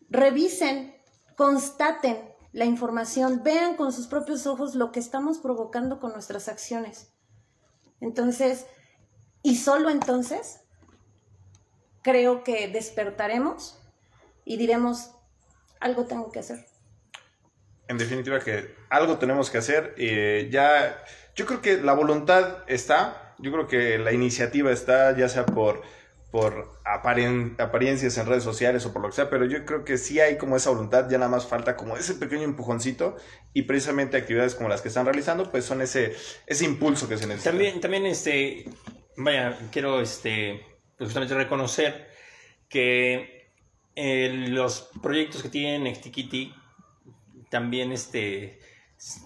revisen, 0.08 0.96
constaten, 1.36 2.29
la 2.52 2.64
información, 2.64 3.42
vean 3.44 3.76
con 3.76 3.92
sus 3.92 4.06
propios 4.06 4.46
ojos 4.46 4.74
lo 4.74 4.92
que 4.92 5.00
estamos 5.00 5.38
provocando 5.38 6.00
con 6.00 6.12
nuestras 6.12 6.48
acciones. 6.48 7.12
Entonces, 8.00 8.66
y 9.42 9.56
solo 9.56 9.90
entonces, 9.90 10.60
creo 12.02 12.42
que 12.44 12.68
despertaremos 12.68 13.78
y 14.44 14.56
diremos, 14.56 15.12
algo 15.80 16.04
tengo 16.04 16.30
que 16.30 16.40
hacer. 16.40 16.66
En 17.88 17.98
definitiva 17.98 18.40
que 18.40 18.74
algo 18.88 19.18
tenemos 19.18 19.50
que 19.50 19.58
hacer. 19.58 19.94
Ya, 20.50 21.04
yo 21.34 21.46
creo 21.46 21.60
que 21.62 21.76
la 21.76 21.92
voluntad 21.92 22.64
está, 22.66 23.34
yo 23.38 23.52
creo 23.52 23.66
que 23.66 23.98
la 23.98 24.12
iniciativa 24.12 24.70
está, 24.70 25.16
ya 25.16 25.28
sea 25.28 25.46
por 25.46 25.82
por 26.30 26.80
apariencias 26.84 28.16
en 28.16 28.26
redes 28.26 28.44
sociales 28.44 28.86
o 28.86 28.92
por 28.92 29.02
lo 29.02 29.08
que 29.08 29.16
sea, 29.16 29.30
pero 29.30 29.46
yo 29.46 29.64
creo 29.64 29.84
que 29.84 29.98
sí 29.98 30.20
hay 30.20 30.38
como 30.38 30.56
esa 30.56 30.70
voluntad, 30.70 31.10
ya 31.10 31.18
nada 31.18 31.30
más 31.30 31.46
falta 31.46 31.76
como 31.76 31.96
ese 31.96 32.14
pequeño 32.14 32.44
empujoncito 32.44 33.16
y 33.52 33.62
precisamente 33.62 34.16
actividades 34.16 34.54
como 34.54 34.68
las 34.68 34.80
que 34.80 34.88
están 34.88 35.06
realizando, 35.06 35.50
pues 35.50 35.64
son 35.64 35.82
ese, 35.82 36.14
ese 36.46 36.64
impulso 36.64 37.08
que 37.08 37.16
se 37.16 37.26
necesita. 37.26 37.50
También, 37.50 37.80
también 37.80 38.06
este, 38.06 38.64
vaya, 39.16 39.58
quiero 39.72 40.00
este, 40.00 40.64
pues 40.96 41.08
justamente 41.08 41.34
reconocer 41.34 42.08
que 42.68 43.52
eh, 43.96 44.46
los 44.48 44.90
proyectos 45.02 45.42
que 45.42 45.48
tienen 45.48 45.82
Nextikiti 45.82 46.54
también 47.48 47.90
este, 47.90 48.60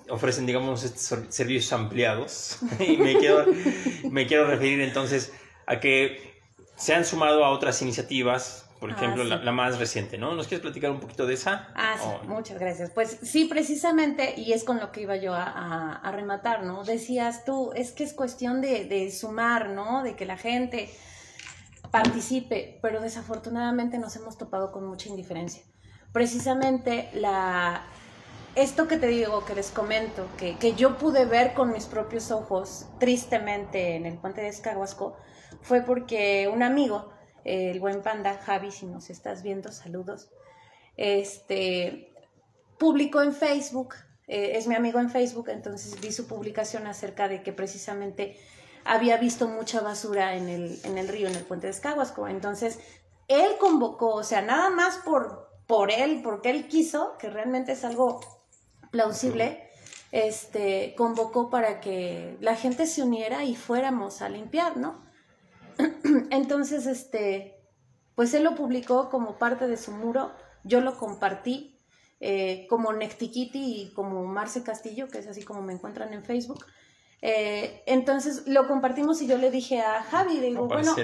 ofrecen, 0.09 0.47
digamos, 0.47 0.81
servicios 0.81 1.71
ampliados 1.75 2.61
y 2.81 2.97
me 2.97 3.19
quiero, 3.19 3.45
me 4.11 4.27
quiero 4.27 4.47
referir 4.47 4.81
entonces 4.81 5.35
a 5.67 5.81
que 5.81 6.34
se 6.77 6.95
han 6.95 7.05
sumado 7.05 7.45
a 7.45 7.51
otras 7.51 7.81
iniciativas, 7.83 8.67
por 8.81 8.91
ah, 8.91 8.97
ejemplo, 8.97 9.25
la, 9.25 9.53
más 9.53 9.79
reciente, 9.79 10.19
¿no? 10.19 10.35
¿Nos 10.35 10.47
quieres 10.47 10.63
platicar 10.63 10.91
un 10.91 11.01
poquito 11.01 11.27
de 11.27 11.35
esa? 11.35 11.69
Ah, 11.75 11.97
sí, 11.99 12.27
muchas 12.29 12.59
gracias. 12.59 12.91
Pues 12.91 13.19
sí, 13.23 13.47
precisamente, 13.47 14.35
y 14.37 14.53
es 14.53 14.65
con 14.65 14.79
lo 14.79 14.93
que 14.93 15.03
iba 15.03 15.17
yo 15.17 15.33
a, 15.35 16.11
rematar, 16.13 16.65
¿no? 16.65 16.85
Decías 16.85 17.45
tú, 17.45 17.73
es 17.75 17.93
que 17.93 18.05
es 18.05 18.13
cuestión 18.13 18.61
de, 18.61 18.85
de, 18.85 19.11
sumar, 19.11 19.71
¿no? 19.71 20.03
De 20.03 20.17
que 20.17 20.27
la 20.27 20.37
gente 20.37 20.91
participe, 21.91 22.79
pero 22.83 23.01
desafortunadamente 23.01 23.99
nos 23.99 24.17
hemos 24.17 24.37
topado 24.37 24.73
con 24.73 24.87
mucha 24.87 25.09
indiferencia. 25.09 25.63
Precisamente 26.13 27.09
la, 27.15 27.85
esto 28.55 28.87
que 28.87 28.97
te 28.97 29.07
digo, 29.07 29.45
que 29.45 29.55
les 29.55 29.71
comento, 29.71 30.27
que, 30.37 30.57
que, 30.59 30.75
yo 30.75 30.99
pude 30.99 31.25
ver 31.25 31.55
con 31.55 31.73
mis 31.73 31.87
propios 31.87 32.31
ojos, 32.31 32.87
tristemente, 32.99 33.97
en 33.97 34.07
el 34.07 34.19
puente 34.19 34.43
de 34.43 34.49
Escaguasco, 34.49 35.17
fue 35.65 35.83
porque 35.83 36.49
un 36.53 36.63
amigo 36.63 37.11
el 37.45 37.79
buen 37.79 38.03
panda, 38.03 38.39
Javi, 38.39 38.71
si 38.71 38.87
nos 38.87 39.11
estás 39.11 39.43
viendo, 39.43 39.71
saludos. 39.71 40.31
Este 40.97 42.11
publicó 42.79 43.23
en 43.23 43.35
Facebook, 43.35 43.95
eh, 44.27 44.53
es 44.55 44.67
mi 44.67 44.75
amigo 44.75 44.99
en 44.99 45.11
Facebook, 45.11 45.49
entonces 45.49 46.01
vi 46.01 46.11
su 46.11 46.27
publicación 46.27 46.87
acerca 46.87 47.29
de 47.29 47.43
que 47.43 47.53
precisamente 47.53 48.37
había 48.85 49.17
visto 49.17 49.49
mucha 49.49 49.81
basura 49.81 50.37
en 50.37 50.49
el, 50.49 50.81
en 50.85 50.99
el 50.99 51.09
río, 51.09 51.29
en 51.29 51.35
el 51.35 51.45
puente 51.45 51.67
de 51.67 51.73
Escahuasco. 51.73 52.29
Entonces, 52.29 52.81
él 53.29 53.53
convocó, 53.59 54.15
o 54.15 54.25
sea, 54.25 54.43
nada 54.43 54.71
más 54.71 54.99
por, 54.99 55.49
por 55.67 55.91
él, 55.91 56.21
porque 56.23 56.51
él 56.51 56.69
quiso, 56.69 57.17
que 57.19 57.31
realmente 57.31 57.73
es 57.73 57.85
algo 57.85 58.21
plausible, 58.91 59.69
este, 60.13 60.95
convocó 60.97 61.49
para 61.51 61.81
que 61.81 62.37
la 62.41 62.57
gente 62.57 62.87
se 62.87 63.03
uniera 63.03 63.45
y 63.45 63.57
fuéramos 63.57 64.21
a 64.21 64.29
limpiar, 64.29 64.77
¿no? 64.77 65.04
Entonces, 66.31 66.87
este, 66.87 67.55
pues 68.15 68.35
él 68.35 68.45
lo 68.45 68.55
publicó 68.55 69.11
como 69.11 69.39
parte 69.39 69.67
de 69.67 69.77
su 69.77 69.93
muro, 69.93 70.33
yo 70.65 70.81
lo 70.81 70.99
compartí 70.99 71.79
eh, 72.21 72.67
como 72.69 72.93
Nectiquiti 72.93 73.83
y 73.83 73.93
como 73.93 74.25
Marce 74.25 74.63
Castillo, 74.63 75.09
que 75.09 75.19
es 75.19 75.27
así 75.27 75.43
como 75.43 75.63
me 75.63 75.73
encuentran 75.73 76.13
en 76.13 76.25
Facebook. 76.25 76.65
Eh, 77.21 77.83
entonces 77.87 78.47
lo 78.47 78.67
compartimos 78.67 79.21
y 79.23 79.27
yo 79.27 79.39
le 79.39 79.51
dije 79.51 79.81
a 79.81 80.03
Javi, 80.03 80.41
digo, 80.41 80.67
bueno, 80.67 80.95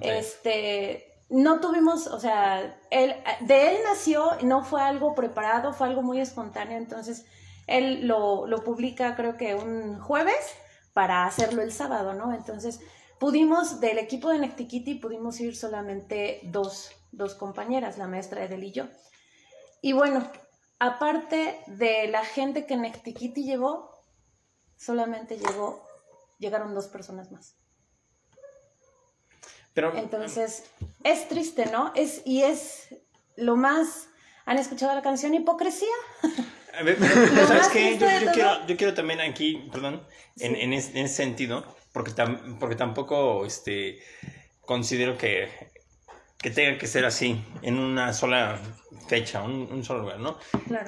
este, 0.00 1.22
no 1.28 1.60
tuvimos, 1.60 2.06
o 2.06 2.18
sea, 2.18 2.78
él, 2.90 3.14
de 3.40 3.70
él 3.70 3.76
nació, 3.84 4.32
no 4.42 4.64
fue 4.64 4.82
algo 4.82 5.14
preparado, 5.14 5.72
fue 5.72 5.86
algo 5.88 6.02
muy 6.02 6.20
espontáneo, 6.20 6.78
entonces 6.78 7.26
él 7.66 8.06
lo, 8.06 8.46
lo 8.46 8.64
publica 8.64 9.16
creo 9.16 9.36
que 9.36 9.54
un 9.54 9.98
jueves 9.98 10.54
para 10.92 11.26
hacerlo 11.26 11.62
el 11.62 11.72
sábado, 11.72 12.14
¿no? 12.14 12.32
Entonces 12.32 12.80
pudimos, 13.18 13.80
del 13.80 13.98
equipo 13.98 14.30
de 14.30 14.38
Nectiquiti, 14.38 14.94
pudimos 14.94 15.40
ir 15.40 15.56
solamente 15.56 16.40
dos, 16.44 16.90
dos 17.12 17.34
compañeras, 17.34 17.98
la 17.98 18.06
maestra 18.06 18.44
Edel 18.44 18.64
y 18.64 18.72
yo. 18.72 18.86
Y 19.82 19.92
bueno, 19.92 20.30
aparte 20.78 21.60
de 21.66 22.08
la 22.08 22.24
gente 22.24 22.66
que 22.66 22.76
Nectiquiti 22.76 23.44
llevó, 23.44 23.90
solamente 24.76 25.38
llegó, 25.38 25.86
llegaron 26.38 26.74
dos 26.74 26.88
personas 26.88 27.30
más. 27.32 27.56
Pero, 29.74 29.94
Entonces, 29.94 30.64
es 31.04 31.28
triste, 31.28 31.66
¿no? 31.66 31.92
Es, 31.94 32.22
y 32.24 32.42
es 32.42 32.94
lo 33.36 33.56
más... 33.56 34.08
¿Han 34.46 34.58
escuchado 34.58 34.94
la 34.94 35.02
canción 35.02 35.34
Hipocresía? 35.34 35.88
A 36.78 36.82
ver, 36.82 36.98
¿sabes 37.46 37.68
qué? 37.68 37.98
Yo, 37.98 38.06
quiero, 38.32 38.66
yo, 38.66 38.76
quiero, 38.76 38.94
también 38.94 39.20
aquí, 39.20 39.68
perdón, 39.72 40.06
en, 40.38 40.56
en, 40.56 40.72
ese, 40.72 41.08
sentido, 41.08 41.75
porque, 41.96 42.12
porque 42.60 42.76
tampoco 42.76 43.46
este, 43.46 44.00
considero 44.60 45.16
que, 45.16 45.48
que 46.36 46.50
tenga 46.50 46.76
que 46.76 46.86
ser 46.86 47.06
así, 47.06 47.42
en 47.62 47.78
una 47.78 48.12
sola 48.12 48.60
fecha, 49.08 49.42
un, 49.42 49.66
un 49.72 49.82
solo 49.82 50.00
lugar, 50.00 50.20
¿no? 50.20 50.38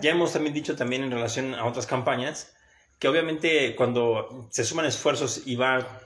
Ya 0.03 0.11
hemos 0.11 0.35
también 0.35 0.53
dicho 0.53 0.77
también 0.77 1.03
en 1.03 1.11
relación 1.11 1.55
a 1.55 1.65
otras 1.65 1.87
campañas, 1.87 2.55
que 2.99 3.09
obviamente 3.09 3.75
cuando 3.75 4.49
se 4.51 4.65
suman 4.65 4.85
esfuerzos 4.85 5.45
y 5.47 5.57
va 5.57 6.03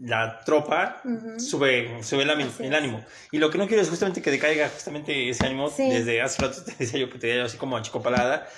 la 0.00 0.40
tropa, 0.40 1.02
sube, 1.36 2.02
sube 2.02 2.22
el, 2.22 2.74
ánimo. 2.74 3.04
Y 3.32 3.36
lo 3.36 3.50
que 3.50 3.58
no 3.58 3.66
quiero 3.66 3.82
es 3.82 3.90
justamente 3.90 4.22
que 4.22 4.30
decaiga 4.30 4.70
justamente 4.70 5.28
ese 5.28 5.44
ánimo. 5.44 5.70
Desde 5.76 6.22
hace 6.22 6.40
rato 6.40 6.64
te 6.64 6.72
decía 6.78 6.98
yo 6.98 7.10
que 7.10 7.18
te 7.18 7.42
así 7.42 7.58
como 7.58 7.76
achicopalada, 7.76 8.48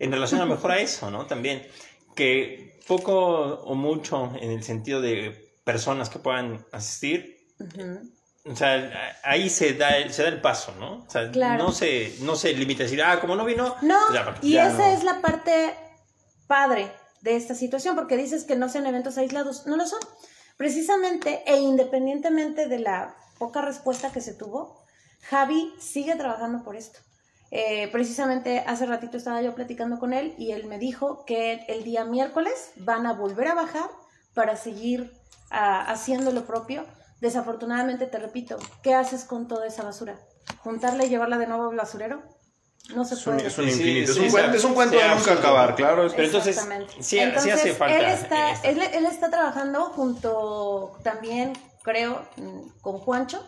en 0.00 0.10
relación 0.10 0.40
a 0.40 0.46
lo 0.46 0.52
mejor 0.52 0.72
a 0.72 0.80
eso, 0.80 1.12
¿no? 1.12 1.26
También, 1.26 1.64
que 2.16 2.73
poco 2.86 3.14
o 3.14 3.74
mucho 3.74 4.32
en 4.40 4.50
el 4.50 4.62
sentido 4.62 5.00
de 5.00 5.54
personas 5.64 6.10
que 6.10 6.18
puedan 6.18 6.64
asistir, 6.72 7.34
O 8.46 8.54
sea, 8.54 9.18
ahí 9.22 9.48
se 9.48 9.72
da, 9.72 10.06
se 10.10 10.22
da 10.22 10.28
el 10.28 10.40
paso, 10.42 10.74
¿no? 10.78 11.04
O 11.06 11.10
sea, 11.10 11.24
no, 11.56 11.72
se, 11.72 12.14
no 12.20 12.36
se 12.36 12.52
limita 12.52 12.82
a 12.82 12.84
decir, 12.84 13.02
ah, 13.02 13.18
como 13.20 13.36
no 13.36 13.44
vino. 13.46 13.74
No, 13.80 13.98
y 14.42 14.58
esa 14.58 14.92
es 14.92 15.02
la 15.02 15.22
parte 15.22 15.74
padre 16.46 16.92
de 17.22 17.36
esta 17.36 17.54
situación, 17.54 17.96
porque 17.96 18.18
dices 18.18 18.44
que 18.44 18.54
no 18.54 18.68
sean 18.68 18.86
eventos 18.86 19.16
aislados, 19.16 19.66
no 19.66 19.76
lo 19.76 19.86
son. 19.86 20.00
Precisamente 20.58 21.42
e 21.46 21.56
independientemente 21.56 22.68
de 22.68 22.78
la 22.80 23.16
poca 23.38 23.62
respuesta 23.62 24.12
que 24.12 24.20
se 24.20 24.34
tuvo, 24.34 24.84
Javi 25.22 25.72
sigue 25.78 26.14
trabajando 26.16 26.62
por 26.62 26.76
esto. 26.76 27.00
Eh, 27.56 27.88
precisamente 27.92 28.64
hace 28.66 28.84
ratito 28.84 29.16
estaba 29.16 29.40
yo 29.40 29.54
platicando 29.54 30.00
con 30.00 30.12
él 30.12 30.34
y 30.36 30.50
él 30.50 30.66
me 30.66 30.80
dijo 30.80 31.24
que 31.24 31.64
el 31.68 31.84
día 31.84 32.04
miércoles 32.04 32.72
van 32.74 33.06
a 33.06 33.12
volver 33.12 33.46
a 33.46 33.54
bajar 33.54 33.88
para 34.34 34.56
seguir 34.56 35.12
ah, 35.52 35.84
haciendo 35.86 36.32
lo 36.32 36.46
propio. 36.46 36.84
Desafortunadamente, 37.20 38.06
te 38.06 38.18
repito, 38.18 38.58
¿qué 38.82 38.92
haces 38.92 39.22
con 39.22 39.46
toda 39.46 39.68
esa 39.68 39.84
basura? 39.84 40.18
¿Juntarla 40.64 41.04
y 41.04 41.08
llevarla 41.08 41.38
de 41.38 41.46
nuevo 41.46 41.70
al 41.70 41.76
basurero? 41.76 42.24
No 42.92 43.04
se 43.04 43.16
puede. 43.16 43.46
Es 43.46 43.56
un, 43.56 43.68
infinito. 43.68 44.10
es, 44.10 44.18
un 44.18 44.30
cuento, 44.30 44.56
es 44.56 44.64
un 44.64 44.74
cuento 44.74 44.96
de 44.96 45.08
nunca 45.14 45.34
acabar, 45.34 45.76
claro. 45.76 46.08
Pero 46.10 46.24
entonces, 46.24 46.60
sí, 46.98 47.20
hace 47.20 47.72
falta. 47.72 47.96
Él 47.96 48.04
está, 48.06 48.50
él, 48.64 49.06
está 49.06 49.30
trabajando 49.30 49.84
junto 49.90 50.98
también, 51.04 51.52
creo, 51.84 52.26
con 52.80 52.98
Juancho. 52.98 53.46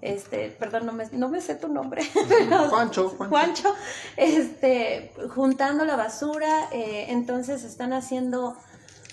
Este, 0.00 0.50
perdón, 0.50 0.86
no 0.86 0.92
me, 0.92 1.06
no 1.12 1.28
me 1.28 1.40
sé 1.40 1.54
tu 1.54 1.68
nombre. 1.68 2.02
Juancho, 2.70 3.10
Juancho. 3.10 3.74
este, 4.16 5.12
juntando 5.34 5.84
la 5.84 5.96
basura. 5.96 6.68
Eh, 6.72 7.06
entonces 7.08 7.64
están 7.64 7.92
haciendo, 7.92 8.56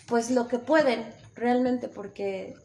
pues, 0.07 0.31
lo 0.31 0.47
que 0.47 0.59
pueden 0.59 1.13
realmente, 1.35 1.87
porque 1.87 2.55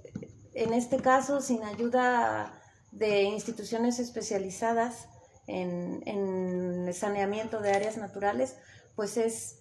en 0.55 0.73
este 0.73 0.97
caso, 0.99 1.41
sin 1.41 1.63
ayuda 1.65 2.53
de 2.93 3.23
instituciones 3.23 3.99
especializadas, 3.99 5.09
en, 5.47 6.03
en 6.07 6.93
saneamiento 6.93 7.61
de 7.61 7.73
áreas 7.73 7.97
naturales, 7.97 8.57
pues 8.95 9.17
es 9.17 9.59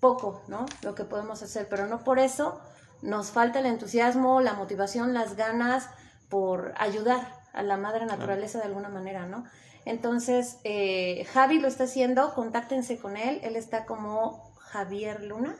poco, 0.00 0.42
¿no? 0.48 0.66
Lo 0.82 0.94
que 0.94 1.04
podemos 1.04 1.42
hacer, 1.42 1.68
pero 1.68 1.86
no 1.86 2.04
por 2.04 2.18
eso 2.18 2.60
nos 3.02 3.30
falta 3.30 3.58
el 3.58 3.66
entusiasmo, 3.66 4.40
la 4.40 4.54
motivación, 4.54 5.14
las 5.14 5.36
ganas 5.36 5.88
por 6.28 6.74
ayudar 6.76 7.43
a 7.54 7.62
la 7.62 7.76
madre 7.76 8.06
naturaleza 8.06 8.58
de 8.58 8.64
alguna 8.64 8.88
manera, 8.88 9.26
¿no? 9.26 9.44
Entonces, 9.84 10.58
eh, 10.64 11.26
Javi 11.32 11.60
lo 11.60 11.68
está 11.68 11.84
haciendo, 11.84 12.34
contáctense 12.34 12.98
con 12.98 13.16
él, 13.16 13.40
él 13.42 13.56
está 13.56 13.84
como 13.84 14.54
Javier 14.58 15.22
Luna. 15.22 15.56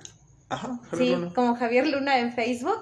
Ajá, 0.49 0.81
sí, 0.97 1.17
como 1.35 1.57
Javier 1.57 1.87
Luna 1.87 2.19
en 2.19 2.33
Facebook. 2.33 2.81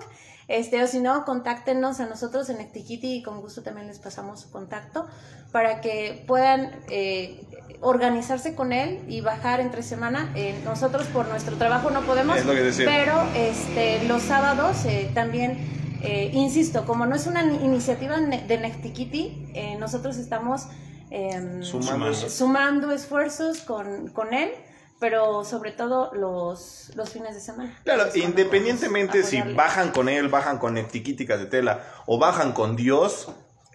Este, 0.48 0.82
o 0.82 0.86
si 0.86 1.00
no, 1.00 1.24
contáctenos 1.24 2.00
a 2.00 2.06
nosotros 2.06 2.50
en 2.50 2.60
Ectiquiti 2.60 3.14
y 3.14 3.22
con 3.22 3.40
gusto 3.40 3.62
también 3.62 3.86
les 3.86 3.98
pasamos 3.98 4.40
su 4.40 4.50
contacto 4.50 5.06
para 5.52 5.80
que 5.80 6.24
puedan 6.26 6.72
eh, 6.90 7.40
organizarse 7.80 8.54
con 8.54 8.72
él 8.72 9.00
y 9.08 9.20
bajar 9.20 9.60
entre 9.60 9.82
semana. 9.82 10.32
Eh, 10.34 10.60
nosotros 10.64 11.06
por 11.08 11.28
nuestro 11.28 11.56
trabajo 11.56 11.90
no 11.90 12.02
podemos, 12.02 12.38
pero 12.78 13.22
este, 13.34 14.04
los 14.08 14.22
sábados 14.22 14.84
eh, 14.84 15.10
también, 15.14 15.58
insisto, 16.32 16.84
como 16.84 17.06
no 17.06 17.14
es 17.14 17.26
una 17.26 17.42
iniciativa 17.44 18.18
de 18.18 18.58
Nectiquiti, 18.58 19.52
nosotros 19.78 20.16
estamos 20.16 20.66
em, 21.10 21.62
sumando. 21.62 22.92
esfuerzos 22.92 23.60
con, 23.60 24.08
con 24.08 24.34
él 24.34 24.50
pero 25.02 25.44
sobre 25.44 25.72
todo 25.72 26.12
los, 26.14 26.92
los 26.94 27.10
fines 27.10 27.34
de 27.34 27.40
semana. 27.40 27.76
Claro, 27.82 28.04
independientemente 28.14 29.24
si 29.24 29.42
bajan 29.42 29.90
con 29.90 30.08
él, 30.08 30.28
bajan 30.28 30.58
con 30.58 30.78
etiquíticas 30.78 31.40
de 31.40 31.46
tela 31.46 31.82
o 32.06 32.20
bajan 32.20 32.52
con 32.52 32.76
Dios, 32.76 33.28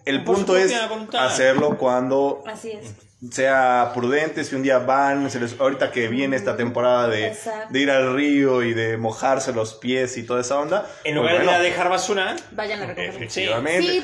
el 0.06 0.24
punto 0.24 0.56
es 0.56 0.72
hacerlo 1.12 1.76
cuando 1.76 2.42
Así 2.46 2.70
es 2.70 3.07
sea 3.32 3.90
prudente 3.94 4.44
si 4.44 4.54
un 4.54 4.62
día 4.62 4.78
van, 4.78 5.28
se 5.28 5.40
les, 5.40 5.58
ahorita 5.58 5.90
que 5.90 6.06
viene 6.06 6.36
esta 6.36 6.56
temporada 6.56 7.08
de, 7.08 7.36
de, 7.68 7.78
ir 7.80 7.90
al 7.90 8.14
río 8.14 8.62
y 8.62 8.74
de 8.74 8.96
mojarse 8.96 9.52
los 9.52 9.74
pies 9.74 10.16
y 10.18 10.22
toda 10.22 10.40
esa 10.40 10.60
onda. 10.60 10.88
En 11.02 11.16
lugar 11.16 11.42
pues 11.42 11.58
de 11.58 11.64
dejar 11.64 11.88
basura, 11.88 12.36
vayan 12.52 12.80
a 12.80 12.86
recoger. 12.86 13.28
Sí. 13.28 13.48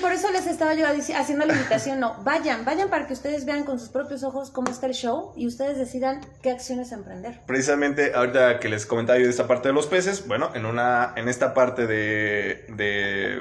por 0.01 0.11
eso 0.11 0.33
les 0.33 0.49
estaba 0.49 0.75
yo 0.75 0.87
haciendo 0.89 1.47
la 1.47 1.53
invitación, 1.53 2.01
no, 2.01 2.17
vayan, 2.25 2.65
vayan 2.65 2.91
para 2.91 3.07
que 3.07 3.13
ustedes 3.13 3.45
vean 3.45 3.63
con 3.63 3.79
sus 3.79 3.89
propios 3.89 4.25
ojos 4.25 4.51
cómo 4.51 4.73
está 4.73 4.87
el 4.87 4.95
show 4.95 5.33
y 5.37 5.47
ustedes 5.47 5.79
decidan 5.79 6.21
qué 6.43 6.51
acciones 6.51 6.91
emprender. 6.91 7.41
Precisamente 7.47 8.15
ahorita 8.17 8.59
que 8.59 8.69
les 8.69 8.85
comentaba 8.85 9.19
yo 9.21 9.27
de 9.27 9.31
esta 9.31 9.47
parte 9.47 9.69
de 9.69 9.75
los 9.75 9.87
peces, 9.87 10.27
bueno, 10.27 10.51
en 10.55 10.67
una, 10.67 11.13
en 11.15 11.29
esta 11.29 11.55
parte 11.55 11.87
de, 11.87 12.67
de 12.71 13.39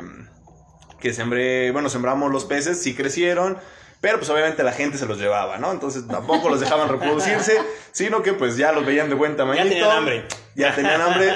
que 0.99 1.13
sembré, 1.13 1.71
bueno, 1.71 1.89
sembramos 1.89 2.32
los 2.32 2.45
peces, 2.45 2.80
sí 2.80 2.93
crecieron 2.93 3.57
pero 4.04 4.18
pues 4.18 4.30
obviamente 4.30 4.64
la 4.64 4.74
gente 4.74 4.97
se 4.97 5.06
los 5.06 5.18
llevaba, 5.18 5.60
¿no? 5.60 5.72
Entonces 5.72 6.06
tampoco 6.06 6.49
los 6.49 6.60
dejaban 6.60 6.89
reproducirse, 6.89 7.58
sino 7.93 8.22
que 8.22 8.34
pues 8.34 8.58
ya 8.58 8.74
los 8.74 8.86
veían 8.86 9.08
de 9.08 9.16
buen 9.16 9.38
tamaño. 9.38 9.64
Ya 9.64 9.70
tenían 9.70 9.91
hambre. 9.91 10.26
Ya 10.56 10.76
tenían 10.76 10.99
hambre. 10.99 11.36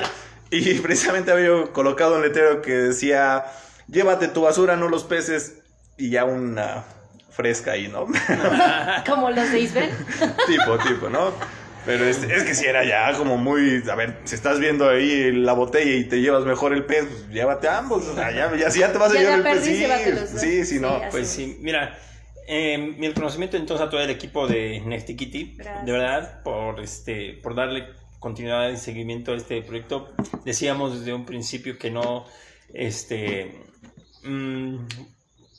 Y 0.50 0.74
precisamente 0.82 1.32
había 1.32 1.72
colocado 1.72 2.18
un 2.18 2.24
letrero 2.24 2.62
que 2.62 2.74
decía, 2.74 3.46
llévate 3.88 4.28
tu 4.28 4.42
basura, 4.42 4.76
no 4.76 4.90
los 4.90 5.06
peces. 5.06 5.60
Y 5.98 6.10
ya 6.10 6.26
una 6.26 6.84
fresca 7.30 7.72
ahí, 7.72 7.88
¿no? 7.88 8.06
Como 9.06 9.30
los 9.32 9.50
de 9.50 9.60
Isben. 9.62 9.90
tipo, 10.46 10.78
tipo, 10.80 11.10
¿no? 11.10 11.32
Pero 11.86 12.04
es, 12.04 12.22
es 12.22 12.44
que 12.44 12.54
si 12.54 12.66
era 12.66 12.84
ya 12.84 13.14
como 13.18 13.38
muy. 13.38 13.82
A 13.90 13.96
ver, 13.96 14.18
si 14.26 14.36
estás 14.36 14.60
viendo 14.60 14.90
ahí 14.90 15.32
la 15.32 15.54
botella 15.54 15.90
y 15.94 16.04
te 16.04 16.20
llevas 16.20 16.44
mejor 16.44 16.74
el 16.74 16.84
pez, 16.84 17.06
pues 17.06 17.30
llévate 17.30 17.70
ambos. 17.70 18.06
O 18.08 18.14
sea, 18.14 18.30
ya, 18.32 18.54
ya, 18.58 18.70
si 18.70 18.80
ya 18.82 18.92
te 18.92 18.98
vas 18.98 19.12
a 19.12 19.14
llevar 19.14 19.36
el 19.40 19.44
pez, 19.44 19.64
sí. 19.64 19.88
Sí, 20.38 20.66
sí, 20.66 20.80
no. 20.82 20.98
Sí, 21.00 21.06
Pues 21.12 21.24
es. 21.24 21.30
sí, 21.30 21.58
mira, 21.62 21.98
eh, 22.48 22.78
mi 22.78 23.08
reconocimiento 23.10 23.58
entonces 23.58 23.86
a 23.86 23.90
todo 23.90 24.02
el 24.02 24.10
equipo 24.10 24.48
de 24.48 24.80
Nexty 24.82 25.16
Kitty, 25.16 25.56
Gracias. 25.58 25.86
de 25.86 25.92
verdad, 25.92 26.44
por, 26.44 26.80
este, 26.80 27.34
por 27.44 27.54
darle 27.56 27.88
continuidad 28.20 28.70
y 28.70 28.78
seguimiento 28.78 29.34
a 29.34 29.36
este 29.38 29.62
proyecto. 29.62 30.14
Decíamos 30.46 30.98
desde 31.00 31.14
un 31.14 31.26
principio 31.26 31.78
que 31.78 31.92
no, 31.92 32.26
este, 32.74 33.64
mm, 34.24 34.78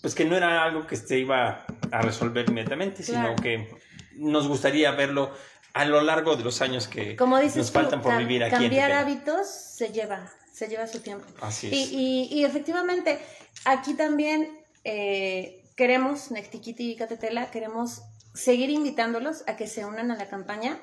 pues 0.02 0.14
que 0.14 0.24
no 0.24 0.36
era 0.36 0.64
algo 0.64 0.86
que 0.86 0.96
se 0.96 1.18
iba 1.18 1.64
a 1.90 2.02
resolver 2.02 2.48
inmediatamente, 2.48 3.02
Claro. 3.04 3.28
sino 3.28 3.42
que 3.42 3.68
nos 4.16 4.48
gustaría 4.48 4.90
verlo 4.92 5.30
a 5.74 5.84
lo 5.84 6.00
largo 6.02 6.34
de 6.36 6.42
los 6.44 6.60
años 6.62 6.88
que 6.88 7.14
Como 7.16 7.38
dices 7.38 7.56
nos 7.58 7.70
faltan 7.70 8.02
por 8.02 8.16
vivir 8.18 8.42
aquí. 8.42 8.52
cambiar 8.56 8.90
hábitos 8.92 9.46
se 9.48 9.92
lleva, 9.92 10.28
se 10.52 10.66
lleva 10.68 10.86
su 10.86 11.00
tiempo. 11.00 11.26
Así 11.40 11.68
Y, 11.68 11.82
es. 11.82 11.92
y, 11.92 12.28
y 12.40 12.44
efectivamente, 12.44 13.18
aquí 13.64 13.94
también 13.94 14.58
eh, 14.84 15.57
queremos, 15.78 16.32
Nextiquiti 16.32 16.90
y 16.90 16.96
Catetela, 16.96 17.52
queremos 17.52 18.02
seguir 18.34 18.68
invitándolos 18.68 19.44
a 19.46 19.54
que 19.54 19.68
se 19.68 19.86
unan 19.86 20.10
a 20.10 20.16
la 20.16 20.26
campaña. 20.26 20.80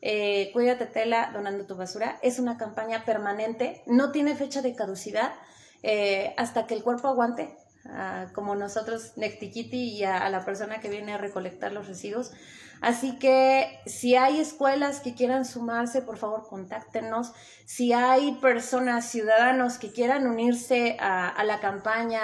Eh, 0.00 0.48
Cuídate 0.54 0.86
Tela 0.86 1.30
donando 1.34 1.66
tu 1.66 1.76
basura. 1.76 2.18
Es 2.22 2.38
una 2.38 2.56
campaña 2.56 3.04
permanente, 3.04 3.82
no 3.86 4.12
tiene 4.12 4.34
fecha 4.34 4.62
de 4.62 4.74
caducidad 4.74 5.34
eh, 5.82 6.32
hasta 6.38 6.66
que 6.66 6.72
el 6.72 6.82
cuerpo 6.82 7.08
aguante, 7.08 7.54
ah, 7.84 8.28
como 8.34 8.54
nosotros, 8.54 9.12
Nextiquiti, 9.16 9.98
y 9.98 10.04
a, 10.04 10.16
a 10.16 10.30
la 10.30 10.42
persona 10.42 10.80
que 10.80 10.88
viene 10.88 11.12
a 11.12 11.18
recolectar 11.18 11.72
los 11.72 11.86
residuos. 11.86 12.32
Así 12.80 13.18
que 13.18 13.78
si 13.84 14.16
hay 14.16 14.40
escuelas 14.40 15.00
que 15.00 15.14
quieran 15.14 15.44
sumarse, 15.44 16.00
por 16.00 16.16
favor, 16.16 16.48
contáctenos. 16.48 17.32
Si 17.66 17.92
hay 17.92 18.32
personas, 18.40 19.04
ciudadanos 19.10 19.76
que 19.76 19.92
quieran 19.92 20.26
unirse 20.26 20.96
a, 20.98 21.28
a 21.28 21.44
la 21.44 21.60
campaña, 21.60 22.22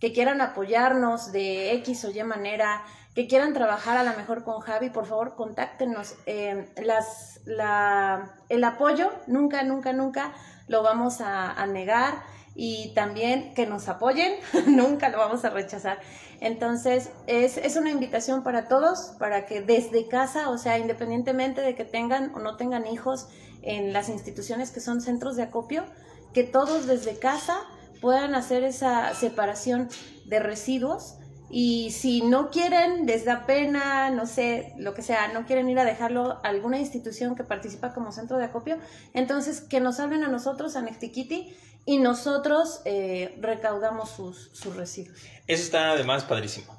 que 0.00 0.12
quieran 0.12 0.40
apoyarnos 0.40 1.32
de 1.32 1.72
X 1.72 2.04
o 2.04 2.10
Y 2.10 2.22
manera, 2.24 2.82
que 3.14 3.26
quieran 3.26 3.52
trabajar 3.52 3.96
a 3.96 4.04
lo 4.04 4.16
mejor 4.16 4.44
con 4.44 4.60
Javi, 4.60 4.90
por 4.90 5.06
favor, 5.06 5.34
contáctenos. 5.34 6.14
Eh, 6.26 6.68
las, 6.82 7.40
la, 7.44 8.34
el 8.48 8.64
apoyo 8.64 9.12
nunca, 9.26 9.62
nunca, 9.62 9.92
nunca 9.92 10.32
lo 10.68 10.82
vamos 10.82 11.20
a, 11.20 11.52
a 11.52 11.66
negar 11.66 12.22
y 12.54 12.92
también 12.94 13.54
que 13.54 13.66
nos 13.66 13.88
apoyen, 13.88 14.34
nunca 14.66 15.08
lo 15.08 15.18
vamos 15.18 15.44
a 15.44 15.50
rechazar. 15.50 15.98
Entonces, 16.40 17.10
es, 17.26 17.56
es 17.56 17.76
una 17.76 17.90
invitación 17.90 18.42
para 18.42 18.68
todos, 18.68 19.14
para 19.18 19.46
que 19.46 19.60
desde 19.60 20.08
casa, 20.08 20.50
o 20.50 20.58
sea, 20.58 20.78
independientemente 20.78 21.60
de 21.60 21.74
que 21.74 21.84
tengan 21.84 22.34
o 22.34 22.38
no 22.38 22.56
tengan 22.56 22.86
hijos 22.86 23.28
en 23.62 23.92
las 23.92 24.08
instituciones 24.08 24.70
que 24.70 24.80
son 24.80 25.00
centros 25.00 25.36
de 25.36 25.44
acopio, 25.44 25.84
que 26.32 26.44
todos 26.44 26.86
desde 26.86 27.18
casa 27.18 27.58
puedan 28.00 28.34
hacer 28.34 28.64
esa 28.64 29.14
separación 29.14 29.88
de 30.26 30.40
residuos 30.40 31.16
y 31.50 31.92
si 31.92 32.22
no 32.22 32.50
quieren, 32.50 33.06
les 33.06 33.24
da 33.24 33.46
pena, 33.46 34.10
no 34.10 34.26
sé, 34.26 34.72
lo 34.78 34.92
que 34.94 35.02
sea, 35.02 35.28
no 35.28 35.46
quieren 35.46 35.68
ir 35.68 35.78
a 35.78 35.84
dejarlo 35.84 36.40
a 36.42 36.48
alguna 36.48 36.78
institución 36.78 37.36
que 37.36 37.44
participa 37.44 37.92
como 37.94 38.10
centro 38.10 38.38
de 38.38 38.46
acopio, 38.46 38.78
entonces 39.12 39.60
que 39.60 39.78
nos 39.78 40.00
hablen 40.00 40.24
a 40.24 40.28
nosotros, 40.28 40.74
a 40.74 40.82
Nextiquiti, 40.82 41.54
y 41.86 41.98
nosotros 41.98 42.80
eh, 42.86 43.36
recaudamos 43.40 44.10
sus, 44.10 44.50
sus 44.52 44.74
residuos. 44.74 45.18
Eso 45.46 45.62
está 45.62 45.92
además 45.92 46.24
padrísimo. 46.24 46.76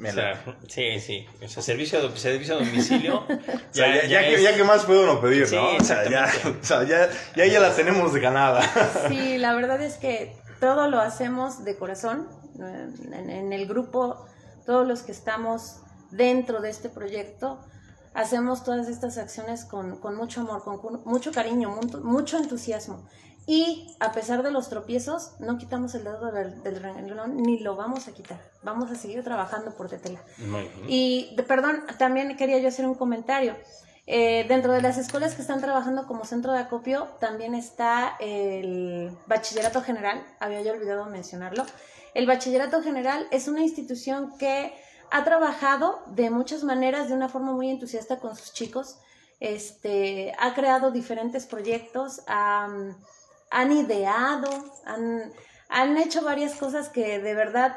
O 0.00 0.12
sea, 0.12 0.44
sí, 0.68 1.00
sí. 1.00 1.26
O 1.42 1.48
sea, 1.48 1.62
servicio 1.62 1.98
a, 1.98 2.16
servicio 2.16 2.54
a 2.54 2.58
domicilio. 2.58 3.24
O 3.28 3.76
sea, 3.76 4.02
ya, 4.02 4.06
ya 4.06 4.28
que, 4.28 4.42
ya 4.42 4.54
que 4.54 4.64
más 4.64 4.84
puede 4.84 5.02
uno 5.02 5.20
pedir, 5.20 5.46
Sí, 5.48 5.56
¿no? 5.56 5.76
O 5.76 5.80
sea, 5.82 6.08
ya, 6.08 6.30
o 6.62 6.64
sea, 6.64 6.84
ya, 6.84 7.08
ya, 7.34 7.46
ya 7.46 7.58
la 7.58 7.74
tenemos 7.74 8.12
de 8.12 8.20
ganada. 8.20 8.62
Sí, 9.08 9.38
la 9.38 9.54
verdad 9.54 9.82
es 9.82 9.94
que 9.94 10.36
todo 10.64 10.88
lo 10.88 10.98
hacemos 11.00 11.62
de 11.64 11.76
corazón. 11.76 12.26
eh, 12.58 12.88
En, 13.12 13.28
en 13.30 13.52
el 13.52 13.66
grupo, 13.66 14.24
todos 14.64 14.86
los 14.86 15.02
que 15.02 15.12
estamos 15.12 15.80
dentro 16.10 16.60
de 16.62 16.70
este 16.70 16.88
proyecto, 16.88 17.58
hacemos 18.14 18.64
todas 18.64 18.88
estas 18.88 19.18
acciones 19.18 19.66
con, 19.66 19.98
con 19.98 20.16
mucho 20.16 20.40
amor, 20.40 20.62
con, 20.64 20.78
cu- 20.78 21.02
mucho 21.04 21.32
cariño, 21.32 21.68
mucho, 21.70 22.00
mucho 22.00 22.38
entusiasmo. 22.38 23.04
Y 23.46 23.94
a 24.00 24.12
pesar 24.12 24.42
de 24.42 24.50
los 24.50 24.70
tropiezos, 24.70 25.32
no 25.38 25.58
quitamos 25.58 25.94
el 25.96 26.04
dedo 26.04 26.32
del, 26.32 26.62
del 26.62 26.76
renglón 26.82 27.36
ni 27.36 27.58
lo 27.58 27.76
vamos 27.76 28.08
a 28.08 28.12
quitar. 28.12 28.40
Vamos 28.62 28.90
a 28.90 28.94
seguir 28.94 29.22
trabajando 29.22 29.74
por 29.76 29.90
Tetela. 29.90 30.22
Muy 30.38 30.62
bien. 30.62 30.86
Y, 30.88 31.34
de- 31.36 31.42
perdón, 31.42 31.82
también 31.98 32.34
quería 32.38 32.58
yo 32.58 32.68
hacer 32.68 32.86
un 32.86 32.94
comentario. 32.94 33.54
Eh, 34.06 34.44
dentro 34.48 34.72
de 34.72 34.82
las 34.82 34.98
escuelas 34.98 35.34
que 35.34 35.40
están 35.42 35.60
trabajando 35.62 36.06
como 36.06 36.24
centro 36.24 36.52
de 36.52 36.58
acopio, 36.58 37.08
también 37.20 37.54
está 37.54 38.16
el 38.20 39.16
Bachillerato 39.26 39.80
General, 39.82 40.22
había 40.40 40.60
yo 40.62 40.72
olvidado 40.72 41.06
mencionarlo. 41.06 41.64
El 42.12 42.26
Bachillerato 42.26 42.82
General 42.82 43.26
es 43.30 43.48
una 43.48 43.62
institución 43.62 44.36
que 44.38 44.74
ha 45.10 45.24
trabajado 45.24 46.02
de 46.08 46.28
muchas 46.30 46.64
maneras, 46.64 47.08
de 47.08 47.14
una 47.14 47.28
forma 47.28 47.52
muy 47.52 47.70
entusiasta 47.70 48.18
con 48.18 48.36
sus 48.36 48.52
chicos. 48.52 48.98
Este, 49.40 50.34
ha 50.38 50.54
creado 50.54 50.90
diferentes 50.90 51.46
proyectos, 51.46 52.22
han- 52.26 52.96
han 53.50 53.72
ideado, 53.72 54.50
han, 54.84 55.32
han 55.68 55.96
hecho 55.96 56.22
varias 56.22 56.54
cosas 56.56 56.88
que 56.88 57.18
de 57.20 57.34
verdad 57.34 57.76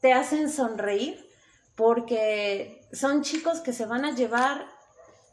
te 0.00 0.12
hacen 0.12 0.50
sonreír 0.50 1.26
porque 1.76 2.86
son 2.92 3.22
chicos 3.22 3.60
que 3.60 3.72
se 3.72 3.86
van 3.86 4.04
a 4.04 4.14
llevar 4.14 4.66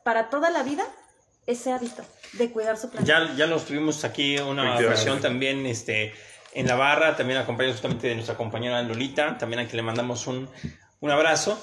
para 0.07 0.29
toda 0.29 0.49
la 0.49 0.63
vida 0.63 0.85
ese 1.45 1.73
hábito 1.73 2.01
de 2.31 2.49
cuidar 2.49 2.77
su 2.77 2.89
planeta. 2.89 3.27
Ya, 3.27 3.35
ya 3.35 3.45
los 3.45 3.65
tuvimos 3.65 4.05
aquí 4.05 4.37
una 4.37 4.77
ocasión 4.77 5.19
también 5.19 5.65
este, 5.65 6.13
en 6.53 6.65
la 6.65 6.75
barra, 6.75 7.17
también 7.17 7.37
acompañados 7.37 7.75
justamente 7.75 8.07
de 8.07 8.15
nuestra 8.15 8.37
compañera 8.37 8.81
Lolita, 8.83 9.37
también 9.37 9.59
a 9.59 9.65
quien 9.65 9.75
le 9.75 9.83
mandamos 9.83 10.25
un, 10.27 10.47
un 11.01 11.11
abrazo. 11.11 11.61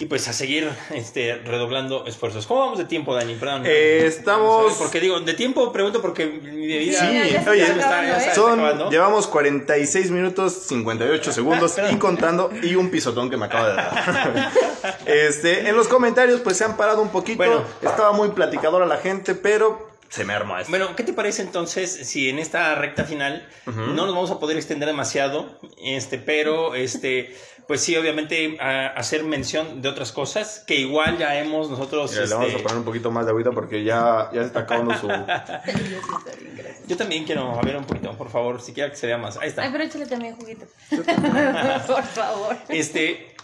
Y 0.00 0.06
pues 0.06 0.28
a 0.28 0.32
seguir 0.32 0.70
este, 0.94 1.34
redoblando 1.44 2.06
esfuerzos. 2.06 2.46
¿Cómo 2.46 2.60
vamos 2.60 2.78
de 2.78 2.84
tiempo, 2.84 3.14
Dani? 3.16 3.34
Perdón. 3.34 3.62
Eh, 3.66 4.04
estamos- 4.06 4.74
Porque 4.74 5.00
digo, 5.00 5.18
de 5.20 5.34
tiempo 5.34 5.72
pregunto 5.72 6.00
porque 6.00 6.26
mi 6.26 6.66
bebida 6.68 7.00
Sí, 7.00 7.14
ya 7.14 7.38
está 7.38 7.50
oye, 7.50 7.62
está- 7.64 8.06
ya 8.06 8.20
se 8.20 8.26
¿eh? 8.26 8.28
está 8.28 8.34
Son, 8.36 8.60
acabando. 8.60 8.90
llevamos 8.90 9.26
46 9.26 10.10
minutos 10.12 10.52
58 10.68 11.32
segundos 11.32 11.76
y 11.90 11.96
contando 11.96 12.50
y 12.62 12.76
un 12.76 12.90
pisotón 12.90 13.28
que 13.28 13.36
me 13.36 13.46
acaba 13.46 13.70
de 13.70 13.74
dar. 13.74 14.52
este, 15.06 15.68
en 15.68 15.76
los 15.76 15.88
comentarios 15.88 16.40
pues 16.42 16.56
se 16.56 16.64
han 16.64 16.76
parado 16.76 17.02
un 17.02 17.08
poquito. 17.08 17.38
Bueno. 17.38 17.64
Estaba 17.82 18.12
muy 18.12 18.28
platicadora 18.30 18.86
la 18.86 18.98
gente, 18.98 19.34
pero 19.34 19.88
se 20.08 20.24
me 20.24 20.32
armó 20.32 20.56
esto. 20.58 20.70
Bueno, 20.70 20.94
¿qué 20.96 21.02
te 21.02 21.12
parece 21.12 21.42
entonces 21.42 21.90
si 22.08 22.28
en 22.28 22.38
esta 22.38 22.74
recta 22.76 23.04
final 23.04 23.46
no 23.66 24.06
nos 24.06 24.14
vamos 24.14 24.30
a 24.30 24.38
poder 24.38 24.56
extender 24.56 24.88
demasiado, 24.88 25.58
este, 25.82 26.18
pero 26.18 26.74
este, 26.74 27.36
pues 27.68 27.82
sí, 27.82 27.94
obviamente 27.96 28.56
a- 28.60 28.88
hacer 28.88 29.22
mención 29.24 29.82
de 29.82 29.90
otras 29.90 30.10
cosas 30.10 30.64
que 30.66 30.74
igual 30.76 31.18
ya 31.18 31.38
hemos 31.38 31.68
nosotros. 31.70 32.10
Mira, 32.12 32.24
le 32.24 32.30
vamos 32.32 32.46
a 32.46 32.50
este, 32.50 32.62
poner 32.62 32.78
un 32.78 32.84
poquito 32.84 33.10
más 33.10 33.26
de 33.26 33.30
agüita 33.30 33.50
porque 33.52 33.84
ya, 33.84 34.30
ya 34.32 34.40
se 34.40 34.46
está 34.46 34.60
acabando 34.60 34.96
su... 34.98 35.06
Yo 36.86 36.96
también 36.96 37.24
quiero 37.24 37.58
a 37.58 37.60
ver 37.60 37.76
un 37.76 37.84
poquito, 37.84 38.10
por 38.16 38.30
favor, 38.30 38.62
si 38.62 38.72
quiera 38.72 38.88
que 38.90 38.96
se 38.96 39.06
vea 39.06 39.18
más. 39.18 39.36
Ahí 39.36 39.42
Ay, 39.42 39.48
está. 39.50 39.70
pero 39.70 39.84
échale 39.84 40.06
también 40.06 40.34
juguito. 40.36 40.64
Por 41.86 42.02
favor. 42.04 42.56
Este, 42.70 43.36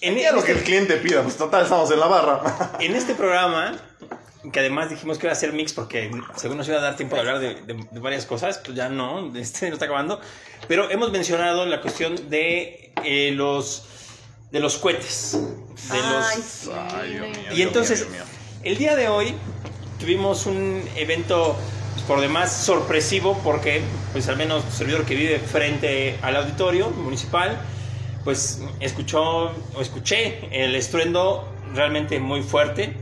en, 0.00 0.18
en 0.18 0.34
lo 0.34 0.42
que 0.42 0.50
el 0.50 0.58
este, 0.58 0.66
cliente 0.70 0.96
pida, 0.96 1.22
pues 1.22 1.36
total 1.36 1.62
estamos 1.62 1.88
en 1.92 2.00
la 2.00 2.08
barra. 2.08 2.72
en 2.80 2.96
este 2.96 3.14
programa, 3.14 3.76
que 4.52 4.60
además 4.60 4.90
dijimos 4.90 5.18
que 5.18 5.26
iba 5.26 5.32
a 5.32 5.36
ser 5.36 5.52
mix 5.52 5.72
porque 5.72 6.10
según 6.36 6.56
nos 6.58 6.68
iba 6.68 6.78
a 6.78 6.80
dar 6.80 6.96
tiempo 6.96 7.14
de 7.16 7.20
hablar 7.20 7.38
de, 7.40 7.54
de- 7.62 7.86
de 7.90 8.00
varias 8.00 8.26
cosas, 8.26 8.58
pues 8.64 8.76
ya 8.76 8.88
no, 8.88 9.34
este 9.36 9.68
no 9.68 9.74
está 9.74 9.86
acabando. 9.86 10.20
Pero 10.68 10.90
hemos 10.90 11.10
mencionado 11.12 11.66
la 11.66 11.80
cuestión 11.80 12.28
de 12.30 12.92
eh, 13.04 13.32
los 13.34 13.84
de 14.50 14.60
los 14.60 14.76
cohetes, 14.78 15.32
de 15.90 15.98
los 15.98 16.26
Ay, 16.26 16.42
sí. 16.42 16.70
Ay, 16.94 17.10
Dios 17.14 17.28
mío. 17.28 17.52
Y 17.54 17.62
entonces, 17.62 17.98
Dios 18.00 18.10
mío. 18.10 18.22
el 18.62 18.78
día 18.78 18.94
de 18.94 19.08
hoy 19.08 19.34
tuvimos 19.98 20.46
un 20.46 20.82
evento 20.96 21.56
pues, 21.94 22.04
por 22.06 22.20
demás 22.20 22.52
sorpresivo 22.52 23.38
porque, 23.42 23.80
pues 24.12 24.28
al 24.28 24.36
menos 24.36 24.64
el 24.64 24.72
servidor 24.72 25.04
que 25.04 25.14
vive 25.16 25.38
frente 25.40 26.16
al 26.22 26.36
auditorio 26.36 26.90
municipal, 26.90 27.58
pues 28.24 28.60
escuchó 28.80 29.50
o 29.74 29.80
escuché 29.80 30.38
el 30.52 30.74
estruendo 30.76 31.52
realmente 31.74 32.18
muy 32.20 32.42
fuerte 32.42 32.94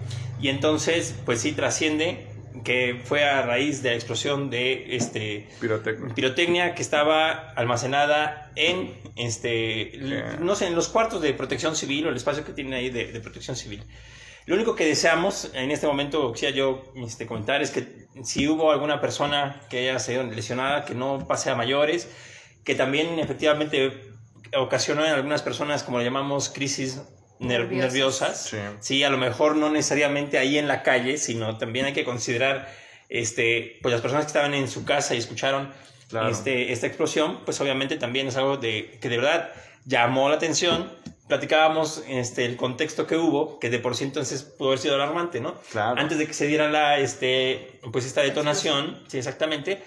y 0.45 0.51
entonces, 0.51 1.15
pues 1.25 1.41
sí 1.41 1.53
trasciende 1.53 2.27
que 2.65 3.01
fue 3.03 3.25
a 3.25 3.41
raíz 3.41 3.83
de 3.83 3.89
la 3.89 3.95
explosión 3.95 4.51
de 4.51 4.95
este 4.95 5.49
Pirotecnia. 5.59 6.15
pirotecnia 6.15 6.75
que 6.75 6.83
estaba 6.83 7.31
almacenada 7.53 8.53
en 8.55 8.93
este 9.17 9.93
no 10.41 10.55
sé 10.55 10.67
en 10.67 10.75
los 10.75 10.89
cuartos 10.89 11.23
de 11.23 11.33
protección 11.33 11.75
civil 11.75 12.07
o 12.07 12.11
el 12.11 12.17
espacio 12.17 12.45
que 12.45 12.53
tienen 12.53 12.75
ahí 12.75 12.91
de, 12.91 13.11
de 13.11 13.21
protección 13.21 13.57
civil 13.57 13.85
lo 14.45 14.55
único 14.55 14.77
que 14.77 14.85
deseamos 14.85 15.51
en 15.55 15.71
este 15.71 15.87
momento 15.87 16.31
quisiera 16.33 16.55
yo 16.55 16.93
este, 16.97 17.27
comentar 17.27 17.63
es 17.63 17.71
que 17.71 18.07
si 18.23 18.47
hubo 18.47 18.71
alguna 18.71 19.01
persona 19.01 19.63
que 19.71 19.79
haya 19.79 19.99
sido 19.99 20.25
lesionada 20.25 20.85
que 20.85 20.95
no 20.95 21.27
pase 21.27 21.49
a 21.49 21.55
mayores 21.55 22.09
que 22.65 22.75
también 22.75 23.19
efectivamente 23.19 24.13
ocasionó 24.55 25.05
en 25.07 25.13
algunas 25.13 25.43
personas 25.43 25.83
como 25.83 25.99
le 25.99 26.05
llamamos 26.05 26.51
crisis 26.51 27.01
ner- 27.41 27.69
Nerviosas. 27.69 27.93
nerviosas. 27.93 28.43
Sí. 28.51 28.57
Sí, 28.81 29.05
a 29.05 29.11
lo 29.11 29.19
mejor 29.19 29.57
no 29.57 29.71
necesariamente 29.71 30.39
ahí 30.39 30.59
en 30.59 30.69
la 30.69 30.83
calle, 30.83 31.19
sino 31.19 31.59
también 31.59 31.87
hay 31.87 31.93
que 31.93 32.05
considerar, 32.05 32.69
este, 33.09 33.79
pues 33.83 33.93
las 33.93 34.01
personas 34.01 34.25
que 34.25 34.29
estaban 34.29 34.55
en 34.55 34.69
su 34.69 34.85
casa 34.85 35.15
y 35.15 35.19
escucharon 35.19 35.73
Claro. 36.09 36.29
este, 36.29 36.73
esta 36.73 36.87
explosión, 36.87 37.41
pues 37.45 37.61
obviamente 37.61 37.97
también 37.97 38.29
es 38.29 38.37
algo 38.37 38.57
de, 38.57 38.99
que 39.01 39.09
de 39.09 39.17
verdad 39.17 39.51
llamó 39.85 40.29
la 40.29 40.37
atención. 40.37 40.93
Platicábamos 41.29 42.05
este, 42.07 42.45
el 42.45 42.57
contexto 42.57 43.07
que 43.07 43.17
hubo, 43.17 43.59
que 43.59 43.71
de 43.71 43.79
por 43.79 43.97
sí 43.97 44.05
entonces 44.05 44.43
pudo 44.43 44.69
haber 44.69 44.79
sido 44.79 44.95
alarmante, 44.95 45.41
¿no? 45.41 45.55
Claro. 45.73 45.99
Antes 45.99 46.19
de 46.19 46.27
que 46.27 46.35
se 46.35 46.47
diera 46.47 46.69
la, 46.71 46.99
este, 46.99 47.81
pues 47.93 48.05
esta 48.05 48.21
detonación, 48.21 49.03
sí, 49.09 49.17
exactamente, 49.19 49.83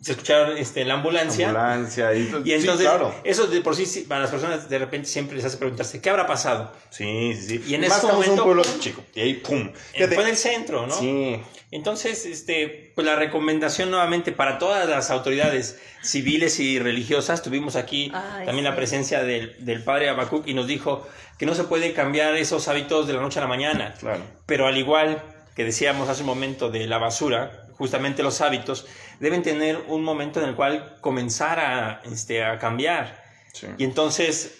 se 0.00 0.12
escucharon 0.12 0.56
este, 0.56 0.84
la 0.84 0.94
ambulancia. 0.94 1.48
Ambulancia 1.48 2.14
y, 2.14 2.20
Y 2.44 2.52
entonces, 2.54 2.78
sí, 2.78 2.82
claro. 2.84 3.14
eso 3.24 3.46
de 3.46 3.60
por 3.60 3.76
sí, 3.76 3.84
sí, 3.86 4.02
para 4.02 4.22
las 4.22 4.30
personas 4.30 4.68
de 4.68 4.78
repente 4.78 5.06
siempre 5.08 5.36
les 5.36 5.44
hace 5.44 5.58
preguntarse, 5.58 6.00
¿qué 6.00 6.08
habrá 6.10 6.26
pasado? 6.26 6.72
Sí, 6.90 7.34
sí, 7.34 7.58
sí. 7.58 7.64
Y 7.68 7.74
en 7.74 7.84
ese 7.84 8.00
en 8.00 8.06
un 8.06 8.12
momento- 8.12 8.44
pueblo 8.44 8.62
chico. 8.80 9.02
Y 9.14 9.20
ahí, 9.20 9.34
pum. 9.34 9.70
Fue 9.94 10.04
en 10.22 10.28
el 10.28 10.36
centro, 10.36 10.86
¿no? 10.86 10.94
Sí. 10.98 11.40
Entonces, 11.72 12.26
este, 12.26 12.92
pues 12.96 13.06
la 13.06 13.14
recomendación 13.14 13.90
nuevamente 13.90 14.32
para 14.32 14.58
todas 14.58 14.88
las 14.88 15.10
autoridades 15.10 15.78
civiles 16.02 16.58
y 16.60 16.78
religiosas, 16.80 17.42
tuvimos 17.42 17.76
aquí 17.76 18.10
Ay, 18.12 18.46
también 18.46 18.64
la 18.64 18.74
presencia 18.74 19.22
del, 19.22 19.54
del 19.64 19.84
padre 19.84 20.08
Abacuc 20.08 20.48
y 20.48 20.54
nos 20.54 20.66
dijo 20.66 21.06
que 21.38 21.46
no 21.46 21.54
se 21.54 21.64
puede 21.64 21.92
cambiar 21.92 22.34
esos 22.36 22.66
hábitos 22.68 23.06
de 23.06 23.12
la 23.12 23.20
noche 23.20 23.38
a 23.38 23.42
la 23.42 23.48
mañana. 23.48 23.94
Claro. 24.00 24.20
Pero 24.46 24.66
al 24.66 24.76
igual 24.78 25.22
que 25.54 25.64
decíamos 25.64 26.08
hace 26.08 26.22
un 26.22 26.26
momento 26.26 26.70
de 26.70 26.86
la 26.88 26.98
basura, 26.98 27.66
justamente 27.80 28.22
los 28.22 28.42
hábitos 28.42 28.86
deben 29.20 29.42
tener 29.42 29.78
un 29.88 30.04
momento 30.04 30.38
en 30.42 30.50
el 30.50 30.54
cual 30.54 30.98
comenzar 31.00 31.58
a, 31.58 32.02
este, 32.04 32.44
a 32.44 32.58
cambiar. 32.58 33.24
Sí. 33.54 33.68
Y 33.78 33.84
entonces, 33.84 34.58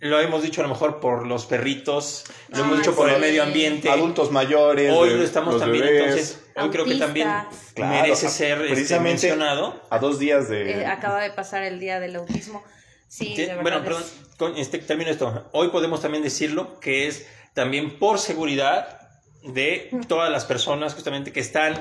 lo 0.00 0.18
hemos 0.20 0.42
dicho 0.42 0.60
a 0.62 0.64
lo 0.64 0.68
mejor 0.68 0.98
por 0.98 1.24
los 1.28 1.46
perritos, 1.46 2.24
lo 2.48 2.58
hemos 2.58 2.72
Ay, 2.72 2.78
dicho 2.78 2.96
por 2.96 3.08
sí. 3.08 3.14
el 3.14 3.20
medio 3.20 3.44
ambiente. 3.44 3.88
Adultos 3.88 4.32
mayores. 4.32 4.92
Hoy 4.92 5.10
lo 5.10 5.22
estamos 5.22 5.60
también, 5.60 5.84
bebés. 5.84 6.02
entonces, 6.02 6.44
hoy 6.56 6.70
creo 6.70 6.84
que 6.84 6.96
también. 6.96 7.28
Claro, 7.74 7.92
merece 8.02 8.28
ser 8.28 8.60
este, 8.62 8.74
precisamente- 8.74 9.28
mencionado. 9.28 9.80
A 9.90 9.98
dos 10.00 10.18
días 10.18 10.48
de. 10.48 10.80
Eh, 10.80 10.86
acaba 10.86 11.22
de 11.22 11.30
pasar 11.30 11.62
el 11.62 11.78
día 11.78 12.00
del 12.00 12.16
autismo. 12.16 12.64
Sí, 13.06 13.26
Sí, 13.36 13.42
de 13.42 13.46
verdad. 13.54 13.62
bueno, 13.62 13.76
es- 13.78 13.84
perdón, 13.84 14.02
con 14.38 14.56
este, 14.56 14.78
termino 14.78 15.08
esto. 15.08 15.48
Hoy 15.52 15.68
podemos 15.68 16.00
también 16.02 16.24
decirlo 16.24 16.80
que 16.80 17.06
es 17.06 17.28
también 17.54 18.00
por 18.00 18.18
seguridad 18.18 19.01
de 19.44 19.90
todas 20.08 20.30
las 20.30 20.44
personas 20.44 20.94
justamente 20.94 21.32
que 21.32 21.40
están 21.40 21.74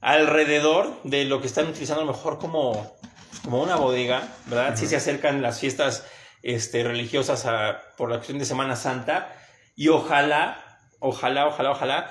alrededor 0.00 1.00
de 1.04 1.24
lo 1.24 1.40
que 1.40 1.46
están 1.46 1.66
utilizando 1.68 2.02
a 2.02 2.04
lo 2.06 2.12
mejor 2.12 2.38
como, 2.38 2.96
como 3.42 3.62
una 3.62 3.76
bodega, 3.76 4.28
¿verdad? 4.46 4.76
Si 4.76 4.86
se 4.86 4.96
acercan 4.96 5.42
las 5.42 5.60
fiestas 5.60 6.04
este, 6.42 6.82
religiosas 6.84 7.46
a- 7.46 7.80
por 7.96 8.10
la 8.10 8.16
cuestión 8.16 8.38
de 8.38 8.44
Semana 8.44 8.76
Santa 8.76 9.34
y 9.76 9.88
ojalá, 9.88 10.80
ojalá, 11.00 11.46
ojalá, 11.46 11.70
ojalá 11.70 12.10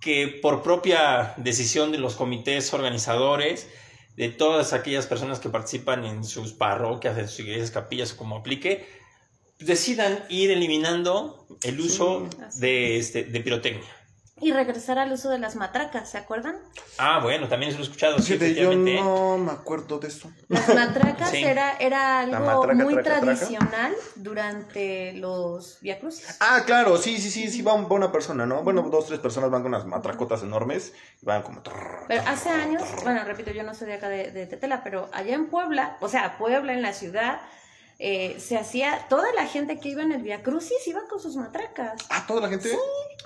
que 0.00 0.28
por 0.42 0.62
propia 0.62 1.32
decisión 1.36 1.92
de 1.92 1.98
los 1.98 2.16
comités 2.16 2.72
organizadores, 2.74 3.68
de 4.16 4.28
todas 4.28 4.74
aquellas 4.74 5.06
personas 5.06 5.40
que 5.40 5.48
participan 5.48 6.04
en 6.04 6.24
sus 6.24 6.52
parroquias, 6.52 7.16
en 7.16 7.28
sus 7.28 7.40
iglesias, 7.40 7.70
capillas, 7.70 8.12
como 8.12 8.36
aplique, 8.36 8.86
decidan 9.58 10.24
ir 10.28 10.50
eliminando 10.50 11.46
el 11.62 11.80
uso 11.80 12.28
de, 12.56 12.98
este, 12.98 13.24
de 13.24 13.40
pirotecnia. 13.40 13.88
Y 14.40 14.50
regresar 14.50 14.98
al 14.98 15.12
uso 15.12 15.30
de 15.30 15.38
las 15.38 15.54
matracas, 15.54 16.10
¿se 16.10 16.18
acuerdan? 16.18 16.56
Ah, 16.98 17.20
bueno, 17.22 17.46
también 17.46 17.68
eso 17.70 17.78
lo 17.78 17.84
he 17.84 17.86
escuchado. 17.86 18.18
sí, 18.18 18.32
Fíjate, 18.36 18.54
yo 18.56 18.74
no 18.74 19.38
me 19.38 19.52
acuerdo 19.52 20.00
de 20.00 20.08
esto. 20.08 20.32
Las 20.48 20.66
matracas 20.74 21.30
Sí. 21.30 21.44
era, 21.44 21.76
era 21.78 22.18
algo 22.18 22.44
matraca, 22.44 22.74
muy 22.82 22.94
traca, 22.94 23.20
traca. 23.20 23.20
tradicional 23.20 23.94
durante 24.16 25.12
los 25.12 25.78
viacrucis. 25.80 26.38
Ah, 26.40 26.62
claro, 26.66 26.96
sí, 26.96 27.18
sí, 27.18 27.30
sí, 27.30 27.48
sí, 27.50 27.62
va, 27.62 27.74
va 27.76 27.94
una 27.94 28.10
persona, 28.10 28.44
¿no? 28.44 28.64
Bueno, 28.64 28.82
dos, 28.90 29.06
tres 29.06 29.20
personas 29.20 29.48
van 29.48 29.62
con 29.62 29.72
unas 29.74 29.86
matracotas 29.86 30.42
enormes 30.42 30.92
y 31.20 31.24
van 31.24 31.42
como... 31.42 31.62
Pero 32.08 32.22
hace 32.26 32.48
años, 32.48 32.82
bueno, 33.04 33.22
repito, 33.24 33.52
yo 33.52 33.62
no 33.62 33.74
soy 33.74 33.86
de 33.86 33.94
acá 33.94 34.08
de, 34.08 34.32
de 34.32 34.46
Tetela, 34.48 34.82
pero 34.82 35.08
allá 35.12 35.36
en 35.36 35.46
Puebla, 35.50 35.98
o 36.00 36.08
sea, 36.08 36.36
Puebla, 36.36 36.72
en 36.72 36.82
la 36.82 36.92
ciudad, 36.94 37.40
eh, 38.04 38.36
se 38.40 38.58
hacía, 38.58 39.06
toda 39.08 39.32
la 39.34 39.46
gente 39.46 39.78
que 39.78 39.88
iba 39.90 40.02
en 40.02 40.10
el 40.10 40.22
Via 40.22 40.42
Crucis 40.42 40.84
iba 40.88 41.02
con 41.08 41.20
sus 41.20 41.36
matracas. 41.36 41.92
Ah, 42.10 42.24
toda 42.26 42.40
la 42.40 42.48
gente. 42.48 42.76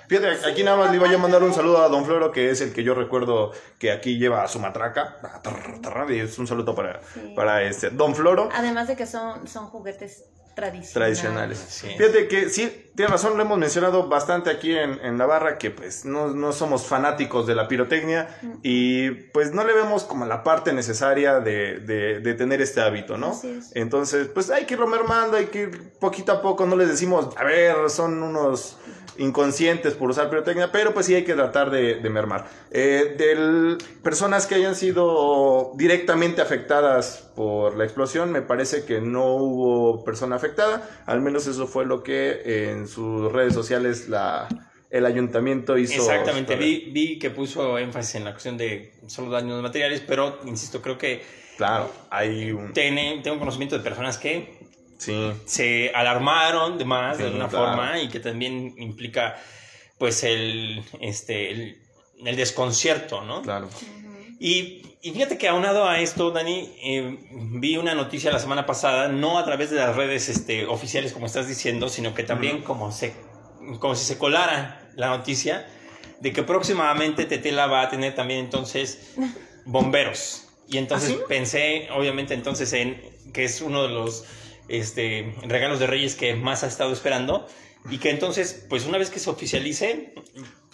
Fíjate, 0.07 0.47
aquí 0.47 0.63
nada 0.63 0.77
más 0.77 0.91
le 0.91 0.97
iba 0.99 1.09
yo 1.09 1.17
a 1.17 1.19
mandar 1.19 1.43
un 1.43 1.55
saludo 1.55 1.79
a 1.83 1.89
Don 1.89 2.05
Floro, 2.05 2.31
que 2.31 2.51
es 2.51 2.61
el 2.61 2.75
que 2.75 2.85
yo 2.85 2.95
recuerdo 2.95 3.53
que 3.79 3.91
aquí 3.91 4.19
lleva 4.19 4.47
su 4.49 4.59
matraca. 4.61 5.17
Ah, 5.23 6.07
Y 6.11 6.19
es 6.21 6.39
un 6.39 6.47
saludo 6.47 6.75
para, 6.75 7.01
Sí. 7.15 7.33
para 7.35 7.63
este 7.63 7.89
Don 7.89 8.15
Floro. 8.15 8.51
Además 8.53 8.87
de 8.87 8.97
que 8.97 9.07
son, 9.07 9.49
son 9.49 9.67
juguetes 9.69 10.25
tradicionales. 10.57 10.93
tradicionales. 10.93 11.59
Sí. 11.69 11.87
Fíjate 11.97 12.27
que 12.27 12.49
sí, 12.49 12.91
tiene 12.97 13.13
razón, 13.13 13.37
lo 13.37 13.43
hemos 13.45 13.59
mencionado 13.59 14.09
bastante 14.09 14.51
aquí 14.51 14.75
en, 14.77 14.99
en 15.05 15.19
la 15.19 15.27
barra, 15.27 15.59
que 15.59 15.71
pues 15.71 16.05
no, 16.07 16.29
no 16.29 16.51
somos 16.53 16.87
fanáticos 16.87 17.47
de 17.47 17.55
la 17.55 17.69
pirotecnia 17.69 18.27
y 18.63 19.11
pues 19.11 19.53
no 19.53 19.63
le 19.65 19.75
vemos 19.75 20.03
como 20.05 20.25
la 20.27 20.43
parte 20.43 20.73
necesaria 20.73 21.41
de, 21.41 21.79
de- 21.81 22.21
de 22.21 22.35
tener 22.35 22.61
este 22.63 22.81
hábito, 22.81 23.17
¿no? 23.19 23.33
Así 23.33 23.51
es. 23.51 23.71
Entonces, 23.77 24.29
pues 24.29 24.51
hay 24.51 24.65
que 24.65 24.75
irlo 24.75 24.87
mermando, 24.89 25.37
hay 25.37 25.47
que 25.47 25.61
ir 25.61 25.93
poquito 26.01 26.33
a 26.33 26.41
poco, 26.43 26.65
no 26.67 26.75
les 26.75 26.89
decimos, 26.89 27.29
a 27.37 27.45
ver, 27.45 27.91
son 27.91 28.23
unos 28.23 28.79
inconscientes 29.19 29.95
por 29.95 30.11
usar 30.11 30.29
pirotecnia, 30.31 30.71
pero 30.73 30.95
pues 30.95 31.07
sí 31.07 31.15
hay 31.15 31.25
que 31.25 31.35
tratar 31.35 31.71
de, 31.71 31.97
de 31.97 32.11
mermar. 32.11 32.49
Eh, 32.71 33.15
del, 33.17 33.79
personas 34.03 34.47
que 34.47 34.55
hayan 34.55 34.75
sido 34.75 35.73
directamente 35.77 36.43
afectadas 36.43 37.31
por 37.35 37.77
la 37.77 37.85
explosión, 37.85 38.33
me 38.33 38.43
parece 38.43 38.85
que 38.85 39.01
no 39.01 39.35
hubo 39.37 40.05
persona 40.05 40.37
afectada, 40.37 40.89
al 41.07 41.21
menos 41.21 41.47
eso 41.47 41.67
fue 41.67 41.87
lo 41.87 42.03
que 42.03 42.71
en 42.71 42.89
sus 42.89 43.33
redes 43.33 43.55
sociales 43.55 44.09
la, 44.09 44.49
el 44.91 45.07
ayuntamiento 45.07 45.79
hizo. 45.79 45.95
Exactamente, 45.95 46.57
vi, 46.57 46.91
vi 46.93 47.19
que 47.19 47.31
puso 47.31 47.79
énfasis 47.79 48.17
en 48.17 48.25
la 48.25 48.33
cuestión 48.33 48.57
de 48.57 48.93
solo 49.07 49.31
daños 49.31 49.63
materiales, 49.63 50.03
pero 50.07 50.39
insisto, 50.45 50.83
creo 50.83 50.99
que 50.99 51.47
Claro, 51.57 51.91
hay 52.11 52.53
un... 52.53 52.73
tiene, 52.73 53.21
tengo 53.23 53.39
conocimiento 53.39 53.79
de 53.79 53.83
personas 53.83 54.19
que 54.19 54.59
Sí, 54.99 55.33
se 55.45 55.91
alarmaron 55.95 56.79
de 56.79 56.85
más 56.85 57.19
de 57.19 57.25
alguna 57.25 57.49
claro. 57.49 57.67
forma 57.67 58.01
y 58.01 58.09
que 58.09 58.21
también 58.21 58.75
implica 58.79 59.37
pues 59.99 60.25
el, 60.25 60.83
este, 61.01 61.51
el, 61.51 61.83
el 62.25 62.37
desconcierto, 62.37 63.23
¿no? 63.23 63.43
claro. 63.43 63.69
Y, 64.39 64.83
y 65.01 65.13
fíjate 65.13 65.39
que 65.39 65.49
aunado 65.49 65.89
a 65.89 66.01
esto, 66.01 66.31
Dani, 66.31 66.71
eh, 66.83 67.19
vi 67.31 67.77
una 67.77 67.95
noticia 67.95 68.31
la 68.31 68.39
semana 68.39 68.67
pasada, 68.67 69.09
no 69.09 69.39
a 69.39 69.45
través 69.45 69.71
de 69.71 69.77
las 69.77 69.97
redes 69.97 70.29
este, 70.29 70.67
oficiales 70.67 71.13
como 71.13 71.27
estás 71.27 71.49
diciendo, 71.49 71.89
sino 71.89 72.15
que 72.15 72.23
también 72.23 72.63
como, 72.63 72.93
se, 72.93 73.15
como 73.79 73.95
si 73.95 74.05
se 74.05 74.19
colara 74.19 74.91
la 74.95 75.09
noticia 75.09 75.67
de 76.21 76.33
que 76.33 76.43
próximamente 76.43 77.25
Tetela 77.25 77.67
va 77.67 77.83
a 77.83 77.89
tener 77.89 78.15
también 78.15 78.41
entonces 78.41 79.15
bomberos. 79.65 80.49
Y 80.69 80.79
entonces 80.79 81.17
¿Ah, 81.19 81.25
pensé, 81.29 81.89
obviamente, 81.95 82.35
entonces 82.35 82.73
en 82.73 83.01
que 83.33 83.45
es 83.45 83.61
uno 83.61 83.85
de 83.85 83.91
los 83.91 84.25
este, 84.69 85.35
regalos 85.43 85.79
de 85.81 85.87
Reyes 85.87 86.15
que 86.15 86.35
más 86.35 86.65
ha 86.65 86.67
estado 86.67 86.93
esperando. 86.93 87.47
Y 87.89 87.99
que 87.99 88.11
entonces, 88.11 88.67
pues 88.69 88.85
una 88.85 88.99
vez 88.99 89.11
que 89.11 89.21
se 89.21 89.31
oficialice, 89.31 90.13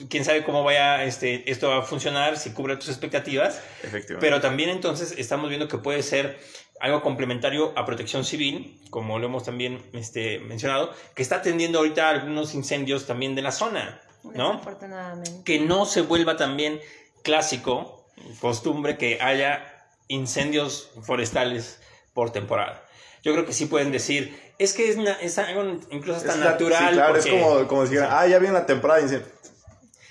quién 0.09 0.25
sabe 0.25 0.45
cómo 0.45 0.65
vaya 0.65 1.05
este, 1.05 1.51
esto 1.51 1.71
a 1.71 1.83
funcionar, 1.83 2.39
si 2.39 2.53
cubre 2.53 2.77
tus 2.77 2.89
expectativas. 2.89 3.61
Efectivamente. 3.83 4.17
Pero 4.19 4.41
también 4.41 4.71
entonces 4.71 5.15
estamos 5.19 5.51
viendo 5.51 5.69
que 5.69 5.77
puede 5.77 6.03
ser 6.03 6.39
algo 6.81 7.03
complementario 7.03 7.73
a 7.77 7.85
protección 7.85 8.25
civil, 8.25 8.81
como 8.91 9.19
lo 9.19 9.27
hemos 9.27 9.45
también 9.45 9.83
este, 9.93 10.39
mencionado, 10.41 10.93
que 11.15 11.23
está 11.23 11.37
atendiendo 11.37 11.79
ahorita 11.79 12.09
algunos 12.09 12.55
incendios 12.55 13.07
también 13.07 13.35
de 13.35 13.43
la 13.43 13.53
zona, 13.53 14.01
¿no? 14.25 14.53
Desafortunadamente. 14.55 15.45
Que 15.45 15.61
no 15.61 15.85
se 15.85 16.01
vuelva 16.01 16.37
también 16.37 16.81
clásico, 17.23 18.11
costumbre, 18.41 18.97
que 18.97 19.21
haya 19.21 19.87
incendios 20.09 20.91
forestales 21.03 21.81
por 22.15 22.33
temporada. 22.33 22.85
Yo 23.23 23.33
creo 23.33 23.47
que 23.47 23.53
sí 23.53 23.67
pueden 23.67 23.93
decir, 23.93 24.37
es 24.59 24.73
que 24.73 24.89
es, 24.91 25.39
algo 25.39 25.79
incluso 25.91 26.19
hasta 26.19 26.33
Es 26.33 26.39
la- 26.39 26.45
natural. 26.53 26.89
sí, 26.89 26.95
claro, 26.95 27.15
porque- 27.15 27.29
es 27.37 27.43
como, 27.45 27.69
como 27.69 27.87
si 27.87 27.97
ah, 27.99 28.27
ya 28.27 28.39
viene 28.39 28.55
la 28.55 28.67
temporada 28.67 28.99
de 28.99 29.05
incendio. 29.07 29.29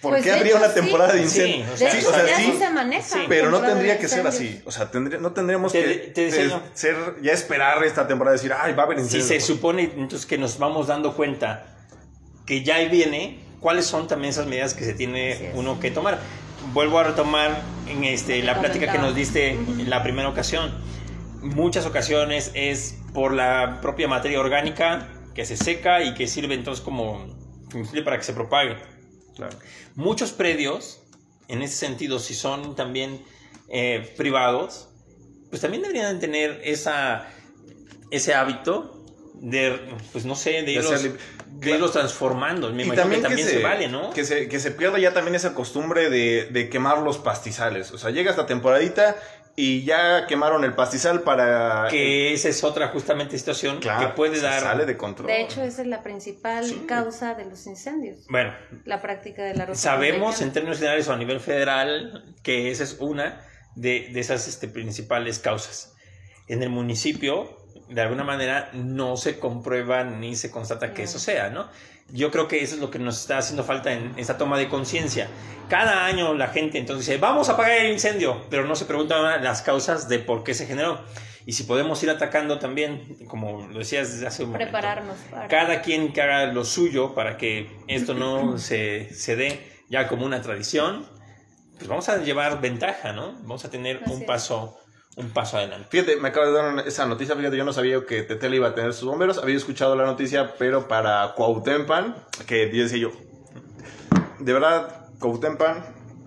¿Por 0.02 0.14
Pues, 0.14 0.24
qué 0.24 0.32
habría 0.32 0.48
hecho, 0.54 0.58
una 0.58 0.68
sí. 0.70 0.74
temporada 0.74 1.14
de 1.14 1.28
Sí, 1.28 1.64
o 1.68 1.72
De 1.74 1.78
sea, 1.78 1.94
hecho, 1.96 2.10
o 2.10 2.14
sea, 2.14 2.26
ya 2.26 2.38
sí, 2.38 2.46
sí 2.54 2.58
se 2.58 2.70
maneja. 2.72 3.04
sí, 3.04 3.20
pero 3.30 3.52
no 3.52 3.62
tendría 3.62 4.00
que 4.00 4.08
ser 4.08 4.26
incendios. 4.26 4.56
así. 4.58 4.64
O 4.66 4.72
sea, 4.72 4.90
tendría- 4.90 5.20
no 5.20 5.32
tendríamos 5.32 5.72
Te- 5.72 5.84
que 5.84 5.94
te 6.08 6.22
decía 6.26 6.60
ser, 6.74 6.96
ya 7.22 7.34
esperar 7.34 7.84
esta 7.84 8.08
temporada 8.08 8.36
y 8.36 8.40
decir, 8.40 8.52
ay, 8.60 8.74
va 8.74 8.82
a 8.82 8.86
haber 8.88 8.98
Si 8.98 9.04
incendio. 9.04 9.28
se 9.28 9.40
supone 9.42 9.84
entonces 9.96 10.26
que 10.26 10.40
nos 10.40 10.58
vamos 10.58 10.88
dando 10.88 11.16
cuenta 11.16 11.68
que 12.48 12.64
ya 12.64 12.78
ahí 12.78 12.90
viene, 12.90 13.44
¿cuáles 13.60 13.86
son 13.86 14.08
también 14.08 14.32
esas 14.32 14.48
medidas 14.48 14.74
que 14.74 14.86
se 14.86 14.94
tiene 14.96 15.52
uno 15.54 15.80
que 15.80 15.92
tomar? 15.92 16.20
Vuelvo 16.74 16.98
a 16.98 17.04
retomar 17.04 17.62
en 17.88 18.04
este, 18.04 18.42
la 18.42 18.60
plática 18.60 18.92
que 18.92 18.98
nos 18.98 19.14
diste 19.14 19.52
en 19.52 19.88
la 19.88 20.02
primera 20.02 20.30
ocasión. 20.30 20.74
Muchas 21.42 21.86
ocasiones 21.86 22.50
es 22.56 22.96
por 23.14 23.34
la 23.34 23.80
propia 23.82 24.08
materia 24.08 24.40
orgánica 24.40 25.10
que 25.34 25.46
se 25.46 25.58
seca 25.58 26.04
y 26.04 26.14
que 26.14 26.28
sirve 26.28 26.56
entonces 26.56 26.84
como 26.84 27.36
combustible 27.72 28.04
para 28.04 28.18
que 28.18 28.24
se 28.24 28.34
propague. 28.34 28.78
Claro. 29.36 29.58
Muchos 29.96 30.32
predios, 30.32 31.02
en 31.48 31.62
ese 31.62 31.76
sentido, 31.76 32.20
si 32.20 32.34
son 32.34 32.76
también 32.76 33.22
eh, 33.70 34.14
privados, 34.18 34.90
pues 35.50 35.62
también 35.62 35.84
deberían 35.84 36.20
tener 36.20 36.62
esa, 36.64 37.28
ese 38.12 38.34
hábito 38.34 39.04
de, 39.36 39.80
pues 40.12 40.26
no 40.26 40.36
sé, 40.36 40.62
de 40.64 40.72
irlos... 40.74 41.04
de 41.04 41.72
irlos 41.72 41.92
transformando. 41.92 42.72
Me 42.72 42.84
y 42.84 42.86
imagino 42.86 43.04
también, 43.04 43.22
que 43.22 43.28
también 43.28 43.48
que 43.48 43.54
se, 43.54 43.64
vale, 43.64 43.88
¿no? 43.88 44.12
Que 44.12 44.24
se, 44.24 44.48
que 44.48 44.60
se 44.60 44.72
pierda 44.72 45.00
ya 45.00 45.14
también 45.14 45.36
esa 45.36 45.54
costumbre 45.54 46.10
de, 46.10 46.48
de 46.52 46.70
quemar 46.70 47.00
los 47.00 47.18
pastizales. 47.18 47.92
O 47.92 47.98
sea, 47.98 48.12
llega 48.12 48.32
esta 48.32 48.46
temporadita 48.46 49.16
y 49.56 49.84
ya 49.84 50.26
quemaron 50.28 50.64
el 50.64 50.74
pastizal 50.74 51.22
para... 51.22 51.88
Que 51.90 52.34
esa 52.34 52.50
es 52.50 52.64
otra 52.64 52.88
justamente 52.90 53.38
situación 53.38 53.80
Claro, 53.80 54.08
que 54.10 54.14
puede 54.16 54.38
se 54.38 54.42
dar... 54.44 54.62
Sale 54.62 54.86
de 54.86 54.98
control. 54.98 55.28
De 55.28 55.42
hecho, 55.42 55.62
esa 55.62 55.82
es 55.82 55.88
la 55.88 56.04
principal 56.04 56.64
Sí. 56.66 56.86
causa 56.88 57.36
de 57.36 57.46
los 57.46 57.66
incendios. 57.68 58.26
Bueno, 58.30 58.54
La 58.86 59.02
práctica 59.02 59.44
de 59.44 59.56
la 59.56 59.66
ropa 59.66 59.78
sabemos 59.78 60.42
en 60.42 60.54
términos 60.54 60.78
generales 60.80 61.08
o 61.08 61.14
a 61.14 61.18
nivel 61.18 61.40
federal 61.40 62.36
que 62.44 62.72
esa 62.72 62.84
es 62.84 62.98
una 63.00 63.46
de, 63.76 64.10
de 64.14 64.20
esas 64.20 64.48
este, 64.48 64.68
principales 64.68 65.40
causas. 65.40 65.96
En 66.48 66.64
el 66.64 66.70
municipio, 66.70 67.58
de 67.90 68.02
alguna 68.02 68.24
manera, 68.24 68.70
no 68.74 69.18
se 69.18 69.40
comprueba 69.40 70.04
ni 70.04 70.36
se 70.36 70.50
constata 70.52 70.94
que 70.94 71.04
eso 71.04 71.20
sea, 71.20 71.50
¿no? 71.50 71.70
Yo 72.14 72.32
creo 72.32 72.48
que 72.48 72.62
eso 72.62 72.76
es 72.76 72.82
lo 72.82 72.92
que 72.92 73.00
nos 73.00 73.22
está 73.22 73.38
haciendo 73.38 73.64
falta 73.64 73.94
en 73.94 74.14
esta 74.18 74.38
toma 74.38 74.58
de 74.58 74.68
conciencia. 74.68 75.28
Cada 75.70 76.06
año 76.06 76.34
la 76.34 76.48
gente 76.48 76.78
entonces 76.78 77.06
dice, 77.06 77.18
vamos 77.18 77.50
a 77.50 77.54
apagar 77.54 77.78
el 77.78 77.92
incendio, 77.92 78.46
pero 78.50 78.66
no 78.66 78.76
se 78.76 78.86
preguntan 78.86 79.44
las 79.44 79.62
causas 79.62 80.10
de 80.10 80.20
por 80.20 80.44
qué 80.44 80.54
se 80.54 80.66
generó. 80.66 81.00
Y 81.46 81.54
si 81.54 81.64
podemos 81.64 82.02
ir 82.04 82.10
atacando 82.10 82.60
también, 82.60 83.18
como 83.28 83.68
lo 83.68 83.80
decías 83.80 84.12
desde 84.12 84.28
hace 84.28 84.44
un 84.44 84.52
momento, 84.52 84.72
Prepararnos 84.72 85.18
para... 85.32 85.48
cada 85.48 85.82
quien 85.82 86.14
que 86.14 86.22
haga 86.22 86.46
lo 86.52 86.66
suyo 86.66 87.16
para 87.16 87.38
que 87.38 87.70
esto 87.88 88.14
no 88.14 88.58
se, 88.60 89.14
se 89.14 89.36
dé 89.36 89.60
ya 89.90 90.08
como 90.08 90.26
una 90.26 90.42
tradición, 90.42 91.06
pues 91.78 91.90
vamos 91.90 92.08
a 92.10 92.18
llevar 92.18 92.62
ventaja, 92.62 93.12
¿no? 93.12 93.34
Vamos 93.42 93.66
a 93.66 93.72
tener 93.72 94.02
Así 94.04 94.14
un 94.14 94.26
paso, 94.26 94.78
un 95.18 95.30
paso 95.30 95.58
adelante. 95.58 95.88
Fíjate, 95.90 96.16
me 96.18 96.30
acaba 96.30 96.46
de 96.48 96.54
dar 96.54 96.74
una- 96.74 96.82
esa 96.84 97.06
noticia, 97.06 97.36
fíjate, 97.36 97.58
yo 97.58 97.66
no 97.66 97.74
sabía 97.74 98.00
que 98.08 98.24
Tetela 98.24 98.56
iba 98.56 98.70
a 98.70 98.76
tener 98.76 98.94
sus 98.94 99.08
bomberos, 99.10 99.38
había 99.38 99.58
escuchado 99.58 99.96
la 99.96 100.06
noticia, 100.06 100.54
pero 100.58 100.88
para 100.88 101.34
Cuautempan, 101.36 102.16
que 102.48 102.68
decía 102.68 102.98
yo, 102.98 103.12
de 104.40 104.54
verdad, 104.54 105.08
Cuautempan, 105.20 105.84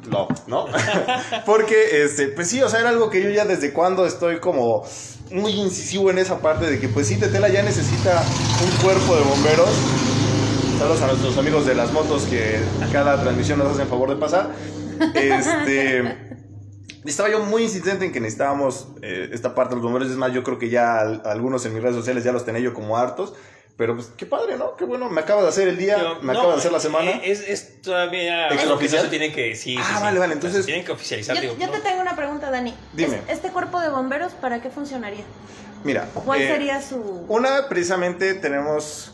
no, 0.08 0.28
¿no? 0.46 0.66
Porque, 1.46 2.02
este, 2.04 2.28
pues 2.28 2.48
sí, 2.48 2.62
o 2.62 2.68
sea, 2.68 2.80
era 2.80 2.90
algo 2.90 3.08
que 3.10 3.22
yo 3.22 3.30
ya 3.30 3.44
desde 3.46 3.72
cuando 3.72 4.04
estoy 4.06 4.38
como 4.38 4.84
muy 5.30 5.52
incisivo 5.52 6.10
en 6.10 6.18
esa 6.18 6.40
parte 6.40 6.66
de 6.70 6.78
que, 6.78 6.88
pues 6.88 7.08
sí, 7.08 7.16
Tetela 7.18 7.48
ya 7.48 7.62
necesita 7.62 8.22
un 8.62 8.70
cuerpo 8.84 9.16
de 9.16 9.22
bomberos. 9.22 9.70
Saludos 10.78 11.00
a 11.02 11.06
nuestros 11.06 11.38
amigos 11.38 11.64
de 11.66 11.74
las 11.74 11.90
motos 11.92 12.24
que 12.24 12.58
cada 12.92 13.20
transmisión 13.22 13.58
nos 13.60 13.72
hacen 13.72 13.88
favor 13.88 14.10
de 14.10 14.16
pasar. 14.16 14.50
Este... 15.14 16.23
Estaba 17.04 17.28
yo 17.30 17.40
muy 17.40 17.62
insistente 17.64 18.04
en 18.04 18.12
que 18.12 18.20
necesitábamos 18.20 18.88
eh, 19.02 19.28
esta 19.32 19.54
parte 19.54 19.70
de 19.70 19.76
los 19.76 19.84
bomberos. 19.84 20.10
Es 20.10 20.16
más, 20.16 20.32
yo 20.32 20.42
creo 20.42 20.58
que 20.58 20.68
ya 20.70 20.98
al- 21.00 21.22
algunos 21.24 21.64
en 21.66 21.74
mis 21.74 21.82
redes 21.82 21.96
sociales 21.96 22.24
ya 22.24 22.32
los 22.32 22.44
tenía 22.44 22.60
yo 22.60 22.72
como 22.74 22.96
hartos. 22.96 23.34
Pero 23.76 23.96
pues 23.96 24.12
qué 24.16 24.24
padre, 24.24 24.56
¿no? 24.56 24.76
Qué 24.76 24.84
bueno. 24.84 25.10
Me 25.10 25.20
acaba 25.20 25.42
de 25.42 25.48
hacer 25.48 25.66
el 25.66 25.76
día, 25.76 25.98
Yo- 25.98 26.18
me 26.22 26.32
no, 26.32 26.38
acaba 26.38 26.52
de 26.54 26.60
hacer 26.60 26.70
la 26.70 26.78
semana. 26.78 27.10
eh, 27.10 27.20
Es, 27.24 27.40
es 27.40 27.82
todavía 27.82 28.46
¿Extraoficial? 28.48 28.68
algo 28.68 28.78
que 28.78 28.88
no 28.96 29.02
se 29.02 29.08
tiene 29.08 29.32
que... 29.32 29.56
Sí, 29.56 29.76
Ah, 29.78 29.84
sí, 29.84 29.94
sí. 29.96 30.02
vale, 30.02 30.18
vale, 30.20 30.32
entonces- 30.34 30.64
Tienen 30.64 30.84
que 30.84 30.92
oficializar. 30.92 31.34
Yo, 31.34 31.42
digo, 31.42 31.56
yo 31.58 31.66
¿no? 31.66 31.72
te 31.72 31.80
tengo 31.80 32.00
una 32.00 32.14
pregunta, 32.14 32.50
Dani. 32.52 32.72
Dime. 32.92 33.16
¿Es- 33.26 33.34
¿Este 33.38 33.48
cuerpo 33.50 33.80
de 33.80 33.88
bomberos 33.88 34.32
para 34.34 34.62
qué 34.62 34.70
funcionaría? 34.70 35.24
Mira. 35.82 36.08
¿Cuál 36.14 36.40
eh, 36.40 36.46
sería 36.48 36.80
su...? 36.80 37.26
Una, 37.28 37.68
precisamente 37.68 38.34
tenemos, 38.34 39.12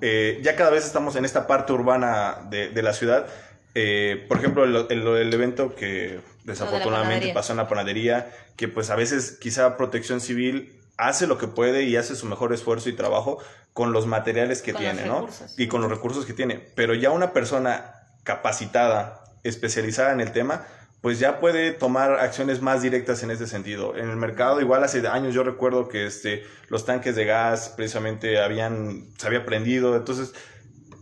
eh, 0.00 0.40
ya 0.42 0.56
cada 0.56 0.70
vez 0.70 0.86
estamos 0.86 1.14
en 1.16 1.26
esta 1.26 1.46
parte 1.46 1.74
urbana 1.74 2.38
de, 2.48 2.70
de 2.70 2.82
la 2.82 2.94
ciudad. 2.94 3.26
Eh, 3.74 4.24
por 4.28 4.38
ejemplo, 4.38 4.64
el, 4.64 4.74
el- 4.88 5.06
el 5.06 5.34
evento 5.34 5.74
que 5.76 6.20
desafortunadamente 6.50 7.32
pasó 7.32 7.52
en 7.52 7.58
la 7.58 7.68
panadería, 7.68 8.30
que 8.56 8.68
pues 8.68 8.90
a 8.90 8.96
veces 8.96 9.38
quizá 9.40 9.76
Protección 9.76 10.20
Civil 10.20 10.80
hace 10.96 11.26
lo 11.26 11.38
que 11.38 11.48
puede 11.48 11.84
y 11.84 11.96
hace 11.96 12.14
su 12.14 12.26
mejor 12.26 12.52
esfuerzo 12.52 12.88
y 12.88 12.92
trabajo 12.92 13.38
con 13.72 13.92
los 13.92 14.06
materiales 14.06 14.62
que 14.62 14.72
Con 14.72 14.82
tiene, 14.82 15.06
¿no? 15.06 15.20
recursos. 15.20 15.54
Y 15.58 15.68
con 15.68 15.80
los 15.80 15.90
recursos 15.90 16.26
que 16.26 16.34
tiene. 16.34 16.56
Pero 16.74 16.94
ya 16.94 17.10
una 17.10 17.32
persona 17.32 17.94
capacitada, 18.22 19.24
especializada 19.42 20.12
en 20.12 20.20
el 20.20 20.32
tema, 20.32 20.66
pues 21.00 21.18
ya 21.18 21.40
puede 21.40 21.72
tomar 21.72 22.12
acciones 22.20 22.60
más 22.60 22.82
directas 22.82 23.22
en 23.22 23.30
ese 23.30 23.46
sentido. 23.46 23.96
En 23.96 24.10
el 24.10 24.16
mercado, 24.16 24.60
igual 24.60 24.84
hace 24.84 25.06
años 25.08 25.32
yo 25.32 25.42
recuerdo 25.42 25.88
que 25.88 26.04
este, 26.06 26.44
los 26.68 26.84
tanques 26.84 27.16
de 27.16 27.24
gas 27.24 27.72
precisamente 27.74 28.38
habían, 28.38 29.08
se 29.16 29.26
había 29.26 29.46
prendido, 29.46 29.96
entonces 29.96 30.34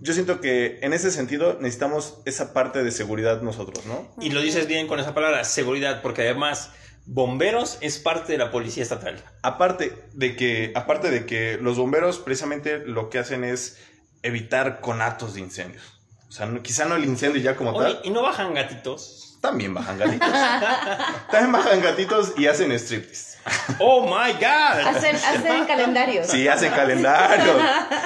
yo 0.00 0.12
siento 0.14 0.40
que 0.40 0.78
en 0.82 0.92
ese 0.92 1.10
sentido 1.10 1.58
necesitamos 1.60 2.18
esa 2.24 2.52
parte 2.52 2.82
de 2.82 2.90
seguridad 2.90 3.42
nosotros, 3.42 3.84
¿no? 3.86 4.08
Y 4.20 4.30
lo 4.30 4.40
dices 4.40 4.66
bien 4.66 4.86
con 4.86 5.00
esa 5.00 5.14
palabra, 5.14 5.44
seguridad, 5.44 6.02
porque 6.02 6.22
además 6.22 6.70
bomberos 7.06 7.78
es 7.80 7.98
parte 7.98 8.32
de 8.32 8.38
la 8.38 8.50
policía 8.50 8.82
estatal. 8.82 9.22
Aparte 9.42 9.94
de 10.12 10.36
que, 10.36 10.72
aparte 10.74 11.10
de 11.10 11.24
que 11.26 11.58
los 11.60 11.78
bomberos 11.78 12.18
precisamente 12.18 12.78
lo 12.78 13.08
que 13.10 13.18
hacen 13.18 13.44
es 13.44 13.78
evitar 14.22 14.80
conatos 14.80 15.34
de 15.34 15.40
incendios. 15.40 15.82
O 16.28 16.32
sea, 16.32 16.46
no- 16.46 16.62
quizá 16.62 16.84
no 16.84 16.96
el 16.96 17.04
incendio 17.04 17.40
ya 17.40 17.56
como 17.56 17.70
Oye, 17.72 17.94
tal. 17.94 18.00
¿y 18.04 18.10
no 18.10 18.22
bajan 18.22 18.52
gatitos? 18.54 19.38
También 19.40 19.72
bajan 19.72 19.98
gatitos. 19.98 20.28
También 21.30 21.52
bajan 21.52 21.80
gatitos 21.80 22.34
y 22.36 22.46
hacen 22.46 22.72
striptease. 22.72 23.38
¡Oh, 23.78 24.02
my 24.04 24.32
God! 24.32 24.86
Hacen, 24.86 25.16
hacen 25.16 25.64
calendarios. 25.66 26.26
Sí, 26.26 26.46
hacen 26.48 26.70
calendarios. 26.72 27.56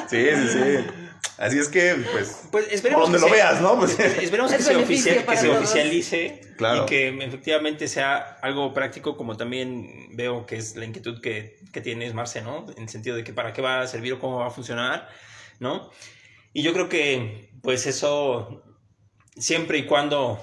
Sí, 0.09 0.24
sí, 0.34 0.49
sí. 0.49 0.86
Así 1.39 1.59
es 1.59 1.68
que, 1.68 1.95
pues, 2.12 2.43
Pues 2.53 2.66
esperemos 2.70 3.09
por 3.09 3.12
donde 3.12 3.26
que 3.26 3.30
lo 3.30 3.37
sea- 3.37 3.51
veas, 3.51 3.61
¿no? 3.62 3.78
Pues, 3.78 3.99
Esperemos 4.22 4.53
que 4.53 4.62
se, 4.62 4.74
beneficio 4.74 5.12
oficia- 5.12 5.26
que 5.26 5.37
se 5.37 5.49
oficialice 5.51 6.41
Claro. 6.57 6.83
y 6.83 6.87
que 6.87 7.09
efectivamente 7.09 7.89
sea 7.89 8.16
algo 8.43 8.72
práctico, 8.72 9.16
como 9.16 9.37
también 9.37 10.09
veo 10.16 10.47
que 10.47 10.57
es 10.57 10.76
la 10.76 10.85
inquietud 10.85 11.20
que, 11.20 11.59
que 11.72 11.80
tienes, 11.80 12.14
Marce, 12.14 12.43
¿no? 12.43 12.66
En 12.76 12.85
el 12.85 12.89
sentido 12.89 13.16
de 13.16 13.24
que 13.24 13.33
para 13.33 13.53
qué 13.53 13.62
va 13.62 13.80
a 13.80 13.87
servir 13.87 14.12
o 14.12 14.18
cómo 14.18 14.39
va 14.39 14.47
a 14.49 14.51
funcionar, 14.51 15.09
¿no? 15.59 15.91
Y 16.53 16.62
yo 16.62 16.72
creo 16.74 16.89
que, 16.89 17.51
pues 17.62 17.87
eso, 17.87 18.62
siempre 19.37 19.78
y 19.78 19.87
cuando 19.87 20.39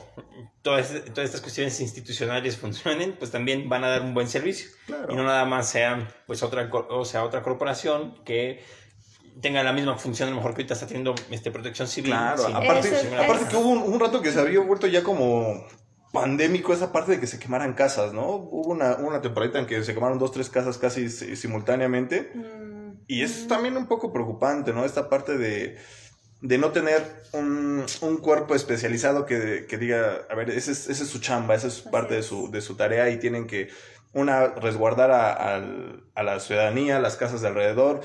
todas, 0.64 0.92
todas 1.14 1.26
estas 1.30 1.42
cuestiones 1.42 1.80
institucionales 1.80 2.58
funcionen, 2.64 3.14
pues 3.14 3.32
también 3.32 3.70
van 3.70 3.84
a 3.84 3.90
dar 3.90 4.02
un 4.02 4.14
buen 4.14 4.28
servicio. 4.28 4.70
Claro. 4.88 5.08
Y 5.12 5.16
no 5.16 5.24
nada 5.24 5.46
más 5.46 5.70
sean, 5.70 6.10
pues, 6.26 6.42
otra, 6.44 6.70
o 6.72 7.06
sea, 7.06 7.24
otra 7.24 7.44
corporación 7.44 8.22
que 8.26 8.64
tenga 9.42 9.64
la 9.64 9.72
misma 9.74 9.98
función, 9.98 10.28
a 10.28 10.32
lo 10.32 10.38
mejor 10.38 10.52
que 10.54 10.62
ahorita 10.62 10.74
está 10.74 10.88
teniendo 10.88 11.16
este, 11.32 11.52
protección 11.52 11.88
civil. 11.88 12.12
Claro, 12.12 12.46
sin- 12.46 12.56
aparte, 12.56 12.88
Eso 12.90 13.08
es- 13.08 13.14
aparte 13.14 13.46
que 13.50 13.56
hubo 13.58 13.70
un, 13.70 13.94
un 13.94 14.00
rato 14.00 14.22
que 14.22 14.32
se 14.32 14.40
había 14.40 14.60
vuelto 14.60 14.88
ya 14.88 15.04
como 15.04 15.66
pandémico 16.12 16.74
esa 16.74 16.92
parte 16.92 17.12
de 17.14 17.20
que 17.20 17.28
se 17.28 17.38
quemaran 17.40 17.74
casas, 17.74 18.14
¿no? 18.14 18.28
Hubo 18.32 18.72
una, 18.72 18.96
una 18.96 19.22
temporada 19.22 19.60
en 19.60 19.66
que 19.68 19.84
se 19.84 19.94
quemaron 19.94 20.18
dos, 20.20 20.32
tres 20.32 20.50
casas 20.50 20.78
casi 20.78 21.10
si- 21.10 21.36
simultáneamente. 21.36 22.32
Mm, 22.34 22.80
Y 23.08 23.22
eso 23.24 23.42
es 23.42 23.48
también 23.48 23.78
un 23.78 23.88
poco 23.88 24.12
preocupante, 24.12 24.74
¿no? 24.74 24.86
Esta 24.86 25.08
parte 25.10 25.38
de, 25.38 25.78
de 26.42 26.58
no 26.58 26.72
tener 26.72 27.04
un, 27.34 27.86
un 28.02 28.18
cuerpo 28.18 28.56
especializado 28.56 29.26
que, 29.26 29.66
que 29.70 29.78
diga, 29.78 30.22
a 30.30 30.36
ver, 30.36 30.50
esa 30.50 30.72
es, 30.72 30.90
esa 30.90 31.04
es 31.04 31.10
su 31.10 31.20
chamba, 31.20 31.56
esa 31.56 31.68
es 31.68 31.80
Así 31.80 31.90
parte 31.90 32.16
de 32.16 32.24
su, 32.24 32.50
de 32.52 32.62
su 32.62 32.76
tarea 32.76 33.10
y 33.10 33.18
tienen 33.20 33.46
que, 33.48 33.70
una, 34.14 34.48
resguardar 34.48 35.12
a, 35.12 35.32
al- 35.34 36.04
a 36.16 36.24
la 36.24 36.40
ciudadanía, 36.40 37.00
las 37.00 37.16
casas 37.16 37.42
de 37.42 37.48
alrededor, 37.50 38.02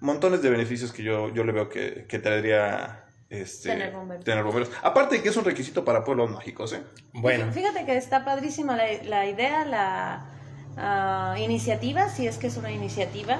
montones 0.00 0.42
de 0.42 0.50
beneficios 0.50 0.92
que 0.92 1.02
yo, 1.02 1.32
yo 1.32 1.44
le 1.44 1.52
veo 1.52 1.68
que, 1.68 2.06
que 2.08 2.18
traería 2.18 3.04
este, 3.30 3.70
Tener 3.70 3.92
bomberos. 3.92 4.24
tener 4.24 4.44
bomberos. 4.44 4.70
Aparte 4.82 5.16
de 5.16 5.22
que 5.22 5.28
es 5.28 5.36
un 5.36 5.44
requisito 5.44 5.84
para 5.84 6.04
pueblos 6.04 6.30
mágicos, 6.30 6.72
¿eh? 6.72 6.82
Bueno, 7.12 7.52
Fíjate 7.52 7.84
que 7.84 7.96
está 7.96 8.24
padrísima 8.24 8.76
la, 8.76 8.84
la 9.04 9.26
idea, 9.26 9.64
la 9.64 10.26
ah, 10.76 11.36
iniciativa, 11.38 12.08
si 12.08 12.26
es 12.26 12.38
que 12.38 12.46
es 12.46 12.56
una 12.56 12.70
iniciativa, 12.70 13.38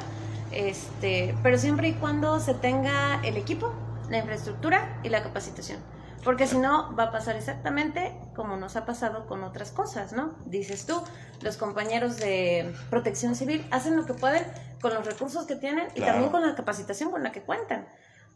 este, 0.52 1.34
pero 1.42 1.56
siempre 1.58 1.88
y 1.88 1.92
cuando 1.94 2.38
se 2.40 2.54
tenga 2.54 3.20
el 3.24 3.36
equipo, 3.36 3.72
la 4.10 4.18
infraestructura 4.18 5.00
y 5.02 5.08
la 5.08 5.22
capacitación. 5.22 5.78
Porque 6.24 6.46
si 6.46 6.58
no, 6.58 6.94
va 6.96 7.04
a 7.04 7.12
pasar 7.12 7.36
exactamente 7.36 8.14
como 8.34 8.56
nos 8.56 8.76
ha 8.76 8.84
pasado 8.84 9.26
con 9.26 9.44
otras 9.44 9.70
cosas, 9.70 10.12
¿no? 10.12 10.34
Dices 10.46 10.84
tú, 10.84 11.00
los 11.40 11.56
compañeros 11.56 12.18
de 12.18 12.74
protección 12.90 13.34
civil 13.36 13.64
hacen 13.70 13.96
lo 13.96 14.04
que 14.04 14.14
pueden 14.14 14.44
con 14.80 14.94
los 14.94 15.04
recursos 15.06 15.46
que 15.46 15.56
tienen 15.56 15.88
y 15.94 16.00
Claro. 16.00 16.12
también 16.12 16.30
con 16.32 16.46
la 16.46 16.54
capacitación 16.54 17.10
con 17.10 17.22
la 17.22 17.32
que 17.32 17.42
cuentan, 17.42 17.88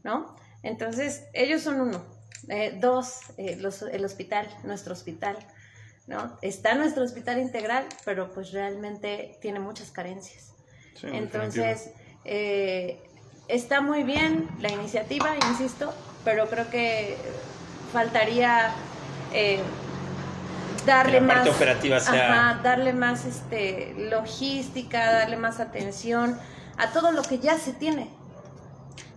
¿no? 0.02 0.34
Entonces, 0.62 1.24
ellos 1.32 1.62
son 1.62 1.80
uno. 1.80 2.04
Eh, 2.48 2.76
dos, 2.80 3.20
eh, 3.36 3.56
los- 3.56 3.82
el 3.82 4.04
hospital, 4.04 4.48
nuestro 4.64 4.92
hospital, 4.94 5.36
¿no? 6.08 6.36
Está 6.42 6.74
nuestro 6.74 7.04
hospital 7.04 7.38
integral, 7.38 7.84
pero 8.04 8.32
pues 8.32 8.50
realmente 8.52 9.38
tiene 9.40 9.60
muchas 9.60 9.90
carencias. 9.92 10.52
Sí, 11.00 11.06
Entonces, 11.12 11.90
eh, 12.24 13.00
está 13.48 13.80
muy 13.80 14.02
bien 14.02 14.48
la 14.60 14.70
iniciativa, 14.70 15.34
insisto, 15.50 15.92
pero 16.24 16.48
creo 16.48 16.68
que 16.70 17.16
faltaría 17.92 18.74
eh, 19.34 19.60
darle 20.86 21.20
más 21.20 21.36
parte 21.36 21.50
operativa 21.50 22.00
sea- 22.00 22.50
Ajá, 22.50 22.60
darle 22.62 22.92
más 22.92 23.24
este 23.24 23.94
logística, 24.10 25.12
darle 25.12 25.36
más 25.36 25.60
atención 25.60 26.38
a 26.76 26.88
todo 26.92 27.12
lo 27.12 27.22
que 27.22 27.38
ya 27.38 27.58
se 27.58 27.72
tiene. 27.72 28.10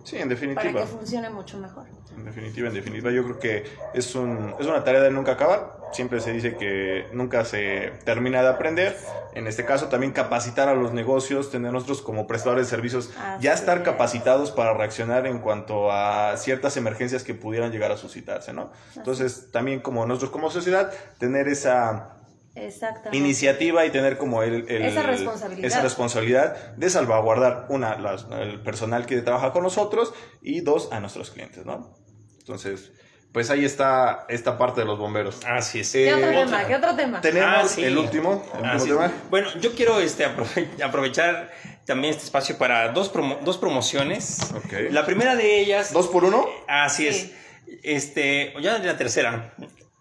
Sí, 0.06 0.16
en 0.16 0.28
para 0.28 0.40
que 0.40 0.46
definitiva. 0.46 0.86
funcione 0.86 1.30
mucho 1.30 1.58
mejor. 1.58 1.84
En 2.16 2.24
definitiva, 2.24 2.68
en 2.68 2.74
definitiva, 2.74 3.10
yo 3.10 3.24
creo 3.24 3.38
que 3.40 3.64
es, 3.92 4.14
un, 4.14 4.54
es 4.58 4.66
una 4.66 4.84
tarea 4.84 5.02
de 5.02 5.10
nunca 5.10 5.32
acabar. 5.32 5.78
Siempre 5.92 6.20
se 6.20 6.32
dice 6.32 6.56
que 6.56 7.08
nunca 7.12 7.44
se 7.44 7.92
termina 8.04 8.40
de 8.40 8.48
aprender. 8.48 8.96
En 9.34 9.48
este 9.48 9.64
caso, 9.64 9.88
también 9.88 10.12
capacitar 10.12 10.68
a 10.68 10.74
los 10.74 10.92
negocios, 10.92 11.50
tener 11.50 11.72
nosotros 11.72 12.02
como 12.02 12.26
prestadores 12.28 12.66
de 12.66 12.70
servicios, 12.70 13.10
ya 13.40 13.52
estar 13.52 13.78
es. 13.78 13.84
capacitados 13.84 14.52
para 14.52 14.74
reaccionar 14.74 15.26
en 15.26 15.40
cuanto 15.40 15.90
a 15.90 16.36
ciertas 16.36 16.76
emergencias 16.76 17.24
que 17.24 17.34
pudieran 17.34 17.72
llegar 17.72 17.90
a 17.90 17.96
suscitarse, 17.96 18.52
¿no? 18.52 18.70
Entonces, 18.94 19.50
también 19.50 19.80
como 19.80 20.06
nosotros 20.06 20.30
como 20.30 20.50
sociedad, 20.50 20.92
tener 21.18 21.48
esa 21.48 22.15
Exactamente. 22.56 23.16
iniciativa 23.16 23.84
y 23.86 23.90
tener 23.90 24.16
como 24.18 24.42
el, 24.42 24.68
el- 24.68 24.82
Esa 24.82 25.02
responsabilidad. 25.02 25.66
esa 25.66 25.82
responsabilidad 25.82 26.74
de 26.76 26.90
salvaguardar, 26.90 27.66
una, 27.68 27.98
las- 27.98 28.26
el 28.40 28.60
personal 28.62 29.06
que 29.06 29.20
trabaja 29.22 29.52
con 29.52 29.62
nosotros 29.62 30.14
y 30.42 30.60
dos, 30.62 30.88
a 30.92 31.00
nuestros 31.00 31.30
clientes, 31.30 31.64
¿no? 31.66 31.94
Entonces, 32.38 32.92
pues 33.32 33.50
ahí 33.50 33.64
está 33.66 34.24
esta 34.30 34.56
parte 34.56 34.80
de 34.80 34.86
los 34.86 34.98
bomberos. 34.98 35.40
Así 35.46 35.80
es. 35.80 35.92
¿Qué 35.92 36.14
otro 36.14 36.30
Eh, 36.30 36.44
tema? 36.46 36.64
¿Qué 36.66 36.74
otro 36.76 36.96
tema? 36.96 37.20
Tenemos 37.20 37.64
Ah, 37.64 37.68
sí. 37.68 37.84
el 37.84 37.98
último, 37.98 38.42
el 38.58 38.64
Ah, 38.64 38.72
último 38.76 39.02
sí. 39.02 39.08
tema. 39.08 39.12
Bueno, 39.28 39.48
yo 39.60 39.74
quiero 39.74 40.00
este, 40.00 40.24
aprove- 40.26 40.82
aprovechar 40.82 41.50
también 41.84 42.12
este 42.14 42.24
espacio 42.24 42.56
para 42.56 42.88
dos, 42.92 43.12
promo- 43.12 43.38
dos 43.44 43.58
promociones. 43.58 44.38
Ok. 44.54 44.90
La 44.90 45.04
primera 45.04 45.36
de 45.36 45.60
ellas... 45.60 45.92
¿Dos 45.92 46.08
por 46.08 46.24
uno? 46.24 46.46
Así 46.66 47.02
Sí. 47.12 47.32
es. 47.68 47.78
Este, 47.82 48.54
ya 48.62 48.78
la 48.78 48.96
tercera. 48.96 49.54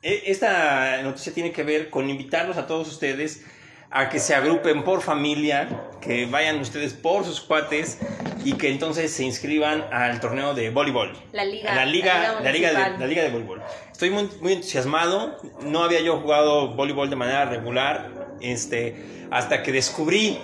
E- 0.06 0.24
Esta 0.28 1.02
noticia 1.02 1.34
tiene 1.34 1.52
que 1.52 1.64
ver 1.64 1.90
con 1.90 2.10
invitarlos 2.10 2.58
a 2.58 2.68
todos 2.68 2.88
ustedes 2.88 3.44
a 3.92 4.10
que 4.10 4.20
se 4.20 4.36
agrupen 4.36 4.84
por 4.84 5.02
familia, 5.02 5.68
que 6.02 6.26
vayan 6.26 6.60
ustedes 6.60 6.94
por 6.94 7.24
sus 7.24 7.40
cuates 7.40 8.00
y 8.44 8.54
que 8.54 8.70
entonces 8.70 9.12
se 9.12 9.24
inscriban 9.24 9.86
al 9.92 10.20
torneo 10.20 10.54
de 10.54 10.70
voleibol. 10.70 11.14
La 11.32 11.46
liga- 11.46 11.74
La 11.74 11.86
liga, 11.86 12.14
la 12.20 12.42
la 12.42 12.52
liga 12.52 12.70
de, 12.70 12.74
municipal. 12.76 13.00
la 13.00 13.08
liga 13.08 13.24
de 13.24 13.30
voleibol. 13.30 13.62
Estoy 13.92 14.10
muy, 14.12 14.30
muy 14.42 14.54
entusiasmado. 14.54 15.40
No 15.62 15.84
había 15.84 16.02
yo 16.02 16.18
jugado 16.20 16.70
voleibol 16.76 17.10
de 17.10 17.16
manera 17.16 17.46
regular. 17.46 18.10
Este, 18.42 18.96
hasta 19.32 19.64
que 19.64 19.72
descubrí 19.72 20.38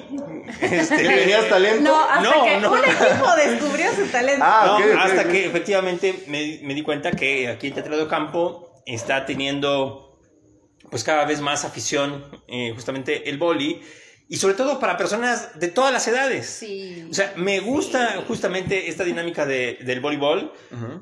este, 0.62 0.96
¿Que 0.98 1.04
tenías 1.10 1.50
talento? 1.50 1.84
No, 1.84 2.00
hasta 2.10 2.22
No, 2.22 2.44
que 2.46 2.58
no. 2.58 2.72
un 2.72 2.80
equipo 2.80 3.36
descubrió 3.36 3.92
su 3.94 4.06
talento. 4.08 4.44
Ah, 4.48 4.80
No, 4.80 5.02
hasta 5.02 5.26
que 5.28 5.46
efectivamente 5.46 6.24
me, 6.28 6.60
me 6.64 6.74
di 6.74 6.82
cuenta 6.84 7.12
que 7.12 7.50
aquí 7.50 7.68
en 7.68 7.74
Teatro 7.74 7.98
de 7.98 8.08
Campo 8.08 8.71
está 8.86 9.26
teniendo 9.26 10.20
pues 10.90 11.04
cada 11.04 11.26
vez 11.26 11.40
más 11.42 11.64
afición 11.64 12.26
eh, 12.48 12.72
justamente 12.74 13.30
el 13.30 13.38
boli 13.38 13.82
y 14.28 14.38
sobre 14.38 14.54
todo 14.56 14.80
para 14.80 14.98
personas 14.98 15.60
de 15.60 15.68
todas 15.68 15.92
las 15.94 16.08
edades. 16.08 16.46
Sí. 16.48 17.06
O 17.10 17.14
sea, 17.14 17.34
me 17.36 17.60
gusta 17.60 18.24
justamente 18.28 18.88
esta 18.90 19.04
dinámica 19.04 19.46
de- 19.46 19.78
del 19.82 20.00
voleibol 20.00 20.52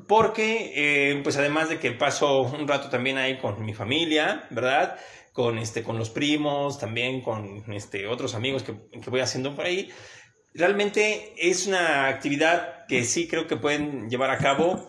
porque, 0.08 0.72
eh, 0.74 1.20
pues 1.22 1.36
además 1.36 1.68
de 1.68 1.78
que 1.78 1.92
paso 1.92 2.42
un 2.42 2.66
rato 2.66 2.88
también 2.90 3.18
ahí 3.18 3.38
con 3.38 3.64
mi 3.64 3.72
familia, 3.72 4.46
¿verdad? 4.50 4.96
Con, 5.32 5.58
este, 5.58 5.82
con 5.84 5.96
los 5.96 6.10
primos, 6.10 6.78
también 6.78 7.20
con 7.20 7.72
este, 7.72 8.06
otros 8.08 8.34
amigos 8.34 8.64
que, 8.64 8.74
que 9.00 9.10
voy 9.10 9.20
haciendo 9.20 9.54
por 9.54 9.64
ahí. 9.64 9.90
Realmente 10.52 11.32
es 11.38 11.68
una 11.68 12.08
actividad 12.08 12.84
que 12.88 13.04
sí 13.04 13.28
creo 13.28 13.46
que 13.46 13.56
pueden 13.56 14.10
llevar 14.10 14.30
a 14.30 14.38
cabo 14.38 14.88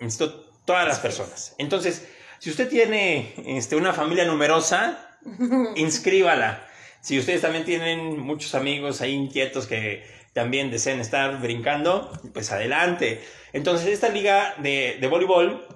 insisto, 0.00 0.45
todas 0.66 0.86
las 0.86 0.98
personas. 0.98 1.54
Entonces, 1.58 2.06
si 2.38 2.50
usted 2.50 2.68
tiene 2.68 3.32
este, 3.46 3.76
una 3.76 3.92
familia 3.94 4.24
numerosa, 4.26 5.16
inscríbala. 5.76 6.66
Si 7.00 7.18
ustedes 7.18 7.40
también 7.40 7.64
tienen 7.64 8.18
muchos 8.18 8.54
amigos 8.54 9.00
ahí 9.00 9.12
inquietos 9.12 9.66
que 9.66 10.04
también 10.32 10.70
deseen 10.70 11.00
estar 11.00 11.40
brincando, 11.40 12.10
pues 12.34 12.52
adelante. 12.52 13.24
Entonces, 13.52 13.88
esta 13.88 14.08
liga 14.08 14.54
de, 14.58 14.98
de 15.00 15.06
voleibol, 15.08 15.66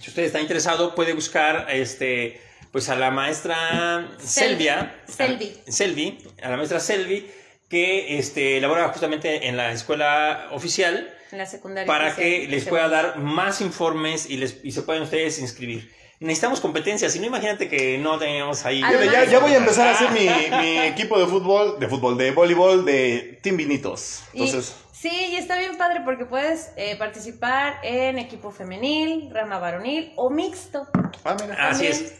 si 0.00 0.08
usted 0.10 0.22
está 0.22 0.40
interesado, 0.40 0.94
puede 0.94 1.12
buscar 1.12 1.66
este, 1.70 2.40
pues 2.70 2.88
a 2.88 2.94
la 2.94 3.10
maestra 3.10 4.08
Sel- 4.18 4.26
Selvia. 4.26 5.02
Selvi. 5.08 5.52
Selvi, 5.68 6.18
a 6.42 6.48
la 6.48 6.56
maestra 6.56 6.80
Selvi, 6.80 7.30
que 7.68 8.18
este, 8.18 8.60
labora 8.60 8.88
justamente 8.88 9.48
en 9.48 9.56
la 9.56 9.72
escuela 9.72 10.48
oficial 10.52 11.12
En 11.32 11.38
la 11.38 11.46
secundaria. 11.46 11.86
para 11.86 12.14
que 12.14 12.46
les 12.48 12.64
se 12.64 12.70
pueda 12.70 12.88
dar 12.88 13.18
más 13.18 13.60
informes 13.60 14.28
y, 14.30 14.36
les, 14.36 14.58
y 14.62 14.70
se 14.72 14.82
puedan 14.82 15.02
ustedes 15.02 15.38
inscribir. 15.38 15.90
Necesitamos 16.20 16.60
competencias, 16.60 17.12
si 17.12 17.18
no 17.18 17.26
imagínate 17.26 17.68
que 17.68 17.98
no 17.98 18.16
tenemos 18.18 18.64
ahí... 18.64 18.80
Además- 18.84 19.12
ya, 19.12 19.24
ya 19.24 19.38
voy 19.40 19.52
a 19.54 19.56
empezar 19.56 19.88
a 19.88 19.90
hacer 19.92 20.10
mi, 20.12 20.28
mi 20.60 20.78
equipo 20.78 21.18
de 21.18 21.26
fútbol, 21.26 21.80
de 21.80 21.88
fútbol, 21.88 22.16
de 22.16 22.30
voleibol, 22.30 22.84
de 22.84 23.40
Team 23.42 23.56
Vinitos. 23.56 24.20
Y- 24.32 24.44
Entonces, 24.44 24.76
sí, 24.92 25.10
y 25.32 25.34
está 25.36 25.58
bien 25.58 25.76
padre 25.76 26.02
porque 26.04 26.24
puedes 26.24 26.70
eh, 26.76 26.94
participar 26.96 27.80
en 27.82 28.18
equipo 28.18 28.52
femenil, 28.52 29.30
rama 29.32 29.58
varonil 29.58 30.12
o 30.14 30.30
mixto. 30.30 30.86
ah, 31.24 31.36
mira. 31.40 31.56
Así 31.70 31.86
también. 31.88 31.92
es. 31.92 32.14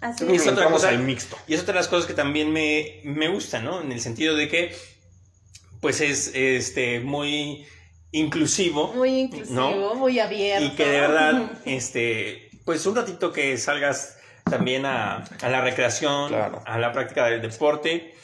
Así 0.00 0.24
Y 0.30 0.36
es. 0.36 0.42
es 0.42 0.48
otra 0.52 0.70
cosa- 0.70 0.90
al 0.90 1.00
mixto. 1.00 1.36
Y 1.48 1.54
es 1.54 1.60
otra 1.60 1.72
de 1.72 1.80
las 1.80 1.88
cosas 1.88 2.06
que 2.06 2.14
también 2.14 2.52
me, 2.52 3.00
me 3.02 3.26
gusta, 3.26 3.60
¿no? 3.60 3.80
En 3.80 3.90
el 3.90 4.00
sentido 4.00 4.36
de 4.36 4.48
que, 4.48 4.72
pues 5.80 6.00
es 6.00 6.30
este, 6.34 7.00
muy 7.00 7.66
inclusivo. 8.12 8.92
Muy 8.94 9.20
inclusivo, 9.20 9.54
¿no? 9.60 9.94
muy 9.94 10.18
abierto. 10.20 10.66
Y 10.66 10.70
que 10.70 10.86
de 10.86 11.00
verdad, 11.00 11.52
este, 11.64 12.50
pues 12.64 12.84
un 12.86 12.96
ratito 12.96 13.32
que 13.32 13.56
salgas 13.58 14.16
también 14.44 14.86
a, 14.86 15.24
a 15.42 15.48
la 15.48 15.60
recreación, 15.60 16.28
Claro. 16.28 16.62
a 16.66 16.78
la 16.78 16.92
práctica 16.92 17.26
del 17.26 17.42
deporte. 17.42 18.14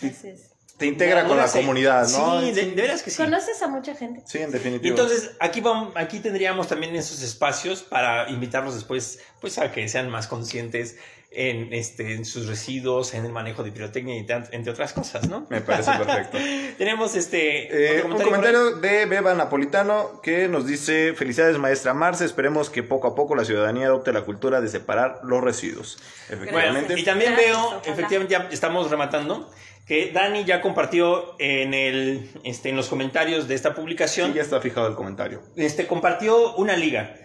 Te 0.79 0.87
integra 0.87 1.25
con 1.27 1.37
la 1.37 1.47
comunidad, 1.47 2.09
¿no? 2.09 2.41
Sí, 2.41 2.51
de, 2.51 2.65
de 2.71 2.83
veras 2.83 3.03
que 3.05 3.11
sí. 3.11 3.17
Conoces 3.23 3.63
a 3.63 3.69
mucha 3.69 3.95
gente. 3.95 4.23
Sí, 4.27 4.39
en 4.39 4.51
definitiva. 4.51 4.89
entonces 4.91 5.31
aquí 5.39 5.61
vamos, 5.61 5.93
aquí 5.95 6.19
tendríamos 6.19 6.67
también 6.67 6.97
esos 6.97 7.23
espacios 7.23 7.83
para 7.83 8.29
invitarlos 8.29 8.75
después, 8.75 9.21
pues 9.41 9.59
a 9.59 9.71
que 9.71 9.87
sean 9.89 10.11
más 10.11 10.27
conscientes 10.27 10.97
en, 11.35 11.73
este, 11.73 12.15
en 12.15 12.25
sus 12.25 12.47
residuos, 12.47 13.15
en 13.15 13.25
el 13.25 13.33
manejo 13.33 13.63
de 13.63 13.73
pirotecnia 13.73 14.17
y 14.17 14.27
entre 14.53 14.73
otras 14.73 14.93
cosas, 14.93 15.29
¿no? 15.29 15.47
Me 15.51 15.61
parece 15.61 15.91
perfecto. 15.93 16.39
Tenemos 16.79 17.15
este 17.17 17.97
Eh, 17.97 18.03
otro 18.03 18.17
un 18.17 18.23
comentario 18.23 18.77
de 18.77 19.07
Beba 19.07 19.35
Napolitano 19.35 20.21
que 20.23 20.49
nos 20.49 20.67
dice, 20.67 21.15
felicidades 21.15 21.59
maestra 21.59 21.95
Marce, 21.95 22.25
esperemos 22.25 22.71
que 22.71 22.83
poco 22.83 23.09
a 23.09 23.15
poco 23.15 23.35
la 23.35 23.45
ciudadanía 23.45 23.87
adopte 23.87 24.13
la 24.13 24.23
cultura 24.23 24.61
de 24.61 24.69
separar 24.69 25.21
los 25.25 25.43
residuos. 25.43 25.99
Bueno, 26.29 26.43
Efectivamente. 26.45 27.01
y 27.01 27.05
también 27.05 27.33
Gracias, 27.33 27.51
veo, 27.57 27.67
ojalá. 27.67 27.83
efectivamente 27.93 28.33
ya 28.33 28.49
estamos 28.51 28.91
rematando, 28.91 29.51
que 29.87 30.13
Dani 30.13 30.45
ya 30.45 30.61
compartió 30.63 31.35
en, 31.39 31.75
el, 31.75 32.31
este, 32.45 32.71
en 32.71 32.77
los 32.77 32.89
comentarios 32.89 33.49
de 33.49 33.55
esta 33.55 33.71
Sí, 33.71 33.75
publicación, 33.75 34.33
ya 34.33 34.43
está 34.43 34.61
fijado 34.61 34.87
el 34.87 34.95
comentario. 34.95 35.43
este, 35.57 35.87
compartió 35.87 36.55
una 36.57 36.77
liga. 36.77 37.17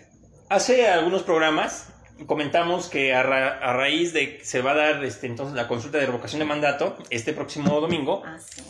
Hace 0.49 0.87
algunos 0.89 1.23
programas 1.23 1.87
comentamos 2.25 2.87
que 2.87 3.13
a, 3.13 3.23
ra- 3.23 3.59
a 3.59 3.73
raíz 3.73 4.13
de 4.13 4.37
que 4.37 4.45
se 4.45 4.61
va 4.61 4.71
a 4.71 4.75
dar 4.75 5.03
este, 5.05 5.27
entonces 5.27 5.55
la 5.55 5.67
consulta 5.67 5.97
de 5.97 6.05
revocación 6.05 6.39
de 6.39 6.45
mandato 6.45 6.97
este 7.09 7.33
próximo 7.33 7.79
domingo, 7.81 8.23
Ah, 8.25 8.37
sí. 8.39 8.61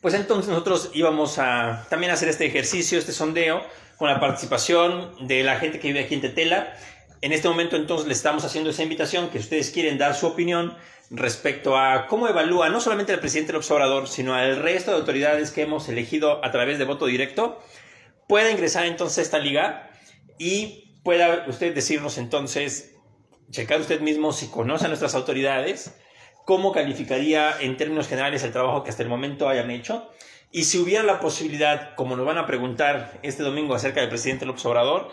pues 0.00 0.14
entonces 0.14 0.48
nosotros 0.48 0.90
íbamos 0.94 1.38
a 1.38 1.86
también 1.90 2.12
hacer 2.12 2.28
este 2.28 2.46
ejercicio, 2.46 2.98
este 2.98 3.12
sondeo, 3.12 3.62
con 3.98 4.08
la 4.08 4.18
participación 4.20 5.26
de 5.26 5.42
la 5.44 5.56
gente 5.58 5.78
que 5.78 5.88
vive 5.88 6.00
aquí 6.04 6.14
en 6.14 6.20
Tetela. 6.22 6.74
En 7.20 7.32
este 7.32 7.48
momento 7.48 7.76
entonces 7.76 8.06
le 8.08 8.14
estamos 8.14 8.44
haciendo 8.44 8.70
esa 8.70 8.82
invitación 8.82 9.28
que 9.30 9.38
ustedes 9.38 9.70
quieren 9.70 9.96
dar 9.98 10.14
su 10.16 10.26
opinión 10.26 10.76
respecto 11.10 11.76
a 11.78 12.06
cómo 12.08 12.26
evalúa 12.26 12.68
no 12.68 12.80
solamente 12.80 13.12
el 13.12 13.20
presidente 13.20 13.52
López 13.52 13.70
Obrador, 13.70 14.08
sino 14.08 14.34
al 14.34 14.56
resto 14.56 14.90
de 14.90 14.96
autoridades 14.96 15.50
que 15.50 15.62
hemos 15.62 15.88
elegido 15.88 16.44
a 16.44 16.50
través 16.50 16.78
de 16.78 16.84
voto 16.84 17.06
directo, 17.06 17.62
pueda 18.26 18.50
ingresar 18.50 18.86
entonces 18.86 19.18
a 19.18 19.22
esta 19.22 19.38
liga 19.38 19.90
y 20.38 20.91
pueda 21.02 21.44
usted 21.48 21.74
decirnos 21.74 22.18
entonces, 22.18 22.96
checar 23.50 23.80
usted 23.80 24.00
mismo 24.00 24.32
si 24.32 24.48
conoce 24.48 24.84
a 24.86 24.88
nuestras 24.88 25.14
autoridades, 25.14 25.94
cómo 26.44 26.72
calificaría 26.72 27.54
en 27.60 27.76
términos 27.76 28.08
generales 28.08 28.42
el 28.42 28.52
trabajo 28.52 28.82
que 28.82 28.90
hasta 28.90 29.02
el 29.02 29.08
momento 29.08 29.48
hayan 29.48 29.70
hecho. 29.70 30.10
Y 30.50 30.64
si 30.64 30.78
hubiera 30.78 31.02
la 31.02 31.20
posibilidad, 31.20 31.94
como 31.94 32.16
nos 32.16 32.26
van 32.26 32.38
a 32.38 32.46
preguntar 32.46 33.18
este 33.22 33.42
domingo 33.42 33.74
acerca 33.74 34.00
del 34.00 34.08
presidente 34.10 34.44
López 34.44 34.64
Obrador, 34.66 35.10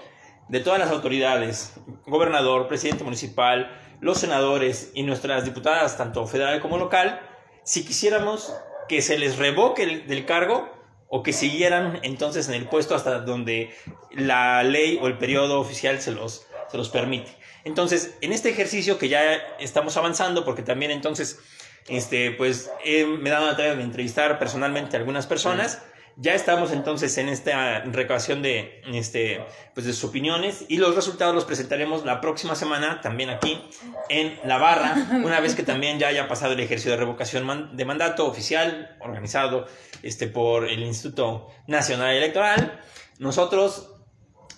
de 0.50 0.60
todas 0.60 0.80
las 0.80 0.90
autoridades, 0.90 1.74
gobernador, 2.08 2.68
presidente 2.68 3.04
municipal, 3.04 3.72
los 4.02 4.18
senadores 4.18 4.92
y 4.96 5.04
nuestras 5.04 5.46
diputadas, 5.46 5.98
tanto 5.98 6.26
federal 6.26 6.60
como 6.60 6.78
local, 6.78 7.22
si 7.64 7.86
quisiéramos 7.86 8.54
que 8.88 9.02
se 9.02 9.20
les 9.20 9.38
revoque 9.38 9.84
el- 9.84 10.08
del 10.08 10.26
cargo 10.26 10.68
o 11.10 11.24
que 11.24 11.34
siguieran 11.34 12.00
entonces 12.04 12.48
en 12.48 12.54
el 12.56 12.66
puesto 12.68 12.96
hasta 12.96 13.20
donde 13.22 13.74
la 14.12 14.64
ley 14.64 15.00
o 15.02 15.08
el 15.08 15.18
periodo 15.18 15.60
oficial 15.60 16.00
se 16.02 16.12
los, 16.12 16.46
se 16.72 16.78
los 16.78 16.90
permite. 16.90 17.32
Entonces, 17.66 18.16
en 18.22 18.32
este 18.32 18.50
ejercicio 18.50 18.98
que 18.98 19.10
ya 19.10 19.34
estamos 19.60 19.98
avanzando, 19.98 20.46
porque 20.46 20.62
también 20.62 20.92
entonces, 20.92 21.40
este, 21.88 22.32
pues 22.32 22.72
he- 22.86 23.06
me 23.06 23.30
he 23.30 23.32
dado 23.34 23.48
la 23.48 23.58
tarea 23.58 23.76
de 23.76 23.84
entrevistar 23.84 24.40
personalmente 24.40 24.96
a 24.96 25.00
algunas 25.00 25.26
personas, 25.28 25.82
ya 26.22 26.34
estamos 26.34 26.72
entonces 26.74 27.18
en 27.18 27.30
esta 27.30 27.80
recabación 27.86 28.42
de, 28.42 28.82
este, 28.94 29.42
pues 29.74 29.86
de 29.86 29.94
sus 29.94 30.04
opiniones 30.10 30.66
y 30.68 30.76
los 30.78 30.94
resultados 30.94 31.34
los 31.34 31.46
presentaremos 31.46 32.04
la 32.04 32.20
próxima 32.20 32.56
semana 32.56 33.00
también 33.00 33.30
aquí 33.30 33.62
en 34.10 34.38
la 34.44 34.58
barra, 34.58 34.96
una 35.24 35.40
vez 35.40 35.56
que 35.56 35.64
también 35.64 35.98
ya 35.98 36.10
haya 36.10 36.28
pasado 36.28 36.54
el 36.54 36.60
ejercicio 36.60 36.92
de 36.92 36.98
revocación 36.98 37.76
de 37.78 37.86
mandato 37.86 38.28
oficial 38.28 38.98
organizado 39.00 39.66
este, 40.04 40.28
por 40.28 40.68
el 40.68 40.84
Instituto 40.84 41.48
Nacional 41.68 42.14
Electoral. 42.16 42.82
Nosotros, 43.18 43.94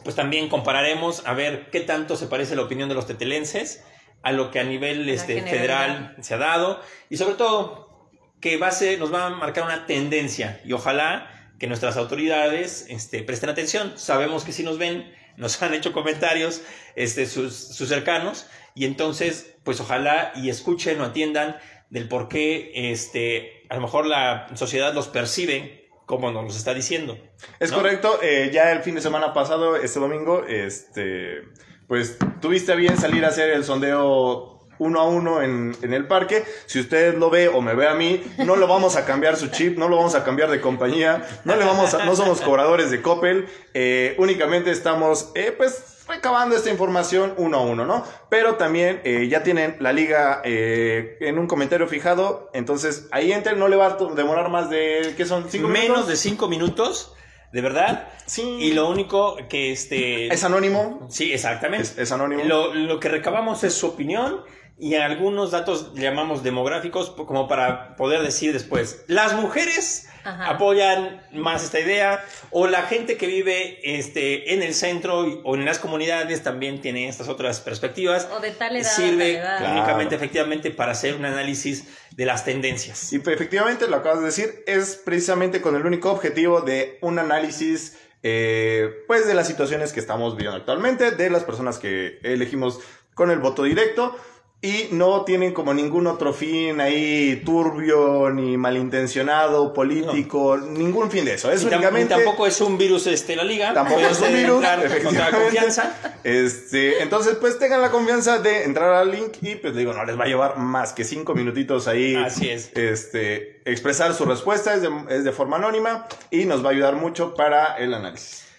pues 0.04 0.16
también 0.16 0.50
compararemos 0.50 1.24
a 1.28 1.34
ver 1.34 1.70
qué 1.70 1.82
tanto 1.82 2.16
se 2.16 2.26
parece 2.26 2.56
la 2.56 2.64
opinión 2.64 2.90
de 2.90 2.96
los 2.96 3.06
tetelenses 3.06 3.84
a 4.24 4.32
lo 4.32 4.50
que 4.50 4.60
a 4.60 4.64
nivel 4.64 5.08
este, 5.10 5.42
federal 5.52 6.16
se 6.22 6.34
ha 6.34 6.38
dado 6.38 6.82
y 7.10 7.18
sobre 7.18 7.36
todo 7.36 8.10
que 8.40 8.58
va 8.58 8.68
a 8.70 8.72
ser- 8.72 8.98
nos 9.00 9.14
va 9.14 9.28
a 9.28 9.30
marcar 9.30 9.64
una 9.64 9.86
tendencia 9.86 10.60
y 10.66 10.74
ojalá 10.74 11.31
que 11.62 11.68
nuestras 11.68 11.96
autoridades 11.96 12.88
este, 12.90 13.22
presten 13.22 13.52
atención. 13.52 13.94
Sabemos 13.96 14.44
que 14.44 14.52
si 14.52 14.64
nos 14.64 14.80
ven, 14.80 15.14
nos 15.38 15.62
han 15.62 15.76
hecho 15.76 15.94
comentarios 15.94 16.64
este, 16.96 17.28
sus, 17.28 17.56
sus 17.56 17.88
cercanos 17.88 18.48
y 18.74 18.86
entonces 18.86 19.58
pues 19.64 19.80
ojalá 19.80 20.32
y 20.34 20.50
escuchen 20.50 21.00
o 21.00 21.06
atiendan 21.06 21.58
del 21.92 22.08
por 22.08 22.30
qué 22.30 22.72
este, 22.74 23.62
a 23.70 23.76
lo 23.76 23.82
mejor 23.82 24.08
la 24.08 24.48
sociedad 24.56 24.92
los 24.96 25.08
percibe 25.08 25.88
como 26.08 26.32
nos 26.32 26.46
los 26.46 26.58
está 26.58 26.74
diciendo. 26.74 27.16
Es 27.60 27.70
¿no? 27.70 27.78
correcto, 27.78 28.20
eh, 28.24 28.50
ya 28.52 28.72
el 28.72 28.82
fin 28.82 28.96
de 28.96 29.02
semana 29.02 29.32
pasado, 29.32 29.76
este 29.76 30.00
domingo, 30.00 30.44
este, 30.48 31.44
pues 31.88 32.18
tuviste 32.42 32.72
a 32.72 32.76
bien 32.76 32.98
salir 32.98 33.24
a 33.24 33.28
hacer 33.28 33.52
el 33.52 33.64
sondeo 33.64 34.51
uno 34.82 35.00
a 35.00 35.06
uno 35.06 35.42
en, 35.44 35.76
en 35.84 35.94
el 35.94 36.08
parque. 36.08 36.44
Si 36.66 36.80
usted 36.80 37.16
lo 37.18 37.30
ve 37.30 37.48
o 37.48 37.62
me 37.62 37.76
ve 37.76 37.88
a 37.88 37.94
mí, 37.94 38.24
no 38.40 38.56
lo 38.56 38.68
vamos 38.68 38.96
a 38.96 39.06
cambiar 39.06 39.38
su 39.38 39.48
chip, 39.50 39.78
no 39.78 39.88
lo 39.88 39.96
vamos 39.98 40.16
a 40.16 40.24
cambiar 40.24 40.50
de 40.50 40.60
compañía, 40.60 41.24
no 41.46 41.56
le 41.56 41.64
vamos 41.66 41.94
a- 41.94 42.04
no 42.06 42.16
somos 42.16 42.42
cobradores 42.42 42.90
de 42.90 43.02
Coppel, 43.02 43.48
eh, 43.74 44.16
únicamente 44.18 44.72
estamos, 44.72 45.32
eh, 45.36 45.54
pues, 45.56 45.98
recabando 46.08 46.56
esta 46.56 46.70
información 46.72 47.34
uno 47.38 47.58
a 47.60 47.62
uno, 47.62 47.86
¿no? 47.86 48.04
Pero 48.30 48.56
también 48.56 49.02
eh, 49.04 49.28
ya 49.30 49.44
tienen 49.44 49.78
la 49.80 49.94
liga 49.94 50.42
eh, 50.44 51.16
en 51.22 51.38
un 51.40 51.48
comentario 51.48 51.88
fijado, 51.88 52.50
entonces 52.54 53.08
ahí 53.12 53.32
entren, 53.32 53.60
no 53.60 53.68
le 53.68 53.76
va 53.76 53.86
a 53.88 53.98
demorar 54.16 54.50
más 54.50 54.70
de, 54.70 55.14
¿qué 55.16 55.26
son? 55.26 55.46
¿Cinco 55.50 55.68
Menos 55.68 55.84
minutos? 55.90 56.08
de 56.08 56.16
cinco 56.18 56.48
minutos, 56.50 57.14
de 57.54 57.62
verdad. 57.62 58.08
Sí. 58.26 58.42
Y 58.60 58.72
lo 58.74 58.90
único 58.90 59.38
que 59.50 59.72
este... 59.74 60.34
Es 60.34 60.44
anónimo. 60.46 61.06
Sí, 61.10 61.34
exactamente. 61.34 61.84
Es- 61.86 61.98
es 61.98 62.12
anónimo. 62.14 62.44
Lo, 62.46 62.74
lo 62.74 63.00
que 63.00 63.10
recabamos 63.10 63.64
es 63.66 63.74
su 63.74 63.88
opinión 63.88 64.42
y 64.82 64.96
algunos 64.96 65.52
datos 65.52 65.94
llamamos 65.94 66.42
demográficos 66.42 67.12
como 67.12 67.48
para 67.48 67.96
poder 67.96 68.24
decir 68.24 68.52
después, 68.52 69.04
las 69.08 69.34
mujeres 69.36 70.08
Ajá. 70.24 70.50
apoyan 70.50 71.22
más 71.34 71.64
esta 71.64 71.80
idea 71.80 72.26
o 72.50 72.66
la 72.68 72.82
gente 72.84 73.16
que 73.16 73.28
vive 73.28 73.80
este, 73.84 74.54
en 74.56 74.64
el 74.64 74.74
centro 74.74 75.28
y- 75.28 75.40
o 75.44 75.56
en 75.56 75.66
las 75.66 75.78
comunidades 75.78 76.42
también 76.42 76.82
tiene 76.82 77.08
estas 77.08 77.28
otras 77.30 77.60
perspectivas. 77.60 78.28
O 78.36 78.40
de 78.40 78.50
tal 78.52 78.76
edad 78.76 78.90
Sirve 78.92 79.36
tal 79.36 79.44
edad. 79.44 79.58
Claro. 79.60 79.74
únicamente, 79.78 80.16
efectivamente, 80.16 80.72
para 80.72 80.94
hacer 80.94 81.16
un 81.16 81.26
análisis 81.26 81.86
de 82.12 82.26
las 82.26 82.44
tendencias. 82.44 83.14
Y 83.14 83.20
pues, 83.20 83.36
efectivamente, 83.36 83.88
lo 83.88 83.98
acabas 83.98 84.20
de 84.20 84.26
decir, 84.26 84.64
es 84.66 84.96
precisamente 85.06 85.62
con 85.62 85.76
el 85.76 85.86
único 85.86 86.10
objetivo 86.12 86.62
de 86.62 86.98
un 87.02 87.20
análisis, 87.20 87.98
eh, 88.24 88.90
pues, 89.08 89.28
de 89.28 89.34
las 89.36 89.48
situaciones 89.48 89.94
que 89.94 90.00
estamos 90.00 90.36
viviendo 90.36 90.58
actualmente, 90.58 91.12
de 91.12 91.30
las 91.30 91.44
personas 91.44 91.78
que 91.80 92.20
elegimos 92.24 92.80
con 93.14 93.30
el 93.32 93.40
voto 93.40 93.64
directo. 93.64 94.16
Y 94.64 94.90
no 94.92 95.26
tienen 95.26 95.54
como 95.54 95.74
ningún 95.74 96.06
otro 96.06 96.34
fin 96.34 96.80
ahí 96.82 97.42
turbio, 97.44 98.30
ni 98.30 98.58
malintencionado, 98.58 99.74
político, 99.74 100.56
ningún 100.56 101.10
fin 101.10 101.26
de 101.26 101.34
eso. 101.34 101.52
Es 101.52 101.64
Y 101.64 101.66
únicamente... 101.66 102.14
tampoco 102.14 102.46
es 102.46 102.62
un 102.62 102.78
virus 102.78 103.08
este, 103.08 103.36
la 103.36 103.44
liga. 103.44 103.74
Tampoco 103.74 104.02
es 104.02 104.20
un 104.22 104.34
virus, 104.34 104.64
efectivamente. 104.64 105.40
confianza. 105.40 105.98
Este, 106.24 107.02
entonces, 107.02 107.38
pues 107.42 107.58
tengan 107.58 107.82
la 107.82 107.90
confianza 107.90 108.38
de 108.38 108.66
entrar 108.66 108.94
al 108.94 109.10
link 109.10 109.38
y 109.42 109.56
pues 109.56 109.76
digo, 109.76 109.94
no 109.94 110.06
les 110.06 110.20
va 110.20 110.26
a 110.26 110.28
llevar 110.28 110.58
más 110.60 110.94
que 110.94 111.06
cinco 111.06 111.34
minutitos 111.34 111.88
ahí. 111.88 112.16
Así 112.16 112.48
es. 112.48 112.72
Este, 112.76 113.64
expresar 113.66 114.14
su 114.14 114.26
respuesta, 114.26 114.76
es 114.76 114.84
de, 114.84 114.90
es 115.10 115.24
de 115.24 115.32
forma 115.32 115.58
anónima 115.58 116.06
y 116.30 116.46
nos 116.46 116.64
va 116.64 116.70
a 116.70 116.72
ayudar 116.74 116.98
mucho 116.98 117.34
para 117.34 117.78
el 117.78 117.96
análisis. 117.96 118.51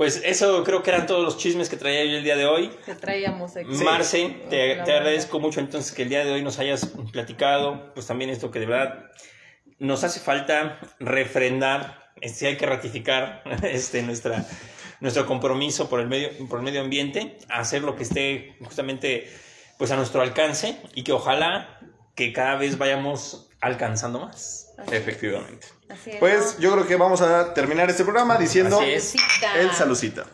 Pues 0.00 0.22
eso 0.24 0.64
creo 0.64 0.82
que 0.82 0.88
eran 0.88 1.06
todos 1.06 1.22
los 1.22 1.36
chismes 1.36 1.68
que 1.68 1.76
traía 1.76 2.02
yo 2.06 2.16
el 2.16 2.24
día 2.24 2.34
de 2.34 2.46
hoy. 2.46 2.70
Que 2.86 2.94
traíamos 2.94 3.54
aquí. 3.54 3.68
Marce, 3.84 4.34
te, 4.48 4.76
te 4.76 4.92
agradezco 4.94 5.40
mucho 5.40 5.60
entonces 5.60 5.92
que 5.92 6.04
el 6.04 6.08
día 6.08 6.24
de 6.24 6.32
hoy 6.32 6.42
nos 6.42 6.58
hayas 6.58 6.86
platicado, 7.12 7.92
pues 7.92 8.06
también 8.06 8.30
esto 8.30 8.50
que 8.50 8.60
de 8.60 8.64
verdad 8.64 9.10
nos 9.78 10.02
hace 10.02 10.20
falta 10.20 10.80
refrendar, 11.00 12.12
si 12.22 12.46
hay 12.46 12.56
que 12.56 12.64
ratificar 12.64 13.42
este, 13.62 14.00
nuestra, 14.00 14.46
nuestro 15.00 15.26
compromiso 15.26 15.90
por 15.90 16.00
el, 16.00 16.08
medio, 16.08 16.30
por 16.48 16.60
el 16.60 16.64
medio 16.64 16.80
ambiente, 16.80 17.36
hacer 17.50 17.82
lo 17.82 17.94
que 17.94 18.04
esté 18.04 18.56
justamente 18.64 19.30
pues 19.76 19.90
a 19.90 19.96
nuestro 19.96 20.22
alcance 20.22 20.78
y 20.94 21.04
que 21.04 21.12
ojalá 21.12 21.78
que 22.14 22.32
cada 22.32 22.56
vez 22.56 22.78
vayamos 22.78 23.50
alcanzando 23.60 24.20
más. 24.20 24.72
Efectivamente. 24.90 25.66
Así 25.90 26.10
es, 26.10 26.16
Pues 26.18 26.54
¿no? 26.56 26.60
yo 26.60 26.72
creo 26.72 26.86
que 26.86 26.96
vamos 26.96 27.20
a 27.20 27.52
terminar 27.54 27.90
este 27.90 28.04
programa 28.04 28.36
diciendo 28.38 28.78
Así 28.80 28.90
es. 28.92 29.04
Salucita. 29.10 29.60
el 29.60 29.70
salucita. 29.72 30.24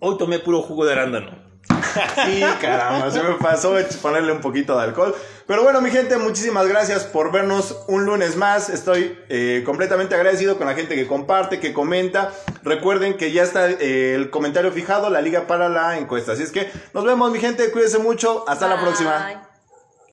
Hoy 0.00 0.16
tomé 0.16 0.38
puro 0.38 0.62
jugo 0.62 0.84
de 0.84 0.92
arándano. 0.92 1.48
Sí, 2.26 2.42
caramba, 2.60 3.10
se 3.10 3.22
me 3.22 3.34
pasó 3.34 3.74
ponerle 4.02 4.32
un 4.32 4.40
poquito 4.40 4.76
de 4.76 4.84
alcohol. 4.84 5.14
Pero 5.46 5.62
bueno, 5.62 5.80
mi 5.80 5.90
gente, 5.90 6.16
muchísimas 6.18 6.66
gracias 6.68 7.04
por 7.04 7.32
vernos 7.32 7.84
un 7.88 8.04
lunes 8.04 8.36
más. 8.36 8.68
Estoy 8.68 9.18
eh, 9.28 9.62
completamente 9.64 10.14
agradecido 10.14 10.58
con 10.58 10.66
la 10.66 10.74
gente 10.74 10.94
que 10.94 11.06
comparte, 11.06 11.58
que 11.60 11.72
comenta. 11.72 12.32
Recuerden 12.62 13.16
que 13.16 13.32
ya 13.32 13.42
está 13.42 13.70
eh, 13.70 14.14
el 14.14 14.30
comentario 14.30 14.70
fijado, 14.72 15.08
la 15.10 15.20
liga 15.22 15.46
para 15.46 15.68
la 15.68 15.98
encuesta. 15.98 16.32
Así 16.32 16.42
es 16.42 16.52
que 16.52 16.70
nos 16.92 17.04
vemos, 17.04 17.30
mi 17.32 17.40
gente. 17.40 17.70
Cuídense 17.70 17.98
mucho. 17.98 18.44
Hasta 18.48 18.68
la 18.68 18.74
Bye. 18.76 18.84
próxima. 18.84 19.47